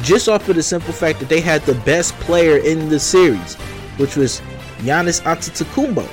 just 0.00 0.30
off 0.30 0.48
of 0.48 0.56
the 0.56 0.62
simple 0.62 0.94
fact 0.94 1.20
that 1.20 1.28
they 1.28 1.42
had 1.42 1.60
the 1.62 1.74
best 1.74 2.14
player 2.20 2.56
in 2.56 2.88
the 2.88 2.98
series, 2.98 3.56
which 3.98 4.16
was 4.16 4.40
Giannis 4.78 5.20
Antetokounmpo. 5.20 6.08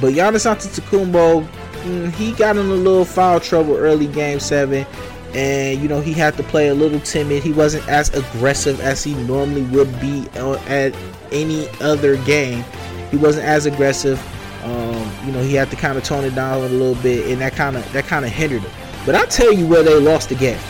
But 0.00 0.14
Giannis 0.14 0.46
Antetokounmpo, 0.46 1.44
mm, 1.44 2.12
he 2.12 2.30
got 2.30 2.56
in 2.56 2.66
a 2.66 2.74
little 2.74 3.04
foul 3.04 3.40
trouble 3.40 3.76
early 3.76 4.06
game 4.06 4.38
seven, 4.38 4.86
and 5.34 5.80
you 5.80 5.88
know 5.88 6.00
he 6.00 6.12
had 6.12 6.36
to 6.36 6.42
play 6.42 6.68
a 6.68 6.74
little 6.74 7.00
timid. 7.00 7.42
He 7.42 7.52
wasn't 7.52 7.88
as 7.88 8.12
aggressive 8.14 8.80
as 8.80 9.02
he 9.02 9.14
normally 9.14 9.62
would 9.62 10.00
be 10.00 10.28
at 10.36 10.94
any 11.30 11.68
other 11.80 12.16
game. 12.24 12.64
He 13.10 13.16
wasn't 13.16 13.46
as 13.46 13.66
aggressive. 13.66 14.20
Um, 14.64 15.10
you 15.26 15.32
know 15.32 15.42
he 15.42 15.54
had 15.54 15.70
to 15.70 15.76
kind 15.76 15.98
of 15.98 16.04
tone 16.04 16.24
it 16.24 16.34
down 16.34 16.62
a 16.62 16.68
little 16.68 17.00
bit, 17.02 17.26
and 17.30 17.40
that 17.40 17.52
kind 17.54 17.76
of 17.76 17.92
that 17.92 18.04
kind 18.04 18.24
of 18.24 18.30
hindered 18.30 18.62
him. 18.62 18.70
But 19.04 19.14
I 19.14 19.24
tell 19.26 19.52
you 19.52 19.66
where 19.66 19.82
they 19.82 19.98
lost 19.98 20.28
the 20.28 20.34
game. 20.34 20.60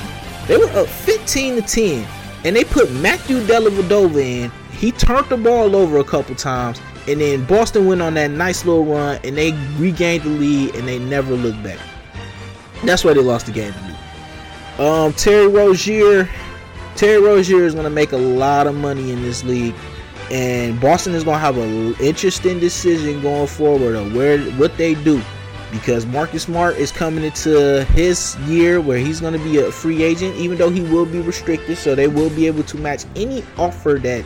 They 0.46 0.56
were 0.56 0.70
up 0.70 0.88
15 0.88 1.56
to 1.56 1.62
10, 1.62 2.06
and 2.44 2.56
they 2.56 2.64
put 2.64 2.90
Matthew 2.92 3.40
Dellavedova 3.40 4.20
in. 4.20 4.52
He 4.72 4.90
turned 4.90 5.28
the 5.28 5.36
ball 5.36 5.76
over 5.76 5.98
a 5.98 6.04
couple 6.04 6.34
times, 6.34 6.80
and 7.06 7.20
then 7.20 7.44
Boston 7.44 7.86
went 7.86 8.02
on 8.02 8.14
that 8.14 8.30
nice 8.30 8.64
little 8.64 8.84
run, 8.84 9.20
and 9.22 9.36
they 9.36 9.52
regained 9.76 10.24
the 10.24 10.30
lead, 10.30 10.74
and 10.74 10.88
they 10.88 10.98
never 10.98 11.34
looked 11.34 11.62
back. 11.62 11.78
That's 12.84 13.04
why 13.04 13.14
they 13.14 13.20
lost 13.20 13.46
the 13.46 13.52
game. 13.52 13.74
Um, 14.78 15.12
Terry 15.12 15.48
Rozier, 15.48 16.28
Terry 16.96 17.20
Rozier 17.20 17.64
is 17.64 17.74
going 17.74 17.84
to 17.84 17.90
make 17.90 18.12
a 18.12 18.16
lot 18.16 18.66
of 18.66 18.74
money 18.74 19.12
in 19.12 19.22
this 19.22 19.44
league, 19.44 19.74
and 20.30 20.80
Boston 20.80 21.14
is 21.14 21.24
going 21.24 21.36
to 21.36 21.40
have 21.40 21.58
an 21.58 21.94
interesting 22.00 22.58
decision 22.58 23.20
going 23.20 23.46
forward 23.46 23.94
of 23.94 24.14
where 24.14 24.38
what 24.52 24.76
they 24.76 24.94
do 24.94 25.22
because 25.72 26.04
Marcus 26.04 26.44
Smart 26.44 26.76
is 26.76 26.92
coming 26.92 27.24
into 27.24 27.84
his 27.86 28.36
year 28.40 28.80
where 28.80 28.98
he's 28.98 29.20
going 29.20 29.32
to 29.32 29.38
be 29.38 29.58
a 29.58 29.72
free 29.72 30.02
agent, 30.02 30.36
even 30.36 30.58
though 30.58 30.70
he 30.70 30.82
will 30.82 31.06
be 31.06 31.20
restricted. 31.20 31.78
So 31.78 31.94
they 31.94 32.08
will 32.08 32.30
be 32.30 32.46
able 32.46 32.62
to 32.64 32.76
match 32.76 33.04
any 33.16 33.42
offer 33.56 33.98
that 34.02 34.24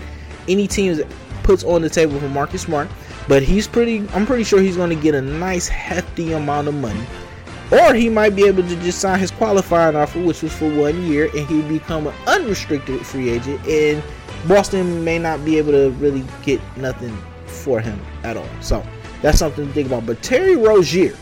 any 0.48 0.66
team 0.66 1.00
puts 1.44 1.62
on 1.62 1.82
the 1.82 1.88
table 1.88 2.18
for 2.18 2.28
Marcus 2.28 2.62
Smart. 2.62 2.88
But 3.28 3.42
he's 3.42 3.66
pretty, 3.66 4.07
I'm 4.11 4.26
pretty 4.26 4.44
sure 4.44 4.61
he's 4.61 4.76
going 4.76 4.90
to 4.90 5.01
get 5.01 5.14
a 5.14 5.22
nice 5.22 5.68
hefty 5.68 6.32
amount 6.32 6.68
of 6.68 6.74
money. 6.74 7.07
Or 7.72 7.94
he 7.94 8.08
might 8.08 8.36
be 8.36 8.46
able 8.46 8.62
to 8.62 8.76
just 8.76 9.00
sign 9.00 9.18
his 9.18 9.30
qualifying 9.30 9.96
offer, 9.96 10.22
which 10.22 10.42
was 10.42 10.52
for 10.52 10.72
one 10.72 11.02
year, 11.02 11.28
and 11.36 11.46
he'll 11.48 11.68
become 11.68 12.06
an 12.06 12.14
unrestricted 12.26 13.04
free 13.04 13.30
agent. 13.30 13.66
And 13.66 14.02
Boston 14.46 15.02
may 15.04 15.18
not 15.18 15.44
be 15.44 15.58
able 15.58 15.72
to 15.72 15.90
really 15.92 16.24
get 16.44 16.60
nothing 16.76 17.16
for 17.46 17.80
him 17.80 18.00
at 18.22 18.36
all. 18.36 18.48
So 18.60 18.86
that's 19.20 19.38
something 19.38 19.66
to 19.66 19.72
think 19.72 19.88
about. 19.88 20.06
But 20.06 20.22
Terry 20.22 20.54
Rozier, 20.54 21.16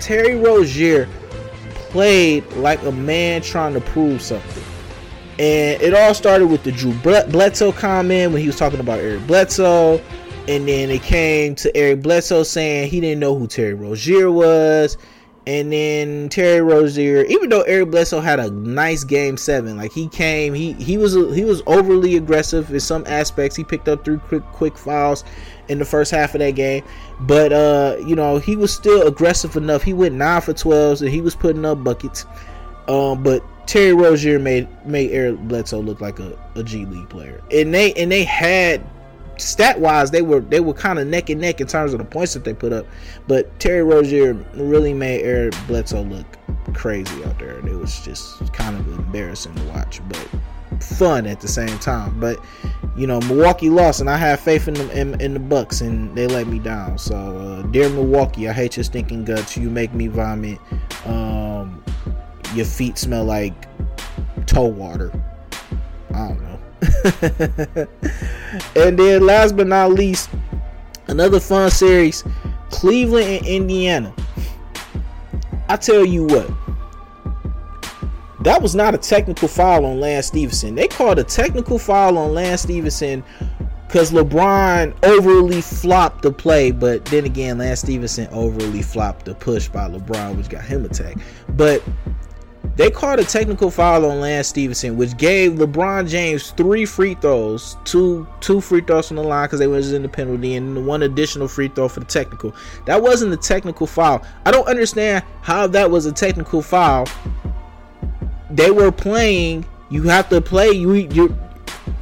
Terry 0.00 0.34
Rozier 0.34 1.08
played 1.90 2.44
like 2.54 2.82
a 2.82 2.92
man 2.92 3.40
trying 3.40 3.74
to 3.74 3.80
prove 3.80 4.20
something. 4.20 4.64
And 5.38 5.80
it 5.80 5.94
all 5.94 6.14
started 6.14 6.48
with 6.48 6.64
the 6.64 6.72
Drew 6.72 6.92
Bledsoe 6.94 7.72
comment 7.72 8.32
when 8.32 8.40
he 8.40 8.48
was 8.48 8.56
talking 8.56 8.80
about 8.80 8.98
Eric 8.98 9.26
Bledsoe. 9.28 10.00
And 10.48 10.68
then 10.68 10.90
it 10.90 11.02
came 11.02 11.54
to 11.56 11.74
Eric 11.76 12.02
Bledsoe 12.02 12.42
saying 12.42 12.90
he 12.90 13.00
didn't 13.00 13.20
know 13.20 13.36
who 13.36 13.46
Terry 13.46 13.74
Rozier 13.74 14.30
was. 14.30 14.96
And 15.46 15.70
then 15.70 16.30
Terry 16.30 16.62
Rozier, 16.62 17.24
even 17.24 17.50
though 17.50 17.60
Eric 17.62 17.90
Bledsoe 17.90 18.20
had 18.20 18.40
a 18.40 18.50
nice 18.50 19.04
game 19.04 19.36
seven, 19.36 19.76
like 19.76 19.92
he 19.92 20.08
came, 20.08 20.54
he 20.54 20.72
he 20.74 20.96
was 20.96 21.12
he 21.36 21.44
was 21.44 21.62
overly 21.66 22.16
aggressive 22.16 22.70
in 22.72 22.80
some 22.80 23.04
aspects. 23.06 23.54
He 23.54 23.62
picked 23.62 23.86
up 23.86 24.06
three 24.06 24.16
quick 24.16 24.42
quick 24.44 24.78
fouls 24.78 25.22
in 25.68 25.78
the 25.78 25.84
first 25.84 26.10
half 26.10 26.34
of 26.34 26.38
that 26.38 26.52
game, 26.52 26.82
but 27.20 27.52
uh, 27.52 27.96
you 28.06 28.16
know 28.16 28.38
he 28.38 28.56
was 28.56 28.72
still 28.72 29.06
aggressive 29.06 29.54
enough. 29.56 29.82
He 29.82 29.92
went 29.92 30.14
nine 30.14 30.40
for 30.40 30.54
twelve, 30.54 31.02
and 31.02 31.10
he 31.10 31.20
was 31.20 31.34
putting 31.34 31.66
up 31.66 31.84
buckets. 31.84 32.24
Um, 32.88 33.22
but 33.22 33.44
Terry 33.66 33.92
Rozier 33.92 34.38
made 34.38 34.66
made 34.86 35.10
Eric 35.10 35.40
Bledsoe 35.40 35.80
look 35.80 36.00
like 36.00 36.20
a, 36.20 36.38
a 36.54 36.62
G 36.62 36.86
League 36.86 37.10
player, 37.10 37.42
and 37.50 37.74
they 37.74 37.92
and 37.94 38.10
they 38.10 38.24
had 38.24 38.82
stat 39.38 39.80
wise 39.80 40.10
they 40.10 40.22
were 40.22 40.40
they 40.40 40.60
were 40.60 40.74
kind 40.74 40.98
of 40.98 41.06
neck 41.06 41.30
and 41.30 41.40
neck 41.40 41.60
in 41.60 41.66
terms 41.66 41.92
of 41.92 41.98
the 41.98 42.04
points 42.04 42.34
that 42.34 42.44
they 42.44 42.54
put 42.54 42.72
up, 42.72 42.86
but 43.26 43.58
Terry 43.60 43.82
Rozier 43.82 44.34
really 44.54 44.92
made 44.92 45.22
Eric 45.22 45.54
Bledsoe 45.66 46.02
look 46.02 46.26
crazy 46.74 47.24
out 47.24 47.38
there, 47.38 47.58
and 47.58 47.68
it 47.68 47.76
was 47.76 48.00
just 48.00 48.52
kind 48.52 48.76
of 48.76 48.86
embarrassing 48.98 49.54
to 49.54 49.62
watch, 49.64 50.00
but 50.08 50.28
fun 50.82 51.26
at 51.26 51.40
the 51.40 51.48
same 51.48 51.78
time. 51.78 52.18
But 52.20 52.38
you 52.96 53.06
know, 53.06 53.20
Milwaukee 53.20 53.70
lost, 53.70 54.00
and 54.00 54.10
I 54.10 54.16
have 54.16 54.40
faith 54.40 54.68
in 54.68 54.74
the 54.74 54.98
in, 54.98 55.20
in 55.20 55.34
the 55.34 55.40
Bucks, 55.40 55.80
and 55.80 56.16
they 56.16 56.26
let 56.26 56.46
me 56.46 56.58
down. 56.58 56.98
So, 56.98 57.16
uh, 57.16 57.62
dear 57.68 57.88
Milwaukee, 57.88 58.48
I 58.48 58.52
hate 58.52 58.76
your 58.76 58.84
stinking 58.84 59.24
guts. 59.24 59.56
You 59.56 59.70
make 59.70 59.92
me 59.94 60.06
vomit. 60.06 60.58
Um, 61.06 61.82
your 62.54 62.66
feet 62.66 62.98
smell 62.98 63.24
like 63.24 63.54
toe 64.46 64.66
water. 64.66 65.10
I 66.12 66.28
don't 66.28 66.42
know. 66.42 66.60
and 68.76 68.98
then 68.98 69.24
last 69.26 69.56
but 69.56 69.66
not 69.66 69.92
least, 69.92 70.30
another 71.06 71.40
fun 71.40 71.70
series, 71.70 72.24
Cleveland 72.70 73.26
and 73.26 73.46
Indiana. 73.46 74.14
I 75.68 75.76
tell 75.76 76.04
you 76.04 76.24
what, 76.24 76.50
that 78.44 78.60
was 78.60 78.74
not 78.74 78.94
a 78.94 78.98
technical 78.98 79.48
foul 79.48 79.86
on 79.86 80.00
Lance 80.00 80.26
Stephenson. 80.26 80.74
They 80.74 80.88
called 80.88 81.18
a 81.18 81.24
technical 81.24 81.78
foul 81.78 82.18
on 82.18 82.34
Lance 82.34 82.62
Stephenson 82.62 83.24
because 83.86 84.10
LeBron 84.10 84.94
overly 85.04 85.60
flopped 85.60 86.22
the 86.22 86.32
play, 86.32 86.70
but 86.70 87.04
then 87.06 87.24
again, 87.24 87.58
Lance 87.58 87.80
Stephenson 87.80 88.28
overly 88.32 88.82
flopped 88.82 89.24
the 89.24 89.34
push 89.34 89.68
by 89.68 89.88
LeBron, 89.88 90.36
which 90.36 90.48
got 90.48 90.64
him 90.64 90.84
attacked. 90.84 91.18
But 91.50 91.82
they 92.76 92.90
called 92.90 93.20
a 93.20 93.24
technical 93.24 93.70
foul 93.70 94.04
on 94.10 94.20
Lance 94.20 94.48
Stephenson, 94.48 94.96
which 94.96 95.16
gave 95.16 95.52
LeBron 95.52 96.08
James 96.08 96.50
three 96.50 96.84
free 96.84 97.14
throws, 97.14 97.76
two 97.84 98.26
two 98.40 98.60
free 98.60 98.80
throws 98.80 99.08
from 99.08 99.16
the 99.16 99.22
line 99.22 99.46
because 99.46 99.60
they 99.60 99.66
was 99.66 99.92
in 99.92 100.02
the 100.02 100.08
penalty, 100.08 100.54
and 100.54 100.86
one 100.86 101.02
additional 101.02 101.46
free 101.46 101.68
throw 101.68 101.88
for 101.88 102.00
the 102.00 102.06
technical. 102.06 102.54
That 102.86 103.00
wasn't 103.00 103.32
a 103.32 103.36
technical 103.36 103.86
foul. 103.86 104.24
I 104.44 104.50
don't 104.50 104.66
understand 104.66 105.24
how 105.42 105.66
that 105.68 105.90
was 105.90 106.06
a 106.06 106.12
technical 106.12 106.62
foul. 106.62 107.06
They 108.50 108.70
were 108.70 108.90
playing. 108.90 109.66
You 109.90 110.02
have 110.04 110.28
to 110.30 110.40
play. 110.40 110.70
You 110.70 110.94
you 110.94 111.38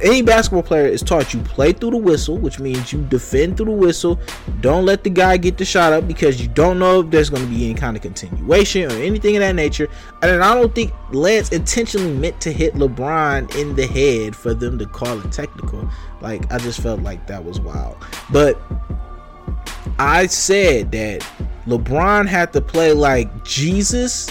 any 0.01 0.21
basketball 0.21 0.63
player 0.63 0.85
is 0.85 1.01
taught 1.01 1.33
you 1.33 1.41
play 1.41 1.73
through 1.73 1.91
the 1.91 1.97
whistle, 1.97 2.37
which 2.37 2.59
means 2.59 2.91
you 2.91 3.01
defend 3.03 3.57
through 3.57 3.67
the 3.67 3.71
whistle. 3.71 4.19
Don't 4.61 4.85
let 4.85 5.03
the 5.03 5.09
guy 5.09 5.37
get 5.37 5.57
the 5.57 5.65
shot 5.65 5.93
up 5.93 6.07
because 6.07 6.41
you 6.41 6.47
don't 6.49 6.79
know 6.79 7.01
if 7.01 7.09
there's 7.09 7.29
going 7.29 7.43
to 7.43 7.49
be 7.49 7.65
any 7.65 7.73
kind 7.73 7.95
of 7.95 8.01
continuation 8.01 8.91
or 8.91 8.95
anything 8.95 9.35
of 9.35 9.41
that 9.41 9.55
nature. 9.55 9.87
And 10.21 10.43
I 10.43 10.55
don't 10.55 10.73
think 10.73 10.93
Lance 11.11 11.49
intentionally 11.49 12.13
meant 12.13 12.39
to 12.41 12.51
hit 12.51 12.73
LeBron 12.75 13.55
in 13.55 13.75
the 13.75 13.87
head 13.87 14.35
for 14.35 14.53
them 14.53 14.77
to 14.79 14.85
call 14.85 15.19
it 15.19 15.31
technical. 15.31 15.89
Like, 16.21 16.51
I 16.51 16.57
just 16.57 16.81
felt 16.81 17.01
like 17.01 17.27
that 17.27 17.43
was 17.43 17.59
wild. 17.59 17.97
But 18.31 18.59
I 19.99 20.27
said 20.27 20.91
that 20.93 21.27
LeBron 21.67 22.27
had 22.27 22.51
to 22.53 22.61
play 22.61 22.93
like 22.93 23.45
Jesus, 23.45 24.29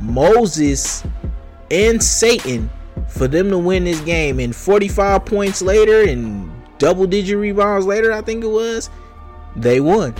Moses, 0.00 1.04
and 1.70 2.02
Satan 2.02 2.70
for 3.08 3.28
them 3.28 3.50
to 3.50 3.58
win 3.58 3.84
this 3.84 4.00
game. 4.00 4.40
And 4.40 4.54
45 4.54 5.24
points 5.24 5.62
later 5.62 6.02
and 6.02 6.50
double 6.78 7.06
digit 7.06 7.38
rebounds 7.38 7.86
later, 7.86 8.12
I 8.12 8.20
think 8.22 8.44
it 8.44 8.48
was, 8.48 8.90
they 9.54 9.80
won. 9.80 10.14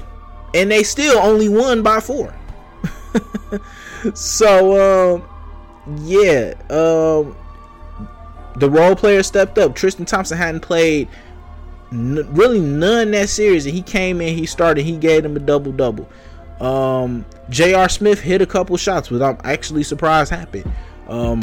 And 0.55 0.71
they 0.71 0.83
still 0.83 1.19
only 1.19 1.49
won 1.49 1.83
by 1.83 2.01
four. 2.01 2.35
so, 4.15 5.17
um, 5.17 5.29
yeah, 6.03 6.55
um, 6.71 7.37
the 8.57 8.71
role 8.71 8.97
player 8.97 9.23
stepped 9.23 9.59
up. 9.59 9.75
Tristan 9.75 10.07
Thompson 10.07 10.39
hadn't 10.39 10.61
played 10.61 11.09
n- 11.93 12.27
really 12.33 12.61
none 12.61 13.11
that 13.13 13.29
series, 13.29 13.67
and 13.67 13.75
he 13.75 13.83
came 13.83 14.21
in, 14.21 14.37
he 14.37 14.47
started, 14.47 14.85
he 14.85 14.97
gave 14.97 15.23
them 15.23 15.37
a 15.37 15.41
double 15.41 15.73
double. 15.73 16.09
Um, 16.61 17.25
J.R. 17.51 17.89
Smith 17.89 18.21
hit 18.21 18.41
a 18.41 18.47
couple 18.47 18.77
shots, 18.77 19.11
which 19.11 19.21
I'm 19.21 19.39
actually 19.45 19.83
surprised 19.83 20.31
happened. 20.31 20.71
Um, 21.09 21.43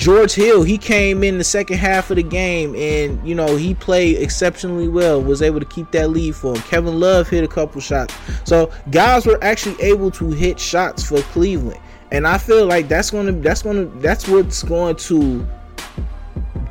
George 0.00 0.32
Hill, 0.32 0.62
he 0.62 0.78
came 0.78 1.22
in 1.22 1.36
the 1.36 1.44
second 1.44 1.76
half 1.76 2.08
of 2.08 2.16
the 2.16 2.22
game 2.22 2.74
and 2.74 3.20
you 3.28 3.34
know 3.34 3.56
he 3.56 3.74
played 3.74 4.16
exceptionally 4.16 4.88
well, 4.88 5.22
was 5.22 5.42
able 5.42 5.60
to 5.60 5.66
keep 5.66 5.90
that 5.90 6.08
lead 6.08 6.34
for 6.34 6.56
him. 6.56 6.62
Kevin 6.62 6.98
Love 6.98 7.28
hit 7.28 7.44
a 7.44 7.46
couple 7.46 7.82
shots. 7.82 8.14
So 8.44 8.72
guys 8.90 9.26
were 9.26 9.38
actually 9.44 9.78
able 9.82 10.10
to 10.12 10.30
hit 10.30 10.58
shots 10.58 11.06
for 11.06 11.20
Cleveland. 11.20 11.78
And 12.12 12.26
I 12.26 12.38
feel 12.38 12.64
like 12.64 12.88
that's 12.88 13.10
gonna 13.10 13.32
that's 13.32 13.60
gonna 13.60 13.84
that's 14.00 14.26
what's 14.26 14.62
going 14.62 14.96
to 14.96 15.46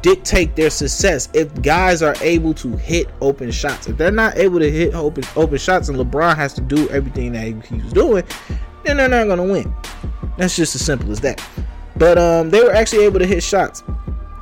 dictate 0.02 0.56
their 0.56 0.72
success 0.72 1.30
if 1.36 1.54
guys 1.62 2.02
are 2.02 2.16
able 2.22 2.56
to 2.56 2.78
hit 2.78 3.10
open 3.22 3.52
shots. 3.52 3.88
If 3.88 3.98
they're 3.98 4.10
not 4.10 4.38
able 4.38 4.58
to 4.58 4.72
hit 4.72 4.96
open 4.96 5.24
open 5.36 5.60
shots 5.60 5.88
and 5.88 6.00
LeBron 6.00 6.36
has 6.36 6.54
to 6.54 6.62
do 6.62 6.90
everything 6.90 7.34
that 7.34 7.44
he, 7.44 7.54
he 7.76 7.84
was 7.84 7.94
doing, 7.94 8.24
then 8.86 8.98
they're 8.98 9.08
not 9.08 9.28
gonna 9.28 9.44
win. 9.44 9.72
That's 10.36 10.56
just 10.56 10.74
as 10.74 10.84
simple 10.84 11.12
as 11.12 11.20
that. 11.20 11.40
But 12.00 12.18
um, 12.18 12.50
they 12.50 12.64
were 12.64 12.74
actually 12.74 13.04
able 13.04 13.20
to 13.20 13.28
hit 13.28 13.44
shots. 13.44 13.84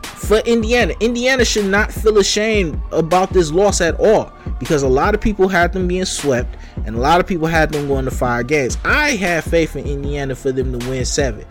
For 0.03 0.37
Indiana, 0.39 0.93
Indiana 0.99 1.43
should 1.43 1.65
not 1.65 1.91
feel 1.91 2.17
ashamed 2.17 2.79
about 2.91 3.33
this 3.33 3.51
loss 3.51 3.81
at 3.81 3.99
all 3.99 4.31
because 4.59 4.83
a 4.83 4.87
lot 4.87 5.15
of 5.15 5.21
people 5.21 5.47
had 5.47 5.73
them 5.73 5.87
being 5.87 6.05
swept 6.05 6.55
and 6.85 6.95
a 6.95 6.99
lot 6.99 7.19
of 7.19 7.27
people 7.27 7.47
had 7.47 7.71
them 7.71 7.87
going 7.87 8.05
to 8.05 8.11
five 8.11 8.47
games. 8.47 8.77
I 8.83 9.11
have 9.11 9.43
faith 9.43 9.75
in 9.75 9.85
Indiana 9.85 10.35
for 10.35 10.51
them 10.51 10.77
to 10.77 10.89
win 10.89 11.05
seven. 11.05 11.45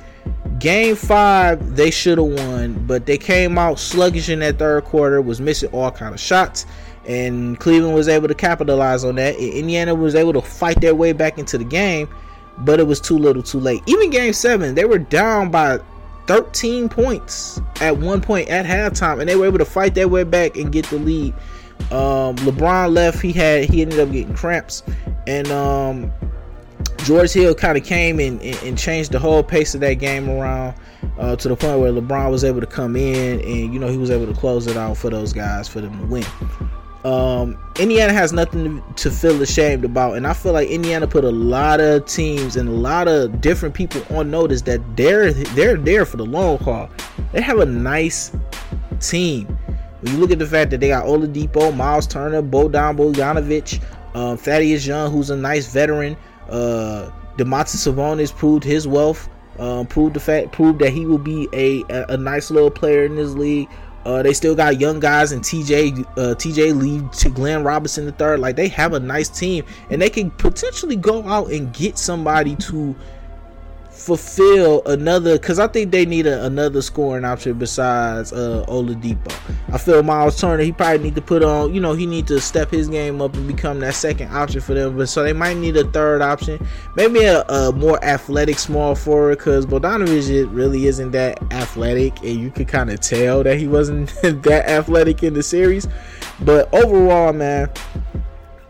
Game 0.59 0.96
five, 0.96 1.76
they 1.76 1.90
should 1.90 2.18
have 2.18 2.26
won, 2.26 2.84
but 2.86 3.07
they 3.07 3.18
came 3.18 3.59
out 3.59 3.78
sluggish 3.78 4.28
in 4.28 4.40
that 4.40 4.59
third 4.59 4.84
quarter, 4.84 5.20
was 5.20 5.40
missing 5.40 5.70
all 5.70 5.90
kind 5.90 6.14
of 6.14 6.20
shots, 6.20 6.66
and 7.07 7.59
Cleveland 7.61 7.94
was 7.94 8.09
able 8.09 8.28
to 8.28 8.34
capitalize 8.34 9.04
on 9.04 9.16
that. 9.16 9.36
Indiana 9.36 9.94
was 9.94 10.14
able 10.14 10.32
to 10.32 10.40
fight 10.40 10.80
their 10.80 10.94
way 10.94 11.12
back 11.12 11.38
into 11.38 11.59
the 11.59 11.64
game, 11.64 12.09
but 12.59 12.80
it 12.80 12.86
was 12.86 13.00
too 13.00 13.18
little, 13.18 13.42
too 13.42 13.61
late. 13.61 13.82
Even 13.86 14.11
game 14.11 14.32
seven, 14.32 14.74
they 14.74 14.84
were 14.86 14.98
down 14.98 15.50
by 15.50 15.78
13 16.27 16.89
points 16.89 17.61
at 17.81 17.99
one 17.99 18.20
point 18.20 18.49
at 18.49 18.66
halftime, 18.66 19.20
and 19.20 19.29
they 19.29 19.37
were 19.37 19.47
able 19.47 19.59
to 19.59 19.64
fight 19.64 19.95
their 19.95 20.09
way 20.09 20.24
back 20.24 20.57
and 20.57 20.72
get 20.72 20.87
the 20.87 20.99
lead. 20.99 21.35
Um, 21.91 22.37
LeBron 22.37 22.93
left. 22.93 23.20
He 23.20 23.33
had 23.33 23.64
he 23.64 23.83
ended 23.83 24.01
up 24.01 24.11
getting 24.11 24.35
cramps, 24.35 24.83
and 25.27 25.49
um, 25.51 26.12
George 27.05 27.33
Hill 27.33 27.55
kind 27.55 27.79
of 27.79 27.85
came 27.85 28.18
and, 28.18 28.41
and, 28.43 28.57
and, 28.62 28.79
changed 28.79 29.12
the 29.12 29.18
whole 29.18 29.43
pace 29.43 29.74
of 29.74 29.81
that 29.83 29.95
game 29.95 30.29
around 30.29 30.74
uh, 31.18 31.37
to 31.37 31.49
the 31.49 31.57
point 31.57 31.79
where 31.79 31.93
LeBron 31.93 32.31
was 32.31 32.43
able 32.45 32.61
to 32.61 32.66
come 32.66 32.97
in 32.97 33.41
and 33.41 33.72
you 33.72 33.79
know 33.79 33.89
he 33.89 33.97
was 33.97 34.11
able 34.11 34.27
to 34.27 34.39
close 34.39 34.66
it 34.66 34.77
out 34.77 34.97
for 34.97 35.11
those 35.11 35.33
guys 35.33 35.68
for 35.68 35.81
them 35.81 35.97
to 35.99 36.07
win. 36.07 36.24
Um, 37.07 37.57
Indiana 37.78 38.12
has 38.12 38.32
nothing 38.32 38.82
to, 38.96 39.11
feel 39.12 39.40
ashamed 39.40 39.84
about, 39.84 40.16
and 40.16 40.26
I 40.26 40.32
feel 40.32 40.52
like 40.52 40.68
Indiana 40.68 41.07
put 41.07 41.22
a 41.22 41.30
lot 41.30 41.78
of 41.78 42.04
teams 42.07 42.57
and 42.57 42.68
a 42.68 42.72
lot 42.72 43.07
of 43.07 43.40
different 43.40 43.76
people 43.76 44.02
on 44.11 44.28
notice 44.28 44.62
that 44.62 44.80
they're 44.96 45.32
they're 45.32 45.76
there 45.76 46.04
for 46.04 46.16
the 46.16 46.24
long 46.24 46.59
haul. 46.59 46.90
They 47.30 47.42
have 47.42 47.61
a 47.61 47.64
nice 47.64 48.32
team. 48.98 49.46
When 50.00 50.14
you 50.14 50.18
look 50.18 50.32
at 50.32 50.40
the 50.40 50.48
fact 50.48 50.72
that 50.72 50.80
they 50.80 50.88
got 50.88 51.04
Oladipo, 51.04 51.76
Miles 51.76 52.09
Turner, 52.09 52.42
Bojan 52.42 52.96
Bogdanovic, 52.96 53.80
um, 54.16 54.36
Thaddeus 54.36 54.84
Young, 54.84 55.12
who's 55.12 55.30
a 55.30 55.36
nice 55.36 55.72
veteran, 55.72 56.16
uh, 56.48 57.12
Domantas 57.38 57.86
Sabonis 57.86 58.34
proved 58.34 58.64
his 58.64 58.88
wealth, 58.88 59.28
um, 59.61 59.86
proved 59.86 60.14
the 60.14 60.20
fact, 60.20 60.50
proved 60.50 60.80
that 60.80 60.90
he 60.90 61.07
will 61.07 61.18
be 61.18 61.48
a, 61.52 61.84
a, 61.88 62.14
a 62.14 62.16
nice 62.16 62.50
little 62.50 62.70
player 62.70 63.04
in 63.04 63.14
this 63.14 63.34
league. 63.34 63.68
Uh, 64.07 64.22
they 64.22 64.32
still 64.32 64.54
got 64.54 64.78
young 64.78 65.00
guys 65.00 65.32
and 65.32 65.42
TJ 65.42 66.00
uh, 66.12 66.34
TJ 66.36 66.80
Leaf 66.80 67.11
to 67.11 67.28
Glenn 67.28 67.64
Robinson 67.64 68.07
the 68.07 68.12
third. 68.12 68.38
Like 68.38 68.54
they 68.54 68.68
have 68.68 68.92
a 68.92 69.00
nice 69.00 69.28
team, 69.28 69.64
and 69.90 70.00
they 70.00 70.09
can 70.09 70.30
potentially 70.30 70.94
go 70.94 71.24
out 71.24 71.50
and 71.50 71.72
get 71.74 71.98
somebody 71.98 72.54
to 72.54 72.94
fulfill 73.97 74.82
another 74.86 75.38
because 75.38 75.59
I 75.59 75.66
think 75.66 75.90
they 75.90 76.05
need 76.05 76.26
a, 76.26 76.44
another 76.44 76.82
scoring 76.82 77.24
option 77.24 77.59
besides 77.59 78.32
uh 78.32 78.64
Oladipo. 78.68 79.32
I 79.72 79.78
feel 79.78 80.03
Miles 80.03 80.38
Turner 80.38 80.62
he 80.62 80.72
probably 80.72 80.99
need 80.99 81.14
to 81.14 81.22
put 81.22 81.42
on 81.42 81.74
you 81.74 81.80
know 81.80 81.94
he 81.94 82.05
need 82.07 82.26
to 82.26 82.40
step 82.40 82.70
his 82.70 82.88
game 82.88 83.22
up 83.22 83.34
and 83.34 83.47
become 83.47 83.80
that 83.80 83.94
second 83.94 84.32
option 84.32 84.61
for 84.61 84.74
them. 84.74 84.97
But 84.97 85.09
so 85.09 85.22
they 85.22 85.32
might 85.32 85.57
need 85.57 85.76
a 85.76 85.84
third 85.90 86.20
option, 86.20 86.64
maybe 86.94 87.24
a, 87.24 87.42
a 87.44 87.72
more 87.72 88.03
athletic 88.05 88.59
small 88.59 88.94
forward 88.94 89.38
because 89.38 89.64
Bogdanovic 89.64 90.55
really 90.55 90.86
isn't 90.86 91.12
that 91.12 91.42
athletic, 91.53 92.18
and 92.20 92.38
you 92.38 92.51
could 92.51 92.68
kind 92.68 92.90
of 92.90 93.01
tell 93.01 93.42
that 93.42 93.59
he 93.59 93.66
wasn't 93.66 94.09
that 94.22 94.68
athletic 94.68 95.22
in 95.22 95.34
the 95.34 95.42
series. 95.42 95.88
But 96.40 96.72
overall, 96.74 97.32
man, 97.32 97.70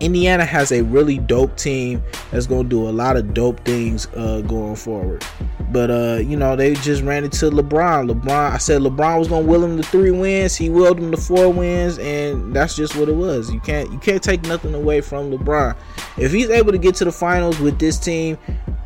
Indiana 0.01 0.45
has 0.45 0.73
a 0.73 0.83
really 0.83 1.19
dope 1.19 1.57
team 1.57 2.03
that's 2.31 2.47
to 2.47 2.65
do 2.65 2.89
a 2.89 2.91
lot 2.91 3.17
of 3.17 3.33
dope 3.33 3.61
things 3.61 4.07
uh, 4.15 4.43
going 4.43 4.77
forward. 4.77 5.25
But 5.73 5.91
uh, 5.91 6.19
you 6.23 6.37
know, 6.37 6.55
they 6.55 6.75
just 6.75 7.03
ran 7.03 7.25
into 7.25 7.51
LeBron. 7.51 8.11
LeBron, 8.11 8.53
I 8.53 8.59
said 8.59 8.83
LeBron 8.83 9.19
was 9.19 9.29
to 9.29 9.41
will 9.41 9.65
him 9.65 9.77
to 9.77 9.83
three 9.83 10.11
wins. 10.11 10.55
He 10.55 10.69
willed 10.69 10.99
him 10.99 11.11
to 11.11 11.17
four 11.17 11.53
wins, 11.53 11.99
and 11.99 12.55
that's 12.55 12.77
just 12.77 12.95
what 12.97 13.09
it 13.09 13.17
was. 13.17 13.51
You 13.53 13.61
can't 13.61 13.91
you 13.91 13.99
can't 13.99 14.23
take 14.23 14.43
nothing 14.43 14.75
away 14.75 15.01
from 15.01 15.31
LeBron. 15.31 15.77
If 16.19 16.33
he's 16.33 16.51
able 16.51 16.73
to 16.73 16.79
get 16.79 16.95
to 16.97 17.05
the 17.05 17.13
finals 17.13 17.59
with 17.59 17.79
this 17.79 17.99
team, 17.99 18.39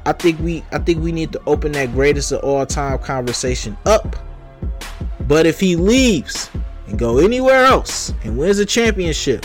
I 0.06 0.12
think 0.12 0.38
we 0.40 0.64
I 0.72 0.78
think 0.78 1.02
we 1.02 1.12
need 1.12 1.32
to 1.32 1.42
open 1.46 1.72
that 1.72 1.92
greatest 1.92 2.32
of 2.32 2.42
all 2.44 2.64
time 2.64 2.98
conversation 2.98 3.76
up. 3.84 4.16
But 5.26 5.46
if 5.46 5.60
he 5.60 5.76
leaves 5.76 6.50
and 6.86 6.98
go 6.98 7.18
anywhere 7.18 7.64
else 7.64 8.12
and 8.24 8.36
wins 8.38 8.58
a 8.58 8.66
championship, 8.66 9.44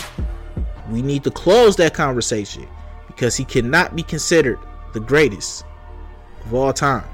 we 0.90 1.02
need 1.02 1.24
to 1.24 1.30
close 1.30 1.76
that 1.76 1.94
conversation 1.94 2.68
because 3.06 3.36
he 3.36 3.44
cannot 3.44 3.96
be 3.96 4.02
considered 4.02 4.58
the 4.92 5.00
greatest 5.00 5.64
of 6.44 6.54
all 6.54 6.72
time. 6.72 7.04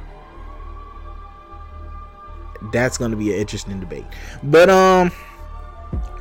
That's 2.72 2.96
going 2.96 3.10
to 3.10 3.16
be 3.16 3.32
an 3.32 3.40
interesting 3.40 3.80
debate. 3.80 4.04
But 4.42 4.70
um 4.70 5.10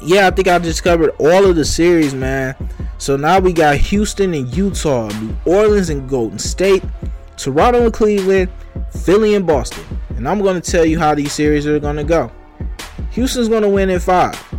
yeah, 0.01 0.27
I 0.27 0.31
think 0.31 0.47
I 0.47 0.57
just 0.59 0.83
covered 0.83 1.11
all 1.19 1.45
of 1.45 1.55
the 1.55 1.63
series, 1.63 2.13
man. 2.13 2.55
So 2.97 3.15
now 3.15 3.39
we 3.39 3.53
got 3.53 3.77
Houston 3.77 4.33
and 4.33 4.53
Utah, 4.55 5.07
New 5.19 5.35
Orleans 5.45 5.89
and 5.89 6.09
Golden 6.09 6.39
State, 6.39 6.83
Toronto 7.37 7.83
and 7.85 7.93
Cleveland, 7.93 8.51
Philly 9.03 9.35
and 9.35 9.45
Boston. 9.45 9.83
And 10.17 10.27
I'm 10.27 10.41
going 10.41 10.59
to 10.59 10.71
tell 10.71 10.85
you 10.85 10.99
how 10.99 11.15
these 11.15 11.31
series 11.31 11.65
are 11.67 11.79
going 11.79 11.95
to 11.95 12.03
go. 12.03 12.31
Houston's 13.11 13.47
going 13.47 13.63
to 13.63 13.69
win 13.69 13.89
in 13.89 13.99
5. 13.99 14.50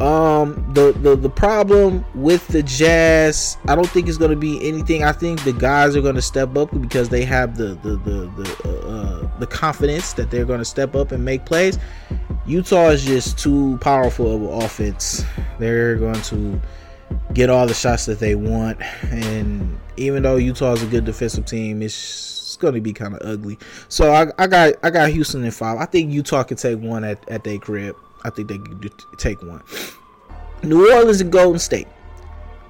Um, 0.00 0.72
the, 0.72 0.92
the 0.92 1.14
the 1.14 1.28
problem 1.28 2.04
with 2.14 2.46
the 2.48 2.62
Jazz, 2.62 3.58
I 3.68 3.74
don't 3.74 3.88
think 3.88 4.08
it's 4.08 4.16
going 4.16 4.30
to 4.30 4.36
be 4.36 4.66
anything. 4.66 5.04
I 5.04 5.12
think 5.12 5.44
the 5.44 5.52
guys 5.52 5.94
are 5.94 6.00
going 6.00 6.14
to 6.14 6.22
step 6.22 6.56
up 6.56 6.70
because 6.80 7.10
they 7.10 7.22
have 7.24 7.58
the 7.58 7.74
the 7.82 7.96
the 7.96 8.30
the, 8.42 8.56
uh, 8.64 8.88
uh, 8.88 9.38
the 9.38 9.46
confidence 9.46 10.14
that 10.14 10.30
they're 10.30 10.46
going 10.46 10.58
to 10.58 10.64
step 10.64 10.96
up 10.96 11.12
and 11.12 11.22
make 11.22 11.44
plays. 11.44 11.78
Utah 12.46 12.88
is 12.88 13.04
just 13.04 13.38
too 13.38 13.78
powerful 13.82 14.34
of 14.34 14.42
an 14.42 14.64
offense. 14.64 15.22
They're 15.58 15.96
going 15.96 16.22
to 16.22 16.60
get 17.34 17.50
all 17.50 17.66
the 17.66 17.74
shots 17.74 18.06
that 18.06 18.20
they 18.20 18.34
want, 18.34 18.80
and 19.02 19.78
even 19.98 20.22
though 20.22 20.36
Utah 20.36 20.72
is 20.72 20.82
a 20.82 20.86
good 20.86 21.04
defensive 21.04 21.44
team, 21.44 21.82
it's, 21.82 22.38
going 22.60 22.74
to 22.74 22.80
be 22.80 22.92
kind 22.92 23.14
of 23.14 23.20
ugly. 23.22 23.58
So 23.88 24.12
I, 24.12 24.26
I 24.38 24.46
got 24.46 24.74
I 24.82 24.90
got 24.90 25.08
Houston 25.10 25.42
in 25.44 25.50
five. 25.50 25.78
I 25.78 25.86
think 25.86 26.12
Utah 26.12 26.42
can 26.42 26.58
take 26.58 26.78
one 26.78 27.04
at 27.04 27.28
at 27.30 27.42
their 27.42 27.58
crib. 27.58 27.96
I 28.24 28.30
think 28.30 28.48
they 28.48 28.58
could 28.58 28.92
take 29.16 29.42
one. 29.42 29.62
New 30.62 30.92
Orleans 30.92 31.20
and 31.20 31.32
Golden 31.32 31.58
State. 31.58 31.88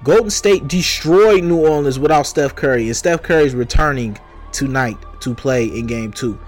Golden 0.03 0.29
State 0.29 0.67
destroyed 0.67 1.43
New 1.43 1.59
Orleans 1.59 1.99
without 1.99 2.25
Steph 2.25 2.55
Curry, 2.55 2.87
and 2.87 2.95
Steph 2.95 3.21
Curry 3.21 3.43
is 3.43 3.53
returning 3.53 4.17
tonight 4.51 4.97
to 5.21 5.35
play 5.35 5.65
in 5.65 5.87
Game 5.87 6.11
Two. 6.11 6.39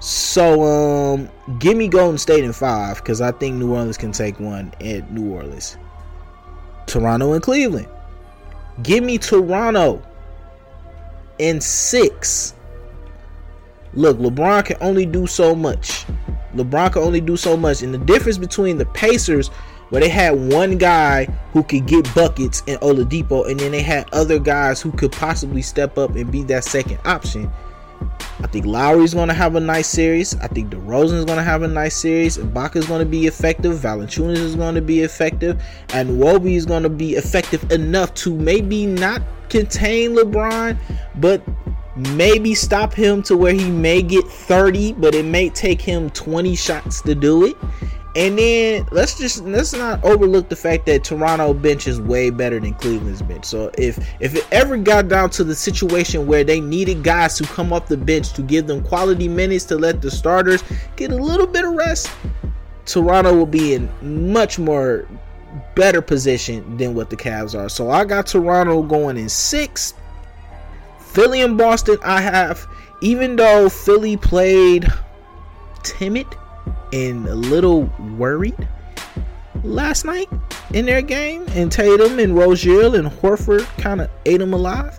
So, 0.00 0.62
um, 0.62 1.30
give 1.58 1.76
me 1.76 1.86
Golden 1.88 2.18
State 2.18 2.42
in 2.42 2.52
five 2.52 2.96
because 2.96 3.20
I 3.20 3.30
think 3.30 3.56
New 3.56 3.72
Orleans 3.72 3.96
can 3.96 4.12
take 4.12 4.40
one 4.40 4.74
at 4.80 5.12
New 5.12 5.32
Orleans. 5.32 5.76
Toronto 6.86 7.32
and 7.32 7.42
Cleveland. 7.42 7.88
Give 8.82 9.04
me 9.04 9.16
Toronto 9.18 10.02
in 11.38 11.60
six. 11.60 12.54
Look, 13.94 14.18
LeBron 14.18 14.64
can 14.64 14.76
only 14.80 15.06
do 15.06 15.26
so 15.26 15.54
much. 15.54 16.04
LeBron 16.54 16.92
can 16.92 17.02
only 17.02 17.20
do 17.20 17.36
so 17.36 17.56
much. 17.56 17.82
And 17.82 17.92
the 17.92 17.98
difference 17.98 18.38
between 18.38 18.78
the 18.78 18.86
Pacers, 18.86 19.48
where 19.90 20.00
they 20.00 20.08
had 20.08 20.32
one 20.52 20.78
guy 20.78 21.24
who 21.52 21.62
could 21.62 21.86
get 21.86 22.12
buckets 22.14 22.62
in 22.66 22.78
Oladipo, 22.78 23.50
and 23.50 23.60
then 23.60 23.72
they 23.72 23.82
had 23.82 24.08
other 24.12 24.38
guys 24.38 24.80
who 24.80 24.90
could 24.92 25.12
possibly 25.12 25.62
step 25.62 25.98
up 25.98 26.16
and 26.16 26.30
be 26.30 26.42
that 26.44 26.64
second 26.64 26.98
option. 27.04 27.50
I 28.40 28.46
think 28.48 28.66
Lowry's 28.66 29.14
going 29.14 29.28
to 29.28 29.34
have 29.34 29.54
a 29.54 29.60
nice 29.60 29.86
series. 29.86 30.34
I 30.36 30.48
think 30.48 30.70
DeRozan's 30.70 31.24
going 31.24 31.38
to 31.38 31.44
have 31.44 31.62
a 31.62 31.68
nice 31.68 31.96
series. 31.96 32.38
Ibaka's 32.38 32.86
going 32.86 33.00
to 33.00 33.08
be 33.08 33.26
effective. 33.26 33.78
Valanciunas 33.78 34.38
is 34.38 34.56
going 34.56 34.74
to 34.74 34.80
be 34.80 35.02
effective. 35.02 35.62
And 35.92 36.20
Wobie 36.20 36.56
is 36.56 36.66
going 36.66 36.82
to 36.82 36.88
be 36.88 37.14
effective 37.14 37.70
enough 37.70 38.12
to 38.14 38.34
maybe 38.34 38.86
not 38.86 39.22
contain 39.48 40.16
LeBron, 40.16 40.76
but 41.16 41.42
maybe 41.96 42.54
stop 42.54 42.92
him 42.92 43.22
to 43.24 43.36
where 43.36 43.52
he 43.52 43.70
may 43.70 44.02
get 44.02 44.24
30, 44.26 44.94
but 44.94 45.14
it 45.14 45.24
may 45.24 45.50
take 45.50 45.80
him 45.80 46.10
20 46.10 46.56
shots 46.56 47.00
to 47.02 47.14
do 47.14 47.46
it. 47.46 47.56
And 48.14 48.38
then 48.38 48.86
let's 48.90 49.16
just 49.16 49.42
let's 49.44 49.72
not 49.72 50.04
overlook 50.04 50.50
the 50.50 50.56
fact 50.56 50.84
that 50.84 51.02
Toronto 51.02 51.54
bench 51.54 51.86
is 51.86 51.98
way 51.98 52.28
better 52.28 52.60
than 52.60 52.74
Cleveland's 52.74 53.22
bench. 53.22 53.46
So 53.46 53.70
if 53.78 53.98
if 54.20 54.34
it 54.34 54.46
ever 54.52 54.76
got 54.76 55.08
down 55.08 55.30
to 55.30 55.44
the 55.44 55.54
situation 55.54 56.26
where 56.26 56.44
they 56.44 56.60
needed 56.60 57.02
guys 57.02 57.38
to 57.38 57.44
come 57.44 57.72
off 57.72 57.88
the 57.88 57.96
bench 57.96 58.34
to 58.34 58.42
give 58.42 58.66
them 58.66 58.82
quality 58.82 59.28
minutes 59.28 59.64
to 59.66 59.76
let 59.76 60.02
the 60.02 60.10
starters 60.10 60.62
get 60.96 61.10
a 61.10 61.16
little 61.16 61.46
bit 61.46 61.64
of 61.64 61.72
rest, 61.72 62.10
Toronto 62.84 63.34
will 63.34 63.46
be 63.46 63.72
in 63.72 63.88
much 64.28 64.58
more 64.58 65.08
better 65.74 66.02
position 66.02 66.76
than 66.76 66.94
what 66.94 67.08
the 67.08 67.16
Cavs 67.16 67.58
are. 67.58 67.70
So 67.70 67.90
I 67.90 68.04
got 68.04 68.26
Toronto 68.26 68.82
going 68.82 69.16
in 69.16 69.30
6. 69.30 69.94
Philly 71.12 71.42
and 71.42 71.56
Boston 71.56 71.98
I 72.02 72.20
have 72.20 72.66
even 73.00 73.36
though 73.36 73.68
Philly 73.68 74.16
played 74.16 74.86
timid 75.82 76.26
and 76.92 77.26
a 77.26 77.34
little 77.34 77.84
worried 78.16 78.68
last 79.64 80.04
night 80.04 80.28
in 80.72 80.86
their 80.86 81.02
game, 81.02 81.44
and 81.50 81.70
Tatum 81.70 82.18
and 82.18 82.36
Rozier 82.36 82.94
and 82.94 83.08
Horford 83.08 83.64
kind 83.78 84.00
of 84.00 84.10
ate 84.24 84.38
them 84.38 84.54
alive. 84.54 84.98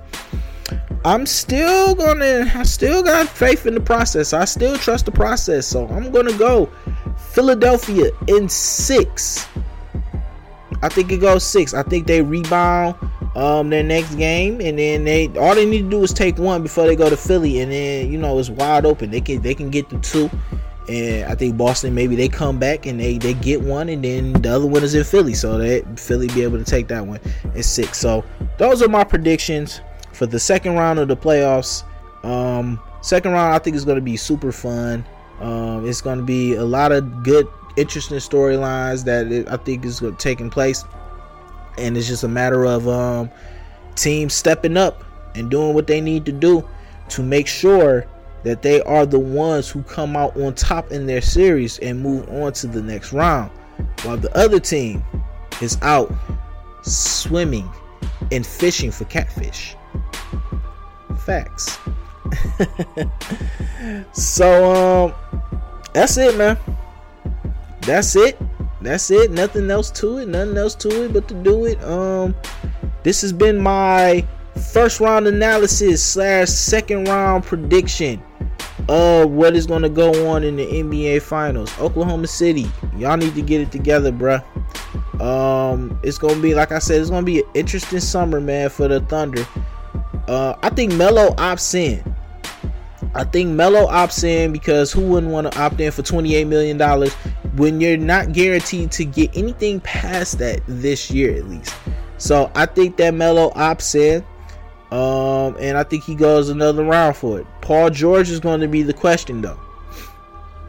I'm 1.06 1.26
still 1.26 1.96
gonna, 1.96 2.52
I 2.54 2.64
still 2.64 3.04
got 3.04 3.28
faith 3.28 3.66
in 3.66 3.74
the 3.74 3.82
process. 3.82 4.34
I 4.34 4.46
still 4.46 4.78
trust 4.78 5.06
the 5.06 5.12
process, 5.12 5.68
so 5.68 5.88
I'm 5.88 6.12
gonna 6.12 6.38
go 6.38 6.70
Philadelphia 7.32 8.12
in 8.28 8.48
six. 8.48 9.48
I 10.84 10.90
think 10.90 11.12
it 11.12 11.18
goes 11.18 11.44
six. 11.44 11.74
I 11.74 11.84
think 11.84 12.08
they 12.08 12.22
rebound 12.22 12.96
um 13.36 13.70
their 13.70 13.84
next 13.84 14.16
game, 14.16 14.62
and 14.62 14.78
then 14.78 15.06
they 15.06 15.28
all 15.38 15.56
they 15.56 15.66
need 15.66 15.84
to 15.84 15.90
do 15.90 16.04
is 16.04 16.14
take 16.14 16.38
one 16.38 16.62
before 16.62 16.86
they 16.86 16.96
go 16.96 17.10
to 17.10 17.18
Philly, 17.18 17.62
and 17.62 17.72
then 17.72 18.12
you 18.12 18.18
know 18.18 18.38
it's 18.38 18.50
wide 18.50 18.86
open. 18.86 19.10
They 19.10 19.22
can 19.22 19.42
they 19.42 19.56
can 19.56 19.70
get 19.70 19.90
the 19.90 19.98
two 20.00 20.30
and 20.90 21.32
I 21.32 21.36
think 21.36 21.58
Boston 21.58 21.96
maybe 21.96 22.16
they 22.16 22.28
come 22.28 22.60
back 22.60 22.86
and 22.86 23.00
they 23.00 23.18
they 23.18 23.34
get 23.34 23.62
one, 23.62 23.90
and 23.90 24.04
then 24.04 24.34
the 24.34 24.50
other 24.50 24.68
one 24.68 24.84
is 24.84 24.96
in 24.96 25.04
Philly, 25.04 25.34
so 25.34 25.58
that 25.58 26.00
Philly 26.00 26.28
be 26.30 26.44
able 26.44 26.58
to 26.58 26.64
take 26.64 26.88
that 26.90 27.06
one 27.06 27.20
in 27.56 27.64
six. 27.64 27.98
So 27.98 28.24
those 28.58 28.82
are 28.82 28.90
my 28.90 29.04
predictions 29.04 29.82
for 30.12 30.26
the 30.26 30.40
second 30.40 30.76
round 30.76 31.00
of 31.00 31.08
the 31.08 31.16
playoffs. 31.16 31.84
Um, 32.24 32.80
second 33.02 33.32
round 33.32 33.54
I 33.54 33.60
think 33.60 33.76
is 33.76 33.86
going 33.86 33.98
to 33.98 34.02
be 34.02 34.18
super 34.18 34.52
fun. 34.52 35.06
Um, 35.40 35.88
it's 35.88 36.02
going 36.02 36.20
to 36.20 36.26
be 36.26 36.56
a 36.56 36.64
lot 36.64 36.92
of 36.92 37.24
good, 37.24 37.48
interesting 37.76 38.18
storylines 38.18 39.04
that 39.06 39.32
it, 39.32 39.48
I 39.50 39.58
think 39.58 39.86
is 39.86 40.02
taking 40.18 40.50
place, 40.50 40.84
and 41.78 41.98
it's 41.98 42.08
just 42.08 42.24
a 42.24 42.28
matter 42.28 42.66
of 42.66 42.88
um, 42.88 43.30
teams 43.96 44.34
stepping 44.34 44.78
up 44.78 45.04
and 45.36 45.50
doing 45.50 45.74
what 45.74 45.88
they 45.88 46.02
need 46.02 46.26
to 46.26 46.32
do 46.32 46.68
to 47.10 47.24
make 47.24 47.48
sure 47.48 48.06
that 48.44 48.62
they 48.62 48.82
are 48.84 49.06
the 49.06 49.20
ones 49.20 49.70
who 49.70 49.82
come 49.84 50.16
out 50.16 50.36
on 50.38 50.54
top 50.54 50.92
in 50.92 51.06
their 51.08 51.22
series 51.22 51.80
and 51.80 52.02
move 52.02 52.28
on 52.30 52.52
to 52.54 52.68
the 52.68 52.82
next 52.82 53.14
round, 53.14 53.50
while 54.04 54.18
the 54.18 54.36
other 54.38 54.60
team 54.60 55.04
is 55.62 55.78
out 55.82 56.14
swimming 56.82 57.70
and 58.32 58.46
fishing 58.46 58.92
for 58.92 59.06
catfish. 59.06 59.76
Facts. 61.18 61.80
so 64.14 64.74
um 64.74 65.14
that's 65.94 66.18
it 66.18 66.38
man. 66.38 66.58
That's 67.86 68.16
it. 68.16 68.40
That's 68.82 69.12
it. 69.12 69.32
Nothing 69.32 69.70
else 69.72 69.92
to 69.92 70.18
it. 70.18 70.28
Nothing 70.28 70.58
else 70.58 70.76
to 70.76 71.06
it 71.06 71.14
but 71.14 71.28
to 71.28 71.34
do 71.36 71.66
it. 71.66 71.82
Um 71.84 72.36
this 73.04 73.22
has 73.22 73.34
been 73.34 73.62
my 73.62 74.26
first 74.72 75.00
round 75.00 75.28
analysis 75.28 76.04
slash 76.04 76.50
second 76.50 77.06
round 77.08 77.44
prediction 77.44 78.22
of 78.90 79.30
what 79.32 79.56
is 79.56 79.66
going 79.66 79.82
to 79.82 79.90
go 79.90 80.30
on 80.30 80.44
in 80.44 80.56
the 80.56 80.66
NBA 80.66 81.22
Finals. 81.22 81.78
Oklahoma 81.80 82.28
City, 82.28 82.70
y'all 82.98 83.18
need 83.18 83.36
to 83.36 83.42
get 83.42 83.62
it 83.62 83.72
together, 83.72 84.12
bruh. 84.12 84.44
Um, 85.22 86.00
it's 86.04 86.18
gonna 86.18 86.42
be 86.42 86.56
like 86.56 86.72
I 86.72 86.80
said, 86.80 87.00
it's 87.00 87.10
gonna 87.10 87.26
be 87.26 87.40
an 87.40 87.50
interesting 87.54 88.00
summer, 88.00 88.42
man, 88.42 88.70
for 88.70 88.88
the 88.88 89.00
Thunder. 89.02 89.46
Uh, 90.28 90.56
I 90.62 90.70
think 90.70 90.94
Melo 90.94 91.30
opts 91.36 91.76
in. 91.76 92.04
I 93.16 93.24
think 93.24 93.52
Melo 93.52 93.88
opts 93.88 94.24
in 94.24 94.52
because 94.52 94.92
who 94.92 95.02
wouldn't 95.02 95.32
want 95.32 95.52
to 95.52 95.60
opt 95.60 95.80
in 95.80 95.92
for 95.92 96.02
$28 96.02 96.48
million 96.48 96.80
when 97.56 97.80
you're 97.80 97.98
not 97.98 98.34
guaranteed 98.34 98.92
to 98.94 99.06
get 99.06 99.36
anything 99.38 99.80
past 99.82 100.40
that 100.40 100.62
this 100.68 101.12
year 101.12 101.36
at 101.36 101.48
least. 101.48 101.76
So 102.18 102.52
I 102.56 102.66
think 102.66 102.98
that 102.98 103.14
Melo 103.14 103.52
opts 103.52 103.96
in. 103.96 104.26
Um, 104.92 105.58
and 105.60 105.76
I 105.76 105.84
think 105.84 106.04
he 106.04 106.14
goes 106.14 106.50
another 106.50 106.84
round 106.84 107.18
for 107.18 107.40
it. 107.40 107.48
Paul 107.62 107.90
George 107.90 108.30
is 108.30 108.40
going 108.40 108.62
to 108.62 108.68
be 108.68 108.84
the 108.84 108.94
question 108.94 109.42
though. 109.42 109.60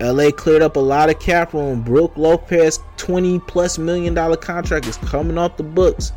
LA 0.00 0.30
cleared 0.30 0.62
up 0.62 0.76
a 0.76 0.80
lot 0.80 1.10
of 1.10 1.18
cap 1.20 1.52
room. 1.52 1.82
Brook 1.82 2.12
Lopez, 2.16 2.80
20 2.96 3.38
plus 3.40 3.78
million 3.78 4.14
dollar 4.14 4.36
contract 4.36 4.86
is 4.86 4.96
coming 4.98 5.38
off 5.38 5.56
the 5.56 5.62
books. 5.62 6.12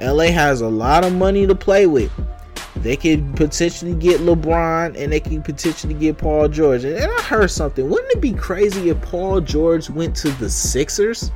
LA 0.00 0.24
has 0.24 0.60
a 0.60 0.68
lot 0.68 1.04
of 1.04 1.14
money 1.14 1.46
to 1.46 1.54
play 1.54 1.86
with. 1.86 2.10
They 2.82 2.96
could 2.96 3.36
potentially 3.36 3.94
get 3.94 4.20
LeBron 4.20 4.96
and 4.96 5.12
they 5.12 5.20
could 5.20 5.44
potentially 5.44 5.94
get 5.94 6.18
Paul 6.18 6.48
George. 6.48 6.84
And, 6.84 6.98
I 6.98 7.22
heard 7.22 7.50
something. 7.50 7.88
Wouldn't 7.88 8.12
it 8.12 8.20
be 8.20 8.32
crazy 8.32 8.90
if 8.90 9.00
Paul 9.02 9.40
George 9.40 9.88
went 9.90 10.14
to 10.16 10.30
the 10.32 10.50
Sixers? 10.50 11.30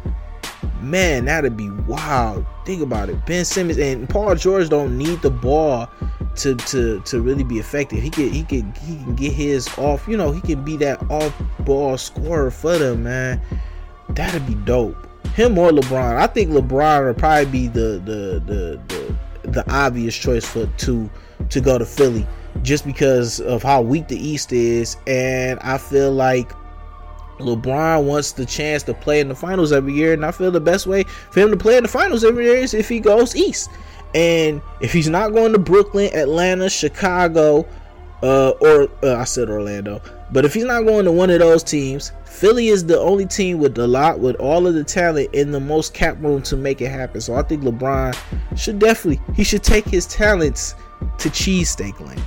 Man, 0.81 1.25
that'd 1.27 1.57
be 1.57 1.71
wild. 1.71 2.45
Think 2.65 2.83
about 2.83 3.09
it. 3.09 3.25
Ben 3.27 3.45
Simmons 3.45 3.79
and 3.79 4.09
Paul 4.09 4.35
George 4.35 4.69
don't 4.69 4.97
need 4.97 5.21
the 5.23 5.31
ball 5.31 5.91
to 6.37 6.55
to 6.55 7.01
to 7.01 7.21
really 7.21 7.45
be 7.45 7.59
effective. 7.59 8.03
He 8.03 8.11
can 8.11 8.31
he 8.31 8.45
can 8.45 8.73
he 8.75 8.97
can 8.97 9.15
get 9.15 9.33
his 9.33 9.69
off. 9.79 10.07
You 10.09 10.17
know, 10.17 10.33
he 10.33 10.41
can 10.41 10.65
be 10.65 10.77
that 10.79 11.03
off 11.11 11.35
ball 11.61 11.99
scorer 11.99 12.51
for 12.51 12.79
them, 12.79 13.05
man. 13.05 13.41
That'd 14.11 14.47
be 14.47 14.55
dope. 14.55 14.97
Him 15.35 15.59
or 15.59 15.71
LeBron. 15.71 16.17
I 16.17 16.27
think 16.27 16.51
LeBron 16.51 17.07
would 17.07 17.19
probably 17.19 17.47
be 17.47 17.69
the 17.69 18.01
the 18.05 18.43
the 18.47 18.81
the, 19.43 19.49
the 19.49 19.73
obvious 19.73 20.17
choice 20.17 20.47
for 20.47 20.67
to 20.67 21.11
to 21.51 21.61
go 21.61 21.79
to 21.79 21.85
Philly 21.85 22.27
just 22.63 22.85
because 22.85 23.41
of 23.41 23.63
how 23.63 23.83
weak 23.83 24.09
the 24.09 24.17
East 24.17 24.53
is, 24.53 24.97
and 25.07 25.59
I 25.61 25.79
feel 25.79 26.13
like 26.13 26.53
LeBron 27.39 28.05
wants 28.05 28.33
the 28.33 28.47
chance 28.47 28.83
to 28.85 28.95
play 28.95 29.21
in 29.21 29.29
the 29.29 29.35
finals 29.35 29.73
every 29.73 29.93
year, 29.93 30.13
and 30.13 30.25
I 30.25 30.31
feel 30.31 30.51
the 30.51 30.61
best 30.61 30.87
way 30.87 31.05
for 31.31 31.41
him 31.41 31.51
to 31.51 31.57
play 31.57 31.77
in 31.77 31.83
the 31.83 31.89
finals 31.89 32.25
every 32.25 32.45
year 32.45 32.57
is 32.57 32.75
if 32.75 32.89
he 32.89 33.01
goes 33.01 33.35
east. 33.35 33.71
And 34.15 34.61
if 34.81 34.93
he's 34.93 35.09
not 35.09 35.33
going 35.33 35.53
to 35.53 35.59
Brooklyn, 35.59 36.13
Atlanta, 36.15 36.69
Chicago, 36.69 37.67
uh, 38.23 38.51
or 38.61 38.89
uh, 39.03 39.17
I 39.17 39.25
said 39.25 39.49
Orlando, 39.49 40.03
but 40.33 40.45
if 40.45 40.53
he's 40.53 40.65
not 40.65 40.83
going 40.83 41.05
to 41.05 41.13
one 41.13 41.31
of 41.31 41.39
those 41.39 41.63
teams, 41.63 42.13
Philly 42.25 42.69
is 42.69 42.85
the 42.85 42.99
only 42.99 43.27
team 43.27 43.59
with 43.59 43.79
a 43.79 43.87
lot, 43.87 44.21
with 44.21 44.37
all 44.37 44.67
of 44.67 44.75
the 44.75 44.85
talent 44.85 45.31
and 45.35 45.55
the 45.55 45.61
most 45.61 45.95
cap 45.95 46.17
room 46.21 46.43
to 46.43 46.57
make 46.57 46.81
it 46.81 46.89
happen. 46.89 47.21
So 47.21 47.35
I 47.35 47.43
think 47.43 47.63
LeBron 47.63 48.17
should 48.57 48.79
definitely 48.79 49.23
he 49.35 49.45
should 49.45 49.63
take 49.63 49.85
his 49.85 50.07
talents 50.07 50.75
to 51.19 51.29
cheesesteak 51.29 51.99
land 52.01 52.23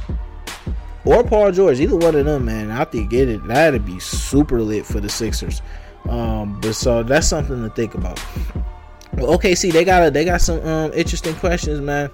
or 1.05 1.23
Paul 1.23 1.51
George, 1.51 1.79
either 1.79 1.95
one 1.95 2.15
of 2.15 2.25
them, 2.25 2.45
man. 2.45 2.71
I 2.71 2.85
think 2.85 3.11
it 3.13 3.45
that'd 3.47 3.85
be 3.85 3.99
super 3.99 4.61
lit 4.61 4.85
for 4.85 4.99
the 4.99 5.09
Sixers. 5.09 5.61
Um, 6.07 6.59
but 6.61 6.73
so 6.75 7.03
that's 7.03 7.27
something 7.27 7.61
to 7.61 7.69
think 7.69 7.95
about. 7.95 8.21
Well, 9.13 9.37
OKC, 9.37 9.71
they 9.71 9.83
got 9.85 10.07
a, 10.07 10.11
they 10.11 10.25
got 10.25 10.41
some 10.41 10.65
um, 10.65 10.91
interesting 10.93 11.35
questions, 11.35 11.81
man. 11.81 12.09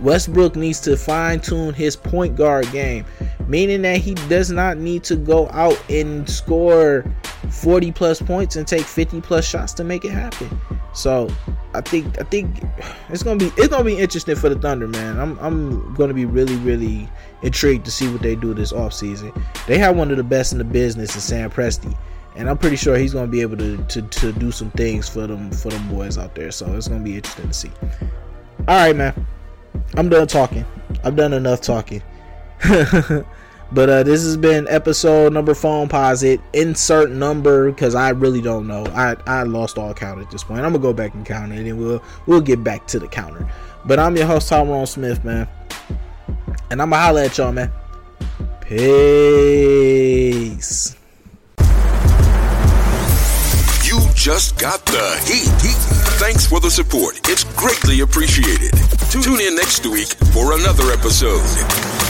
Westbrook 0.00 0.56
needs 0.56 0.80
to 0.80 0.96
fine 0.96 1.40
tune 1.40 1.74
his 1.74 1.94
point 1.94 2.36
guard 2.36 2.70
game, 2.72 3.04
meaning 3.46 3.82
that 3.82 3.98
he 3.98 4.14
does 4.14 4.50
not 4.50 4.78
need 4.78 5.04
to 5.04 5.16
go 5.16 5.48
out 5.50 5.78
and 5.90 6.28
score 6.28 7.04
40 7.50 7.92
plus 7.92 8.22
points 8.22 8.56
and 8.56 8.66
take 8.66 8.84
50 8.84 9.20
plus 9.20 9.46
shots 9.46 9.74
to 9.74 9.84
make 9.84 10.04
it 10.04 10.12
happen. 10.12 10.58
So 10.94 11.28
I 11.72 11.80
think 11.80 12.18
I 12.20 12.24
think 12.24 12.62
it's 13.08 13.22
gonna 13.22 13.38
be 13.38 13.52
it's 13.56 13.68
gonna 13.68 13.84
be 13.84 13.96
interesting 13.96 14.34
for 14.34 14.48
the 14.48 14.58
Thunder, 14.58 14.88
man. 14.88 15.18
I'm 15.20 15.38
I'm 15.38 15.94
gonna 15.94 16.14
be 16.14 16.24
really 16.24 16.56
really 16.56 17.08
intrigued 17.42 17.84
to 17.84 17.90
see 17.90 18.10
what 18.10 18.22
they 18.22 18.34
do 18.34 18.54
this 18.54 18.72
offseason. 18.72 19.32
They 19.66 19.78
have 19.78 19.96
one 19.96 20.10
of 20.10 20.16
the 20.16 20.24
best 20.24 20.52
in 20.52 20.58
the 20.58 20.64
business 20.64 21.14
in 21.14 21.20
Sam 21.20 21.50
Presti. 21.50 21.96
And 22.36 22.48
I'm 22.48 22.58
pretty 22.58 22.76
sure 22.76 22.96
he's 22.96 23.12
gonna 23.12 23.26
be 23.26 23.40
able 23.40 23.56
to, 23.58 23.76
to, 23.76 24.02
to 24.02 24.32
do 24.32 24.52
some 24.52 24.70
things 24.72 25.08
for 25.08 25.26
them 25.26 25.50
for 25.50 25.68
them 25.68 25.88
boys 25.88 26.16
out 26.18 26.34
there. 26.34 26.50
So 26.50 26.72
it's 26.74 26.88
gonna 26.88 27.04
be 27.04 27.16
interesting 27.16 27.48
to 27.48 27.54
see. 27.54 27.70
Alright, 28.60 28.96
man. 28.96 29.26
I'm 29.94 30.08
done 30.08 30.26
talking. 30.26 30.64
I've 31.04 31.16
done 31.16 31.32
enough 31.32 31.60
talking. 31.60 32.02
but 33.72 33.88
uh, 33.88 34.02
this 34.02 34.22
has 34.24 34.36
been 34.36 34.66
episode 34.68 35.32
number 35.32 35.54
phone 35.54 35.88
posit. 35.88 36.40
Insert 36.52 37.10
number 37.10 37.70
because 37.70 37.94
I 37.94 38.10
really 38.10 38.42
don't 38.42 38.66
know. 38.66 38.84
I, 38.86 39.16
I 39.26 39.44
lost 39.44 39.78
all 39.78 39.94
count 39.94 40.20
at 40.20 40.30
this 40.30 40.42
point. 40.42 40.60
I'm 40.60 40.72
gonna 40.72 40.82
go 40.82 40.92
back 40.92 41.14
and 41.14 41.24
count 41.24 41.52
it, 41.52 41.66
and 41.66 41.78
we'll 41.78 42.02
we'll 42.26 42.40
get 42.40 42.64
back 42.64 42.86
to 42.88 42.98
the 42.98 43.06
counter. 43.06 43.48
But 43.84 44.00
I'm 44.00 44.16
your 44.16 44.26
host 44.26 44.48
Tyrone 44.48 44.86
Smith, 44.86 45.24
man, 45.24 45.48
and 46.70 46.82
I'm 46.82 46.90
gonna 46.90 47.02
holler 47.02 47.22
at 47.22 47.38
y'all, 47.38 47.52
man. 47.52 47.72
Peace. 48.60 48.86
You 53.84 54.00
just 54.14 54.58
got 54.58 54.84
the 54.86 55.20
heat. 55.24 55.48
heat. 55.62 55.76
Thanks 56.18 56.46
for 56.46 56.60
the 56.60 56.70
support. 56.70 57.20
It's 57.28 57.44
greatly 57.54 58.00
appreciated. 58.00 58.72
Tune 59.10 59.40
in 59.40 59.54
next 59.54 59.86
week 59.86 60.08
for 60.32 60.52
another 60.58 60.92
episode. 60.92 62.09